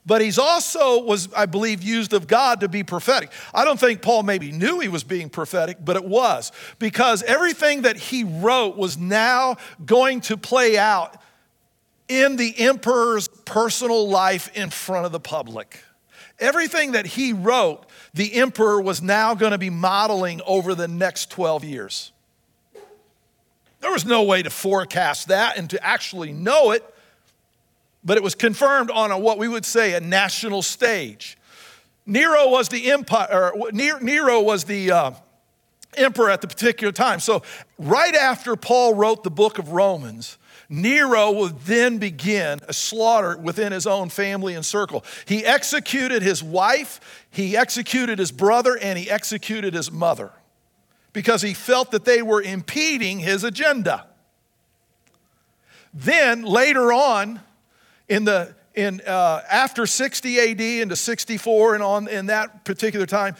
But 0.05 0.19
he's 0.19 0.37
also 0.37 1.01
was, 1.01 1.31
I 1.33 1.45
believe, 1.45 1.81
used 1.81 2.11
of 2.11 2.27
God 2.27 2.59
to 2.59 2.67
be 2.67 2.83
prophetic. 2.83 3.31
I 3.53 3.63
don't 3.63 3.79
think 3.79 4.01
Paul 4.01 4.23
maybe 4.23 4.51
knew 4.51 4.81
he 4.81 4.89
was 4.89 5.05
being 5.05 5.29
prophetic, 5.29 5.77
but 5.79 5.95
it 5.95 6.03
was 6.03 6.51
because 6.77 7.23
everything 7.23 7.83
that 7.83 7.95
he 7.95 8.25
wrote 8.25 8.75
was 8.75 8.97
now 8.97 9.55
going 9.85 10.19
to 10.21 10.35
play 10.35 10.77
out 10.77 11.15
in 12.11 12.35
the 12.35 12.53
emperor's 12.59 13.29
personal 13.29 14.09
life 14.09 14.53
in 14.53 14.69
front 14.69 15.05
of 15.05 15.13
the 15.13 15.19
public. 15.19 15.81
Everything 16.39 16.91
that 16.91 17.05
he 17.05 17.31
wrote, 17.31 17.85
the 18.13 18.33
emperor 18.33 18.81
was 18.81 19.01
now 19.01 19.33
going 19.33 19.53
to 19.53 19.57
be 19.57 19.69
modeling 19.69 20.41
over 20.45 20.75
the 20.75 20.89
next 20.89 21.29
12 21.29 21.63
years. 21.63 22.11
There 23.79 23.91
was 23.91 24.03
no 24.03 24.23
way 24.23 24.43
to 24.43 24.49
forecast 24.49 25.29
that 25.29 25.57
and 25.57 25.69
to 25.69 25.81
actually 25.81 26.33
know 26.33 26.71
it, 26.71 26.83
but 28.03 28.17
it 28.17 28.23
was 28.23 28.35
confirmed 28.35 28.91
on 28.91 29.11
a, 29.11 29.17
what 29.17 29.37
we 29.37 29.47
would 29.47 29.65
say 29.65 29.93
a 29.93 30.01
national 30.01 30.63
stage. 30.63 31.37
Nero 32.05 32.49
was 32.49 32.67
the 32.67 32.91
empire, 32.91 33.53
Nero 33.71 34.41
was 34.41 34.65
the 34.65 34.91
uh, 34.91 35.11
emperor 35.95 36.29
at 36.29 36.41
the 36.41 36.47
particular 36.47 36.91
time. 36.91 37.21
So, 37.21 37.41
right 37.77 38.15
after 38.15 38.57
Paul 38.57 38.95
wrote 38.95 39.23
the 39.23 39.31
book 39.31 39.59
of 39.59 39.69
Romans, 39.69 40.37
Nero 40.71 41.31
would 41.31 41.59
then 41.61 41.97
begin 41.97 42.61
a 42.65 42.71
slaughter 42.71 43.37
within 43.37 43.73
his 43.73 43.85
own 43.85 44.07
family 44.07 44.55
and 44.55 44.65
circle. 44.65 45.03
He 45.25 45.45
executed 45.45 46.23
his 46.23 46.41
wife, 46.41 47.25
he 47.29 47.57
executed 47.57 48.17
his 48.17 48.31
brother, 48.31 48.77
and 48.81 48.97
he 48.97 49.11
executed 49.11 49.73
his 49.73 49.91
mother 49.91 50.31
because 51.11 51.41
he 51.41 51.53
felt 51.53 51.91
that 51.91 52.05
they 52.05 52.21
were 52.21 52.41
impeding 52.41 53.19
his 53.19 53.43
agenda. 53.43 54.07
Then 55.93 56.43
later 56.43 56.93
on, 56.93 57.41
in 58.07 58.23
the 58.23 58.55
in 58.73 59.01
uh, 59.01 59.41
after 59.51 59.85
60 59.85 60.39
AD 60.39 60.61
into 60.61 60.95
64 60.95 61.73
and 61.73 61.83
on 61.83 62.07
in 62.07 62.27
that 62.27 62.63
particular 62.63 63.05
time, 63.05 63.35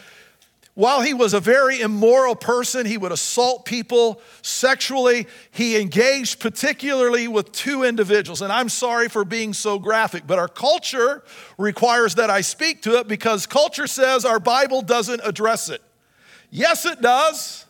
while 0.81 1.01
he 1.01 1.13
was 1.13 1.35
a 1.35 1.39
very 1.39 1.79
immoral 1.79 2.35
person, 2.35 2.87
he 2.87 2.97
would 2.97 3.11
assault 3.11 3.65
people 3.65 4.19
sexually. 4.41 5.27
He 5.51 5.79
engaged 5.79 6.39
particularly 6.39 7.27
with 7.27 7.51
two 7.51 7.83
individuals. 7.83 8.41
And 8.41 8.51
I'm 8.51 8.67
sorry 8.67 9.07
for 9.07 9.23
being 9.23 9.53
so 9.53 9.77
graphic, 9.77 10.25
but 10.25 10.39
our 10.39 10.47
culture 10.47 11.23
requires 11.59 12.15
that 12.15 12.31
I 12.31 12.41
speak 12.41 12.81
to 12.81 12.97
it 12.97 13.07
because 13.07 13.45
culture 13.45 13.85
says 13.85 14.25
our 14.25 14.39
Bible 14.39 14.81
doesn't 14.81 15.21
address 15.23 15.69
it. 15.69 15.83
Yes, 16.49 16.83
it 16.87 16.99
does. 16.99 17.67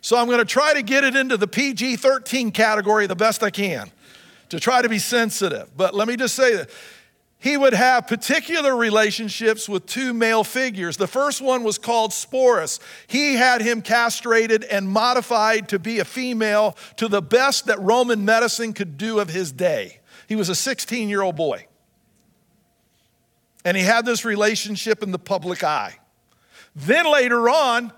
So 0.00 0.16
I'm 0.16 0.28
going 0.28 0.38
to 0.38 0.44
try 0.44 0.72
to 0.72 0.82
get 0.82 1.02
it 1.02 1.16
into 1.16 1.36
the 1.36 1.48
PG 1.48 1.96
13 1.96 2.52
category 2.52 3.08
the 3.08 3.16
best 3.16 3.42
I 3.42 3.50
can 3.50 3.90
to 4.50 4.60
try 4.60 4.82
to 4.82 4.88
be 4.88 5.00
sensitive. 5.00 5.76
But 5.76 5.96
let 5.96 6.06
me 6.06 6.14
just 6.14 6.36
say 6.36 6.54
that 6.54 6.70
he 7.42 7.56
would 7.56 7.74
have 7.74 8.06
particular 8.06 8.76
relationships 8.76 9.68
with 9.68 9.84
two 9.84 10.14
male 10.14 10.44
figures. 10.44 10.96
The 10.96 11.08
first 11.08 11.42
one 11.42 11.64
was 11.64 11.76
called 11.76 12.12
Sporus. 12.12 12.78
He 13.08 13.34
had 13.34 13.60
him 13.60 13.82
castrated 13.82 14.62
and 14.62 14.88
modified 14.88 15.68
to 15.70 15.80
be 15.80 15.98
a 15.98 16.04
female 16.04 16.76
to 16.98 17.08
the 17.08 17.20
best 17.20 17.66
that 17.66 17.80
Roman 17.80 18.24
medicine 18.24 18.72
could 18.72 18.96
do 18.96 19.18
of 19.18 19.28
his 19.28 19.50
day. 19.50 19.98
He 20.28 20.36
was 20.36 20.50
a 20.50 20.54
16 20.54 21.08
year 21.08 21.20
old 21.20 21.34
boy. 21.34 21.66
And 23.64 23.76
he 23.76 23.82
had 23.82 24.06
this 24.06 24.24
relationship 24.24 25.02
in 25.02 25.10
the 25.10 25.18
public 25.18 25.64
eye. 25.64 25.98
Then 26.76 27.10
later 27.10 27.48
on, 27.48 27.92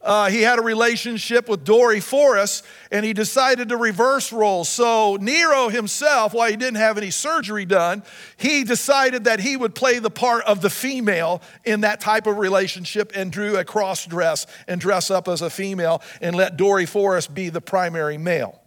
uh, 0.00 0.30
he 0.30 0.42
had 0.42 0.60
a 0.60 0.62
relationship 0.62 1.48
with 1.48 1.64
Doryphorus, 1.64 2.62
and 2.92 3.04
he 3.04 3.12
decided 3.12 3.70
to 3.70 3.76
reverse 3.76 4.32
roles. 4.32 4.68
So, 4.68 5.16
Nero 5.16 5.68
himself, 5.68 6.32
while 6.32 6.48
he 6.48 6.56
didn't 6.56 6.76
have 6.76 6.96
any 6.98 7.10
surgery 7.10 7.64
done, 7.64 8.04
he 8.36 8.62
decided 8.62 9.24
that 9.24 9.40
he 9.40 9.56
would 9.56 9.74
play 9.74 9.98
the 9.98 10.10
part 10.10 10.44
of 10.44 10.60
the 10.60 10.70
female 10.70 11.42
in 11.64 11.80
that 11.80 12.00
type 12.00 12.28
of 12.28 12.38
relationship 12.38 13.10
and 13.16 13.32
drew 13.32 13.56
a 13.56 13.64
cross 13.64 14.06
dress 14.06 14.46
and 14.68 14.80
dress 14.80 15.10
up 15.10 15.26
as 15.26 15.42
a 15.42 15.50
female 15.50 16.00
and 16.20 16.36
let 16.36 16.56
Doryphorus 16.56 17.32
be 17.32 17.48
the 17.48 17.60
primary 17.60 18.18
male. 18.18 18.60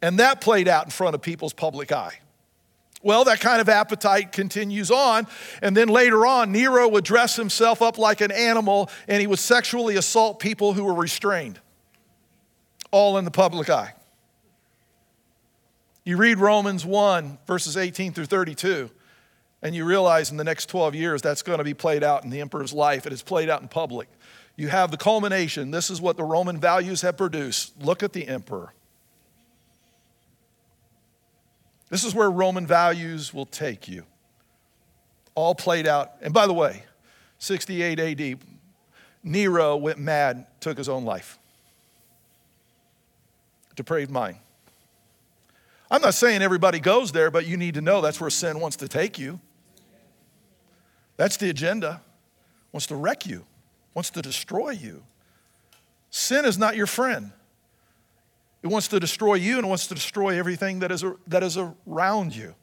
And 0.00 0.18
that 0.20 0.40
played 0.40 0.68
out 0.68 0.84
in 0.84 0.90
front 0.90 1.14
of 1.14 1.20
people's 1.20 1.52
public 1.52 1.92
eye. 1.92 2.21
Well, 3.02 3.24
that 3.24 3.40
kind 3.40 3.60
of 3.60 3.68
appetite 3.68 4.32
continues 4.32 4.90
on. 4.90 5.26
And 5.60 5.76
then 5.76 5.88
later 5.88 6.24
on, 6.24 6.52
Nero 6.52 6.88
would 6.88 7.04
dress 7.04 7.36
himself 7.36 7.82
up 7.82 7.98
like 7.98 8.20
an 8.20 8.30
animal 8.30 8.88
and 9.08 9.20
he 9.20 9.26
would 9.26 9.40
sexually 9.40 9.96
assault 9.96 10.38
people 10.38 10.72
who 10.72 10.84
were 10.84 10.94
restrained, 10.94 11.60
all 12.90 13.18
in 13.18 13.24
the 13.24 13.30
public 13.30 13.68
eye. 13.68 13.94
You 16.04 16.16
read 16.16 16.38
Romans 16.38 16.84
1, 16.84 17.38
verses 17.46 17.76
18 17.76 18.12
through 18.12 18.26
32, 18.26 18.90
and 19.62 19.74
you 19.74 19.84
realize 19.84 20.32
in 20.32 20.36
the 20.36 20.44
next 20.44 20.66
12 20.66 20.96
years 20.96 21.22
that's 21.22 21.42
going 21.42 21.58
to 21.58 21.64
be 21.64 21.74
played 21.74 22.02
out 22.02 22.24
in 22.24 22.30
the 22.30 22.40
emperor's 22.40 22.72
life. 22.72 23.06
It 23.06 23.12
is 23.12 23.22
played 23.22 23.48
out 23.48 23.62
in 23.62 23.68
public. 23.68 24.08
You 24.56 24.68
have 24.68 24.90
the 24.90 24.96
culmination. 24.96 25.70
This 25.70 25.90
is 25.90 26.00
what 26.00 26.16
the 26.16 26.24
Roman 26.24 26.58
values 26.58 27.02
have 27.02 27.16
produced. 27.16 27.80
Look 27.80 28.02
at 28.02 28.12
the 28.12 28.26
emperor. 28.26 28.74
This 31.92 32.04
is 32.04 32.14
where 32.14 32.30
Roman 32.30 32.66
values 32.66 33.34
will 33.34 33.44
take 33.44 33.86
you. 33.86 34.06
All 35.34 35.54
played 35.54 35.86
out. 35.86 36.12
And 36.22 36.32
by 36.32 36.46
the 36.46 36.54
way, 36.54 36.84
68 37.38 38.00
AD, 38.00 38.38
Nero 39.22 39.76
went 39.76 39.98
mad, 39.98 40.46
took 40.58 40.78
his 40.78 40.88
own 40.88 41.04
life. 41.04 41.38
Depraved 43.76 44.10
mind. 44.10 44.38
I'm 45.90 46.00
not 46.00 46.14
saying 46.14 46.40
everybody 46.40 46.80
goes 46.80 47.12
there, 47.12 47.30
but 47.30 47.46
you 47.46 47.58
need 47.58 47.74
to 47.74 47.82
know 47.82 48.00
that's 48.00 48.22
where 48.22 48.30
sin 48.30 48.58
wants 48.58 48.76
to 48.76 48.88
take 48.88 49.18
you. 49.18 49.38
That's 51.18 51.36
the 51.36 51.50
agenda. 51.50 52.00
Wants 52.72 52.86
to 52.86 52.96
wreck 52.96 53.26
you, 53.26 53.44
wants 53.92 54.08
to 54.08 54.22
destroy 54.22 54.70
you. 54.70 55.02
Sin 56.08 56.46
is 56.46 56.56
not 56.56 56.74
your 56.74 56.86
friend. 56.86 57.32
It 58.62 58.68
wants 58.68 58.88
to 58.88 59.00
destroy 59.00 59.34
you 59.34 59.56
and 59.56 59.66
it 59.66 59.68
wants 59.68 59.88
to 59.88 59.94
destroy 59.94 60.38
everything 60.38 60.80
that 60.80 60.92
is, 60.92 61.04
that 61.26 61.42
is 61.42 61.58
around 61.58 62.34
you. 62.34 62.54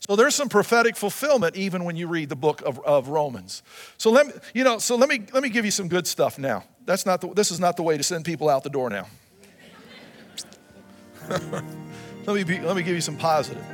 So 0.00 0.16
there's 0.16 0.34
some 0.34 0.48
prophetic 0.48 0.96
fulfillment 0.96 1.56
even 1.56 1.84
when 1.84 1.96
you 1.96 2.08
read 2.08 2.28
the 2.28 2.36
book 2.36 2.60
of, 2.62 2.78
of 2.80 3.08
Romans. 3.08 3.62
So 3.96 4.10
let 4.10 4.26
me, 4.26 4.32
you 4.52 4.64
know, 4.64 4.78
so 4.78 4.96
let 4.96 5.08
me 5.08 5.22
let 5.32 5.42
me 5.42 5.48
give 5.48 5.64
you 5.64 5.70
some 5.70 5.88
good 5.88 6.06
stuff 6.06 6.38
now. 6.38 6.64
That's 6.84 7.06
not 7.06 7.22
the, 7.22 7.28
this 7.28 7.50
is 7.50 7.58
not 7.58 7.76
the 7.76 7.82
way 7.82 7.96
to 7.96 8.02
send 8.02 8.26
people 8.26 8.50
out 8.50 8.64
the 8.64 8.70
door 8.70 8.90
now. 8.90 9.06
let, 11.30 12.34
me 12.34 12.44
be, 12.44 12.60
let 12.60 12.76
me 12.76 12.82
give 12.82 12.94
you 12.94 13.00
some 13.00 13.16
positive. 13.16 13.64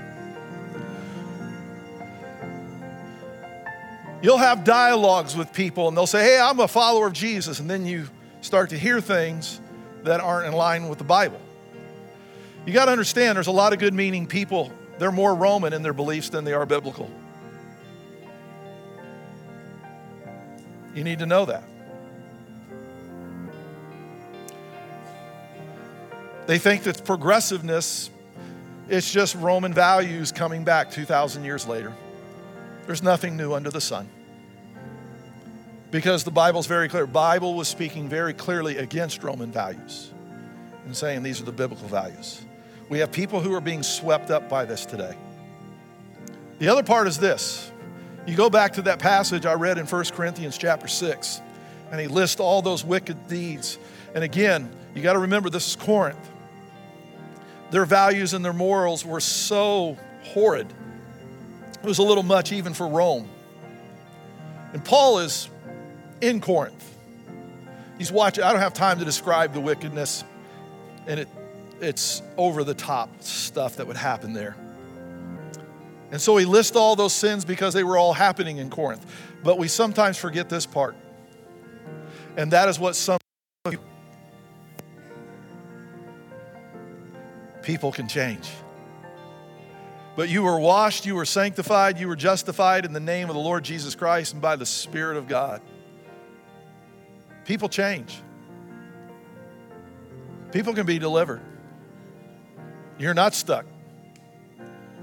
You'll 4.23 4.39
have 4.39 4.63
dialogues 4.63 5.35
with 5.35 5.53
people 5.53 5.89
and 5.89 5.97
they'll 5.97 6.07
say, 6.07 6.23
Hey, 6.23 6.39
I'm 6.39 6.61
a 6.61 6.69
follower 6.69 7.09
of 7.09 7.13
Jesus. 7.13 7.59
And 7.59 7.69
then 7.69 7.87
you 7.87 8.07
start 8.41 8.71
to 8.71 8.79
hear 8.79 9.01
things 9.01 9.61
that 10.05 10.21
aren't 10.21 10.47
in 10.47 10.53
line 10.53 10.89
with 10.89 10.99
the 10.99 11.05
Bible. 11.05 11.41
You 12.67 12.73
got 12.73 12.87
to 12.87 12.93
understand 12.93 13.37
there's 13.37 13.47
a 13.47 13.53
lot 13.53 13.73
of 13.73 13.79
good 13.79 13.95
meaning 13.95 14.27
people. 14.27 14.71
They're 14.99 15.13
more 15.13 15.35
Roman 15.35 15.73
in 15.73 15.83
their 15.83 15.95
beliefs 15.95 16.29
than 16.29 16.45
they 16.45 16.53
are 16.53 16.67
biblical. 16.67 17.11
You 20.95 21.05
need 21.05 21.21
to 21.21 21.27
know 21.27 21.47
that. 21.47 21.63
They 26.47 26.59
think 26.59 26.83
that 26.83 27.05
progressiveness 27.05 28.11
is 28.89 29.11
just 29.11 29.37
Roman 29.37 29.73
values 29.73 30.33
coming 30.33 30.65
back 30.65 30.91
2,000 30.91 31.45
years 31.45 31.67
later. 31.67 31.95
There's 32.87 33.03
nothing 33.03 33.37
new 33.37 33.55
under 33.55 33.71
the 33.71 33.81
sun. 33.81 34.09
Because 35.93 36.25
the 36.25 36.31
Bible's 36.31 36.67
very 36.67 36.89
clear. 36.89 37.07
Bible 37.07 37.55
was 37.55 37.69
speaking 37.69 38.09
very 38.09 38.35
clearly 38.35 38.79
against 38.79 39.23
Roman 39.23 39.53
values 39.53 40.11
and 40.87 40.97
saying 40.97 41.23
these 41.23 41.41
are 41.41 41.45
the 41.45 41.53
biblical 41.53 41.87
values. 41.87 42.43
We 42.91 42.99
have 42.99 43.13
people 43.13 43.41
who 43.41 43.55
are 43.55 43.61
being 43.61 43.85
swept 43.85 44.31
up 44.31 44.49
by 44.49 44.65
this 44.65 44.85
today. 44.85 45.17
The 46.59 46.69
other 46.69 46.83
part 46.83 47.07
is 47.07 47.19
this. 47.19 47.71
You 48.27 48.37
go 48.37 48.51
back 48.51 48.75
to 48.75 48.83
that 48.83 48.99
passage 48.99 49.47
I 49.47 49.55
read 49.55 49.79
in 49.79 49.87
1 49.87 50.05
Corinthians 50.07 50.59
chapter 50.59 50.89
6, 50.89 51.41
and 51.93 52.01
he 52.01 52.09
lists 52.09 52.41
all 52.41 52.61
those 52.63 52.85
wicked 52.85 53.29
deeds. 53.29 53.79
And 54.13 54.25
again, 54.25 54.71
you 54.95 55.03
got 55.03 55.13
to 55.15 55.21
remember 55.21 55.49
this 55.51 55.69
is 55.69 55.77
Corinth. 55.77 56.19
Their 57.71 57.85
values 57.85 58.35
and 58.35 58.45
their 58.45 58.53
morals 58.53 59.07
were 59.07 59.21
so 59.21 59.97
horrid. 60.25 60.67
It 61.83 61.87
was 61.87 61.99
a 61.99 62.03
little 62.03 62.25
much 62.25 62.51
even 62.51 62.75
for 62.75 62.89
Rome. 62.89 63.29
And 64.73 64.85
Paul 64.85 65.21
is 65.21 65.49
in 66.21 66.41
Corinth. 66.41 66.97
He's 67.99 68.11
watching, 68.11 68.43
I 68.43 68.51
don't 68.51 68.61
have 68.61 68.75
time 68.75 68.99
to 68.99 69.05
describe 69.05 69.55
the 69.55 69.61
wickedness, 69.61 70.25
and 71.07 71.21
it, 71.21 71.29
it's 71.81 72.23
over 72.37 72.65
the 72.65 72.75
top 72.75 73.23
stuff 73.23 73.77
that 73.77 73.87
would 73.87 73.97
happen 73.97 74.33
there. 74.33 74.57
And 76.11 76.21
so 76.21 76.37
he 76.37 76.45
lists 76.45 76.77
all 76.77 76.97
those 76.97 77.13
sins 77.13 77.45
because 77.45 77.73
they 77.73 77.85
were 77.85 77.97
all 77.97 78.13
happening 78.13 78.57
in 78.57 78.69
Corinth. 78.69 79.05
But 79.45 79.59
we 79.59 79.69
sometimes 79.69 80.19
forget 80.19 80.49
this 80.49 80.67
part. 80.67 80.97
And 82.37 82.51
that 82.53 82.69
is 82.69 82.79
what 82.79 82.97
some 82.97 83.19
people 87.63 87.93
can 87.93 88.09
change. 88.09 88.51
But 90.17 90.29
you 90.29 90.43
were 90.43 90.59
washed, 90.59 91.07
you 91.07 91.15
were 91.15 91.25
sanctified, 91.25 91.99
you 91.99 92.09
were 92.09 92.17
justified 92.17 92.85
in 92.85 92.93
the 92.93 93.01
name 93.01 93.29
of 93.29 93.35
the 93.35 93.41
Lord 93.41 93.65
Jesus 93.65 93.95
Christ 93.95 94.33
and 94.33 94.43
by 94.43 94.57
the 94.57 94.67
Spirit 94.67 95.17
of 95.17 95.29
God. 95.29 95.63
People 97.45 97.69
change. 97.69 98.21
People 100.53 100.75
can 100.75 100.85
be 100.85 100.99
delivered. 100.99 101.41
You're 103.01 103.15
not 103.15 103.35
stuck. 103.35 103.65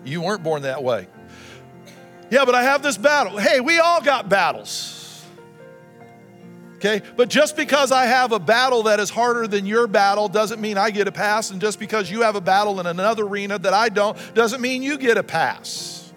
You 0.06 0.22
weren't 0.22 0.44
born 0.44 0.62
that 0.62 0.84
way. 0.84 1.08
Yeah, 2.30 2.46
but 2.46 2.54
I 2.54 2.62
have 2.62 2.84
this 2.84 2.96
battle. 2.96 3.40
Hey, 3.40 3.60
we 3.60 3.80
all 3.80 4.02
got 4.02 4.30
battles. 4.30 5.26
Okay? 6.76 7.02
But 7.16 7.28
just 7.28 7.58
because 7.58 7.92
I 7.92 8.06
have 8.06 8.34
a 8.34 8.40
battle 8.40 8.84
that 8.84 9.00
is 9.00 9.10
harder 9.10 9.48
than 9.48 9.66
your 9.66 9.88
battle 9.88 10.30
doesn't 10.30 10.62
mean 10.62 10.78
I 10.78 10.92
get 10.92 11.08
a 11.08 11.12
pass. 11.12 11.50
And 11.50 11.60
just 11.60 11.80
because 11.80 12.12
you 12.12 12.22
have 12.22 12.36
a 12.36 12.42
battle 12.42 12.80
in 12.80 12.86
another 12.86 13.24
arena 13.24 13.58
that 13.58 13.74
I 13.74 13.90
don't 13.90 14.16
doesn't 14.36 14.62
mean 14.62 14.84
you 14.84 15.00
get 15.00 15.18
a 15.18 15.24
pass. 15.24 16.14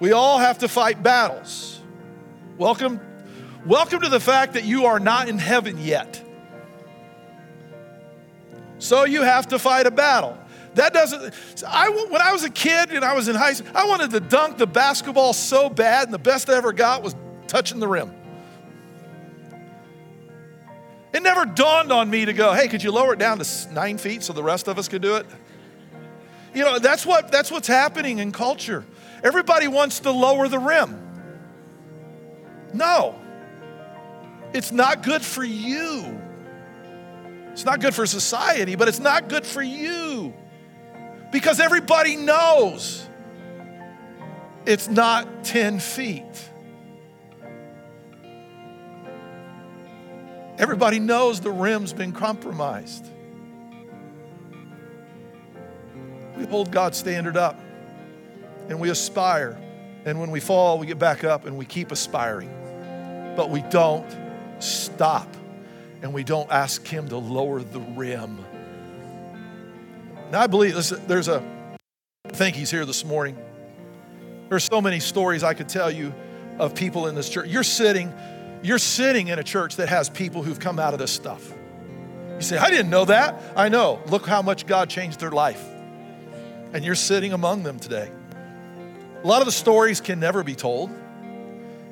We 0.00 0.12
all 0.12 0.38
have 0.38 0.58
to 0.58 0.68
fight 0.68 1.02
battles. 1.02 1.80
Welcome, 2.58 3.00
welcome 3.64 4.02
to 4.02 4.10
the 4.10 4.20
fact 4.20 4.52
that 4.52 4.64
you 4.64 4.84
are 4.84 5.00
not 5.00 5.30
in 5.30 5.38
heaven 5.38 5.78
yet. 5.78 6.22
So 8.78 9.04
you 9.04 9.22
have 9.22 9.48
to 9.48 9.58
fight 9.58 9.86
a 9.86 9.90
battle. 9.90 10.36
That 10.74 10.92
doesn't, 10.92 11.34
I, 11.66 11.88
when 11.88 12.22
I 12.22 12.32
was 12.32 12.44
a 12.44 12.50
kid 12.50 12.90
and 12.92 13.04
I 13.04 13.14
was 13.14 13.28
in 13.28 13.34
high 13.34 13.54
school, 13.54 13.70
I 13.74 13.86
wanted 13.88 14.10
to 14.12 14.20
dunk 14.20 14.56
the 14.56 14.66
basketball 14.66 15.32
so 15.32 15.68
bad, 15.68 16.04
and 16.04 16.14
the 16.14 16.18
best 16.18 16.48
I 16.48 16.54
ever 16.54 16.72
got 16.72 17.02
was 17.02 17.14
touching 17.48 17.80
the 17.80 17.88
rim. 17.88 18.14
It 21.12 21.24
never 21.24 21.44
dawned 21.44 21.90
on 21.90 22.08
me 22.08 22.24
to 22.24 22.32
go, 22.32 22.52
hey, 22.52 22.68
could 22.68 22.84
you 22.84 22.92
lower 22.92 23.14
it 23.14 23.18
down 23.18 23.40
to 23.40 23.72
nine 23.72 23.98
feet 23.98 24.22
so 24.22 24.32
the 24.32 24.44
rest 24.44 24.68
of 24.68 24.78
us 24.78 24.86
could 24.86 25.02
do 25.02 25.16
it? 25.16 25.26
You 26.54 26.62
know, 26.62 26.78
that's, 26.78 27.04
what, 27.04 27.32
that's 27.32 27.50
what's 27.50 27.66
happening 27.66 28.18
in 28.18 28.30
culture. 28.30 28.84
Everybody 29.24 29.66
wants 29.66 30.00
to 30.00 30.12
lower 30.12 30.46
the 30.46 30.60
rim. 30.60 30.96
No, 32.72 33.16
it's 34.52 34.70
not 34.70 35.02
good 35.02 35.22
for 35.22 35.42
you. 35.42 36.20
It's 37.50 37.64
not 37.64 37.80
good 37.80 37.94
for 37.94 38.06
society, 38.06 38.76
but 38.76 38.86
it's 38.86 39.00
not 39.00 39.28
good 39.28 39.44
for 39.44 39.62
you 39.62 40.32
because 41.30 41.60
everybody 41.60 42.16
knows 42.16 43.06
it's 44.66 44.88
not 44.88 45.44
10 45.44 45.78
feet. 45.78 46.50
Everybody 50.58 50.98
knows 50.98 51.40
the 51.40 51.50
rim's 51.50 51.92
been 51.92 52.12
compromised. 52.12 53.06
We 56.36 56.44
hold 56.44 56.70
God's 56.70 56.98
standard 56.98 57.36
up 57.36 57.58
and 58.68 58.78
we 58.78 58.90
aspire. 58.90 59.58
And 60.04 60.20
when 60.20 60.30
we 60.30 60.40
fall, 60.40 60.78
we 60.78 60.86
get 60.86 60.98
back 60.98 61.24
up 61.24 61.46
and 61.46 61.56
we 61.56 61.64
keep 61.64 61.92
aspiring. 61.92 62.50
But 63.36 63.50
we 63.50 63.62
don't 63.62 64.06
stop 64.58 65.28
and 66.02 66.12
we 66.12 66.24
don't 66.24 66.50
ask 66.50 66.86
Him 66.86 67.08
to 67.08 67.16
lower 67.16 67.62
the 67.62 67.80
rim. 67.80 68.44
Now, 70.30 70.40
I 70.40 70.46
believe 70.46 70.74
listen, 70.74 71.06
there's 71.06 71.28
a, 71.28 71.42
I 72.24 72.30
think 72.30 72.56
He's 72.56 72.70
here 72.70 72.84
this 72.84 73.04
morning. 73.04 73.36
There's 74.48 74.64
so 74.64 74.80
many 74.80 75.00
stories 75.00 75.42
I 75.42 75.54
could 75.54 75.68
tell 75.68 75.90
you 75.90 76.12
of 76.58 76.74
people 76.74 77.06
in 77.06 77.14
this 77.14 77.28
church. 77.28 77.48
You're 77.48 77.62
sitting 77.62 78.12
you're 78.62 78.78
sitting 78.78 79.28
in 79.28 79.38
a 79.38 79.44
church 79.44 79.76
that 79.76 79.88
has 79.88 80.10
people 80.10 80.42
who've 80.42 80.58
come 80.58 80.78
out 80.78 80.92
of 80.92 80.98
this 80.98 81.10
stuff. 81.10 81.50
You 82.34 82.42
say, 82.42 82.58
I 82.58 82.68
didn't 82.68 82.90
know 82.90 83.06
that. 83.06 83.40
I 83.56 83.68
know. 83.68 84.02
Look 84.06 84.26
how 84.26 84.42
much 84.42 84.66
God 84.66 84.90
changed 84.90 85.18
their 85.18 85.30
life. 85.30 85.62
And 86.72 86.84
you're 86.84 86.94
sitting 86.94 87.32
among 87.32 87.62
them 87.62 87.78
today. 87.78 88.10
A 89.22 89.26
lot 89.26 89.40
of 89.40 89.46
the 89.46 89.52
stories 89.52 90.00
can 90.00 90.20
never 90.20 90.42
be 90.42 90.54
told, 90.54 90.90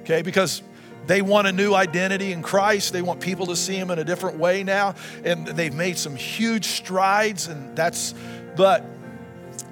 okay, 0.01 0.23
because 0.23 0.63
they 1.07 1.23
want 1.23 1.47
a 1.47 1.53
new 1.53 1.75
identity 1.75 2.33
in 2.33 2.43
Christ. 2.43 2.93
They 2.93 3.03
want 3.03 3.21
people 3.21 3.47
to 3.47 3.57
see 3.57 3.77
Him 3.77 3.91
in 3.91 3.99
a 3.99 4.05
different 4.05 4.39
way 4.39 4.63
now. 4.63 4.95
And 5.25 5.47
they've 5.47 5.75
made 5.75 5.97
some 5.97 6.17
huge 6.17 6.67
strides, 6.67 7.49
and 7.49 7.75
that's, 7.77 8.15
but, 8.57 8.85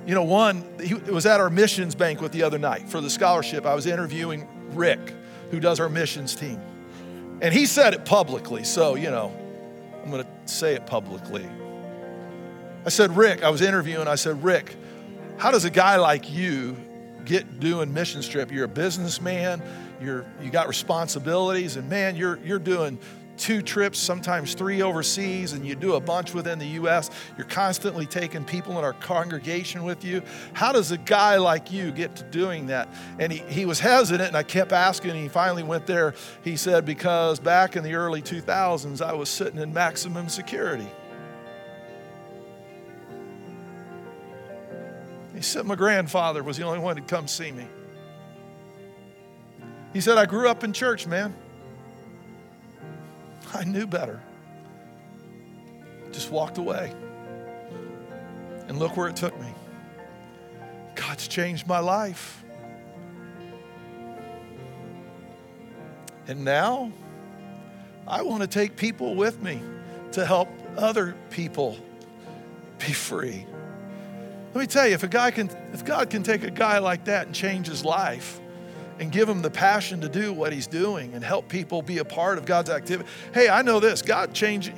you 0.07 0.15
know, 0.15 0.23
one, 0.23 0.65
he 0.83 0.95
was 0.95 1.27
at 1.27 1.41
our 1.41 1.51
missions 1.51 1.95
banquet 1.95 2.33
the 2.33 2.43
other 2.43 2.59
night 2.59 2.89
for 2.89 3.01
the 3.01 3.11
scholarship. 3.11 3.67
I 3.67 3.75
was 3.75 3.87
interviewing 3.87 4.49
Rick, 4.71 5.13
who 5.51 5.61
does 5.61 5.81
our 5.81 5.89
missions 5.89 6.35
team. 6.35 6.61
And 7.43 7.53
he 7.53 7.67
said 7.67 7.93
it 7.93 8.07
publicly, 8.07 8.65
so, 8.65 8.95
you 8.95 9.11
know, 9.11 9.31
I'm 10.03 10.11
going 10.11 10.25
to 10.25 10.31
say 10.47 10.75
it 10.75 10.87
publicly. 10.87 11.47
I 12.87 12.89
said, 12.89 13.17
Rick, 13.17 13.43
I 13.43 13.51
was 13.51 13.61
interviewing, 13.61 14.09
I 14.09 14.15
said, 14.15 14.43
Rick, 14.43 14.75
how 15.37 15.51
does 15.51 15.65
a 15.65 15.71
guy 15.71 15.97
like 15.97 16.31
you 16.33 16.77
get 17.25 17.61
doing 17.61 17.93
mission 17.93 18.23
trip? 18.23 18.51
You're 18.51 18.65
a 18.65 18.69
businessman, 18.69 19.61
you're, 20.01 20.25
you 20.43 20.51
got 20.51 20.69
responsibilities, 20.69 21.77
and 21.77 21.89
man, 21.89 22.17
you're, 22.17 22.39
you're 22.45 22.59
doing 22.59 22.99
two 23.37 23.63
trips, 23.63 23.99
sometimes 23.99 24.55
three 24.55 24.83
overseas, 24.83 25.53
and 25.53 25.67
you 25.67 25.75
do 25.75 25.95
a 25.95 26.01
bunch 26.01 26.35
within 26.35 26.59
the 26.59 26.67
U.S. 26.67 27.11
You're 27.37 27.47
constantly 27.47 28.07
taking 28.07 28.45
people 28.45 28.79
in 28.79 28.85
our 28.85 28.93
congregation 28.95 29.85
with 29.85 30.05
you. 30.05 30.23
How 30.55 30.73
does 30.73 30.91
a 30.91 30.99
guy 30.99 31.37
like 31.37 31.71
you 31.71 31.93
get 31.93 32.17
to 32.17 32.25
doing 32.25 32.67
that? 32.67 32.89
And 33.19 33.33
he, 33.33 33.39
he 33.41 33.67
was 33.67 33.81
hesitant, 33.81 34.29
and 34.29 34.37
I 34.37 34.43
kept 34.43 34.73
asking, 34.73 35.11
and 35.11 35.21
he 35.21 35.29
finally 35.29 35.63
went 35.63 35.87
there. 35.87 36.15
He 36.43 36.57
said, 36.57 36.85
Because 36.85 37.39
back 37.39 37.77
in 37.77 37.85
the 37.85 37.95
early 37.95 38.23
2000s, 38.23 39.05
I 39.05 39.13
was 39.13 39.29
sitting 39.29 39.61
in 39.61 39.73
maximum 39.73 40.29
security. 40.29 40.89
He 45.35 45.43
said, 45.43 45.67
My 45.67 45.75
grandfather 45.75 46.43
was 46.43 46.57
the 46.57 46.65
only 46.65 46.79
one 46.79 46.97
to 46.97 47.03
come 47.03 47.29
see 47.29 47.53
me. 47.53 47.67
He 49.97 50.03
said, 50.03 50.19
I 50.19 50.27
grew 50.27 50.47
up 50.47 50.63
in 50.63 50.75
church, 50.75 51.07
man. 51.07 51.35
I 53.55 53.65
knew 53.65 53.87
better. 53.87 54.21
Just 56.13 56.31
walked 56.31 56.59
away. 56.59 56.93
And 58.69 58.79
look 58.79 58.99
where 58.99 59.09
it 59.09 59.17
took 59.17 59.35
me. 59.41 59.47
God's 60.97 61.27
changed 61.27 61.67
my 61.67 61.79
life. 61.79 62.45
And 66.29 66.45
now 66.45 66.93
I 68.07 68.21
want 68.21 68.43
to 68.43 68.49
take 68.49 68.77
people 68.77 69.15
with 69.15 69.43
me 69.43 69.63
to 70.13 70.27
help 70.27 70.51
other 70.77 71.17
people 71.31 71.75
be 72.79 72.93
free. 72.93 73.47
Let 74.53 74.61
me 74.61 74.67
tell 74.67 74.87
you, 74.87 74.93
if 74.93 75.05
a 75.05 75.09
guy 75.09 75.31
can, 75.31 75.49
if 75.73 75.87
God 75.87 76.11
can 76.11 76.23
take 76.23 76.43
a 76.43 76.51
guy 76.51 76.81
like 76.81 77.07
that 77.07 77.29
and 77.29 77.35
change 77.35 77.67
his 77.67 77.83
life, 77.83 78.43
and 78.99 79.13
give 79.13 79.29
him 79.29 79.43
the 79.43 79.51
passion 79.51 80.01
to 80.01 80.09
do 80.09 80.33
what 80.33 80.53
he's 80.53 80.67
doing 80.67 81.13
and 81.15 81.23
help 81.23 81.49
people 81.49 81.83
be 81.83 81.99
a 81.99 82.05
part 82.05 82.39
of 82.39 82.47
God's 82.47 82.71
activity. 82.71 83.09
Hey, 83.35 83.49
I 83.49 83.63
know 83.63 83.81
this 83.81 84.03
God 84.03 84.33
changed, 84.33 84.73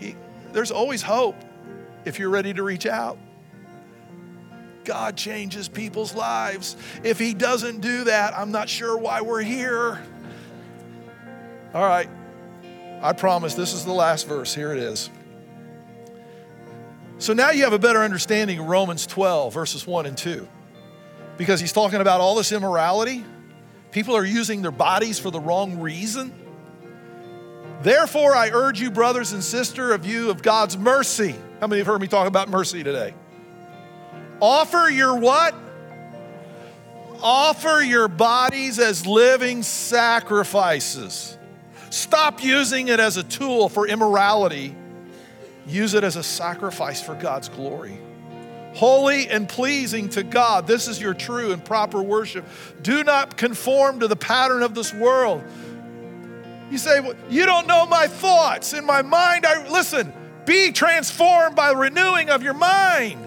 there's 0.53 0.71
always 0.71 1.03
hope 1.03 1.37
if 2.05 2.19
you're 2.19 2.31
ready 2.31 2.53
to 2.55 2.63
reach 2.63 2.87
out. 2.87 3.19
God 4.85 5.17
changes 5.17 5.69
people's 5.69 6.15
lives. 6.15 6.77
If 7.05 7.19
he 7.19 7.35
doesn't 7.35 7.81
do 7.81 8.05
that, 8.05 8.37
I'm 8.37 8.51
not 8.51 8.69
sure 8.69 8.97
why 8.97 9.21
we're 9.21 9.43
here. 9.43 10.03
All 11.75 11.85
right, 11.85 12.09
I 13.03 13.13
promise 13.13 13.55
this 13.55 13.75
is 13.75 13.85
the 13.85 13.93
last 13.93 14.27
verse. 14.27 14.55
Here 14.55 14.73
it 14.73 14.79
is. 14.79 15.11
So 17.19 17.35
now 17.35 17.51
you 17.51 17.65
have 17.65 17.73
a 17.73 17.79
better 17.79 17.99
understanding 17.99 18.61
of 18.61 18.67
Romans 18.67 19.07
12, 19.07 19.53
verses 19.53 19.87
1 19.87 20.07
and 20.07 20.17
2, 20.17 20.49
because 21.37 21.61
he's 21.61 21.73
talking 21.73 22.01
about 22.01 22.21
all 22.21 22.35
this 22.37 22.53
immorality 22.53 23.25
People 23.91 24.17
are 24.17 24.25
using 24.25 24.63
their 24.63 24.71
bodies 24.71 25.19
for 25.19 25.31
the 25.31 25.41
wrong 25.41 25.81
reason. 25.81 26.33
Therefore, 27.83 28.35
I 28.35 28.51
urge 28.51 28.81
you, 28.81 28.91
brothers 28.91 29.33
and 29.33 29.43
sisters, 29.43 29.93
of 29.93 30.05
you 30.05 30.31
of 30.31 30.43
God's 30.43 30.77
mercy. 30.77 31.35
How 31.61 31.67
many 31.67 31.79
have 31.79 31.87
heard 31.87 32.01
me 32.01 32.09
talk 32.09 32.27
about 32.27 32.49
mercy 32.49 32.83
today? 32.83 33.15
Offer 34.41 34.91
your 34.91 35.17
what? 35.17 35.55
Offer 37.23 37.83
your 37.83 38.09
bodies 38.09 38.79
as 38.79 39.07
living 39.07 39.63
sacrifices. 39.63 41.37
Stop 41.91 42.45
using 42.45 42.89
it 42.89 43.01
as 43.01 43.17
a 43.17 43.23
tool 43.23 43.69
for 43.69 43.89
immorality. 43.89 44.75
Use 45.67 45.95
it 45.95 46.05
as 46.05 46.17
a 46.17 46.23
sacrifice 46.23 47.03
for 47.03 47.15
God's 47.15 47.49
glory. 47.49 47.99
Holy 48.79 49.27
and 49.27 49.49
pleasing 49.49 50.09
to 50.11 50.23
God. 50.23 50.69
This 50.69 50.87
is 50.87 51.01
your 51.01 51.13
true 51.13 51.51
and 51.51 51.65
proper 51.65 52.01
worship. 52.01 52.45
Do 52.81 53.03
not 53.03 53.37
conform 53.37 53.99
to 53.99 54.07
the 54.07 54.15
pattern 54.15 54.63
of 54.63 54.77
this 54.77 54.95
world. 54.95 55.43
You 56.71 56.79
say, 56.79 57.01
well, 57.01 57.17
You 57.29 57.45
don't 57.45 57.67
know 57.67 57.87
my 57.87 58.07
thoughts. 58.07 58.75
In 58.75 58.87
my 58.87 59.03
mind, 59.03 59.45
I 59.45 59.69
listen, 59.69 60.13
be 60.47 60.71
transformed 60.71 61.57
by 61.57 61.73
renewing 61.73 62.31
of 62.31 62.45
your 62.45 62.55
mind. 62.55 63.19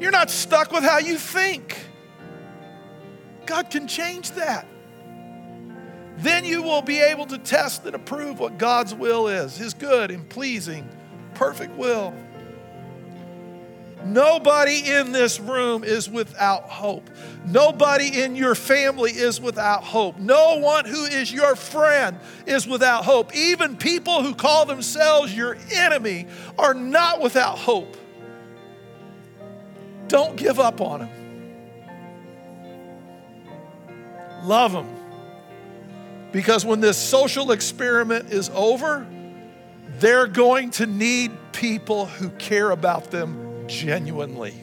You're 0.00 0.10
not 0.10 0.28
stuck 0.28 0.72
with 0.72 0.82
how 0.82 0.98
you 0.98 1.18
think. 1.18 1.78
God 3.46 3.70
can 3.70 3.86
change 3.86 4.32
that. 4.32 4.66
Then 6.16 6.44
you 6.44 6.64
will 6.64 6.82
be 6.82 6.98
able 6.98 7.26
to 7.26 7.38
test 7.38 7.86
and 7.86 7.94
approve 7.94 8.40
what 8.40 8.58
God's 8.58 8.92
will 8.92 9.28
is, 9.28 9.56
His 9.56 9.72
good 9.72 10.10
and 10.10 10.28
pleasing, 10.28 10.88
perfect 11.34 11.76
will. 11.76 12.12
Nobody 14.04 14.90
in 14.90 15.12
this 15.12 15.38
room 15.38 15.84
is 15.84 16.10
without 16.10 16.64
hope. 16.64 17.08
Nobody 17.46 18.22
in 18.22 18.34
your 18.36 18.54
family 18.54 19.12
is 19.12 19.40
without 19.40 19.84
hope. 19.84 20.18
No 20.18 20.58
one 20.58 20.84
who 20.84 21.04
is 21.04 21.32
your 21.32 21.54
friend 21.56 22.18
is 22.46 22.66
without 22.66 23.04
hope. 23.04 23.34
Even 23.34 23.76
people 23.76 24.22
who 24.22 24.34
call 24.34 24.66
themselves 24.66 25.34
your 25.36 25.56
enemy 25.70 26.26
are 26.58 26.74
not 26.74 27.20
without 27.20 27.58
hope. 27.58 27.96
Don't 30.08 30.36
give 30.36 30.58
up 30.58 30.80
on 30.80 31.00
them. 31.00 31.10
Love 34.44 34.72
them. 34.72 34.88
Because 36.32 36.64
when 36.64 36.80
this 36.80 36.98
social 36.98 37.52
experiment 37.52 38.32
is 38.32 38.50
over, 38.54 39.06
they're 39.98 40.26
going 40.26 40.70
to 40.72 40.86
need 40.86 41.30
people 41.52 42.06
who 42.06 42.30
care 42.30 42.70
about 42.70 43.10
them 43.10 43.41
genuinely. 43.72 44.54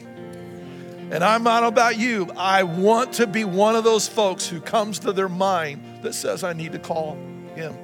And 1.10 1.24
I'm 1.24 1.42
not 1.42 1.64
about 1.64 1.98
you. 1.98 2.30
I 2.36 2.62
want 2.62 3.14
to 3.14 3.26
be 3.26 3.44
one 3.44 3.74
of 3.74 3.82
those 3.82 4.06
folks 4.06 4.46
who 4.46 4.60
comes 4.60 5.00
to 5.00 5.12
their 5.12 5.28
mind 5.28 6.02
that 6.02 6.14
says, 6.14 6.44
I 6.44 6.52
need 6.52 6.72
to 6.72 6.78
call 6.78 7.16
him. 7.54 7.76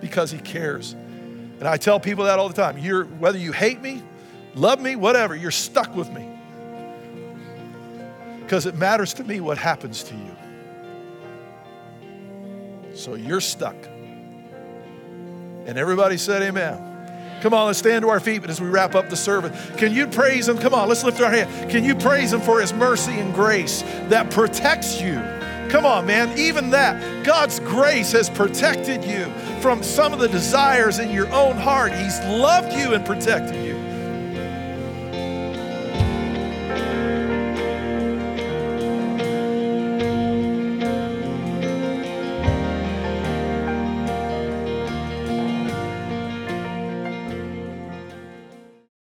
Because 0.00 0.30
he 0.30 0.38
cares. 0.38 0.92
And 0.92 1.64
I 1.64 1.76
tell 1.76 2.00
people 2.00 2.24
that 2.24 2.38
all 2.38 2.48
the 2.48 2.54
time. 2.54 2.78
You're, 2.78 3.04
whether 3.04 3.38
you 3.38 3.52
hate 3.52 3.80
me, 3.80 4.02
love 4.54 4.80
me, 4.80 4.96
whatever, 4.96 5.36
you're 5.36 5.50
stuck 5.50 5.94
with 5.94 6.10
me 6.10 6.34
because 8.44 8.66
it 8.66 8.74
matters 8.76 9.14
to 9.14 9.24
me 9.24 9.40
what 9.40 9.58
happens 9.58 10.04
to 10.04 10.14
you. 10.14 10.36
So 12.94 13.14
you're 13.14 13.40
stuck. 13.40 13.74
And 15.66 15.78
everybody 15.78 16.18
said, 16.18 16.42
Amen. 16.42 16.93
Come 17.44 17.52
on, 17.52 17.66
let's 17.66 17.78
stand 17.78 18.04
to 18.04 18.08
our 18.08 18.20
feet 18.20 18.38
but 18.38 18.48
as 18.48 18.58
we 18.58 18.68
wrap 18.68 18.94
up 18.94 19.10
the 19.10 19.18
service. 19.18 19.52
Can 19.76 19.92
you 19.92 20.06
praise 20.06 20.48
Him? 20.48 20.56
Come 20.56 20.72
on, 20.72 20.88
let's 20.88 21.04
lift 21.04 21.20
our 21.20 21.30
hand. 21.30 21.70
Can 21.70 21.84
you 21.84 21.94
praise 21.94 22.32
Him 22.32 22.40
for 22.40 22.58
His 22.58 22.72
mercy 22.72 23.12
and 23.12 23.34
grace 23.34 23.82
that 24.08 24.30
protects 24.30 24.98
you? 24.98 25.16
Come 25.68 25.84
on, 25.84 26.06
man. 26.06 26.38
Even 26.38 26.70
that, 26.70 27.22
God's 27.22 27.60
grace 27.60 28.12
has 28.12 28.30
protected 28.30 29.04
you 29.04 29.26
from 29.60 29.82
some 29.82 30.14
of 30.14 30.20
the 30.20 30.28
desires 30.28 30.98
in 30.98 31.10
your 31.10 31.30
own 31.34 31.58
heart. 31.58 31.92
He's 31.92 32.18
loved 32.20 32.72
you 32.72 32.94
and 32.94 33.04
protected 33.04 33.62
you. 33.62 33.73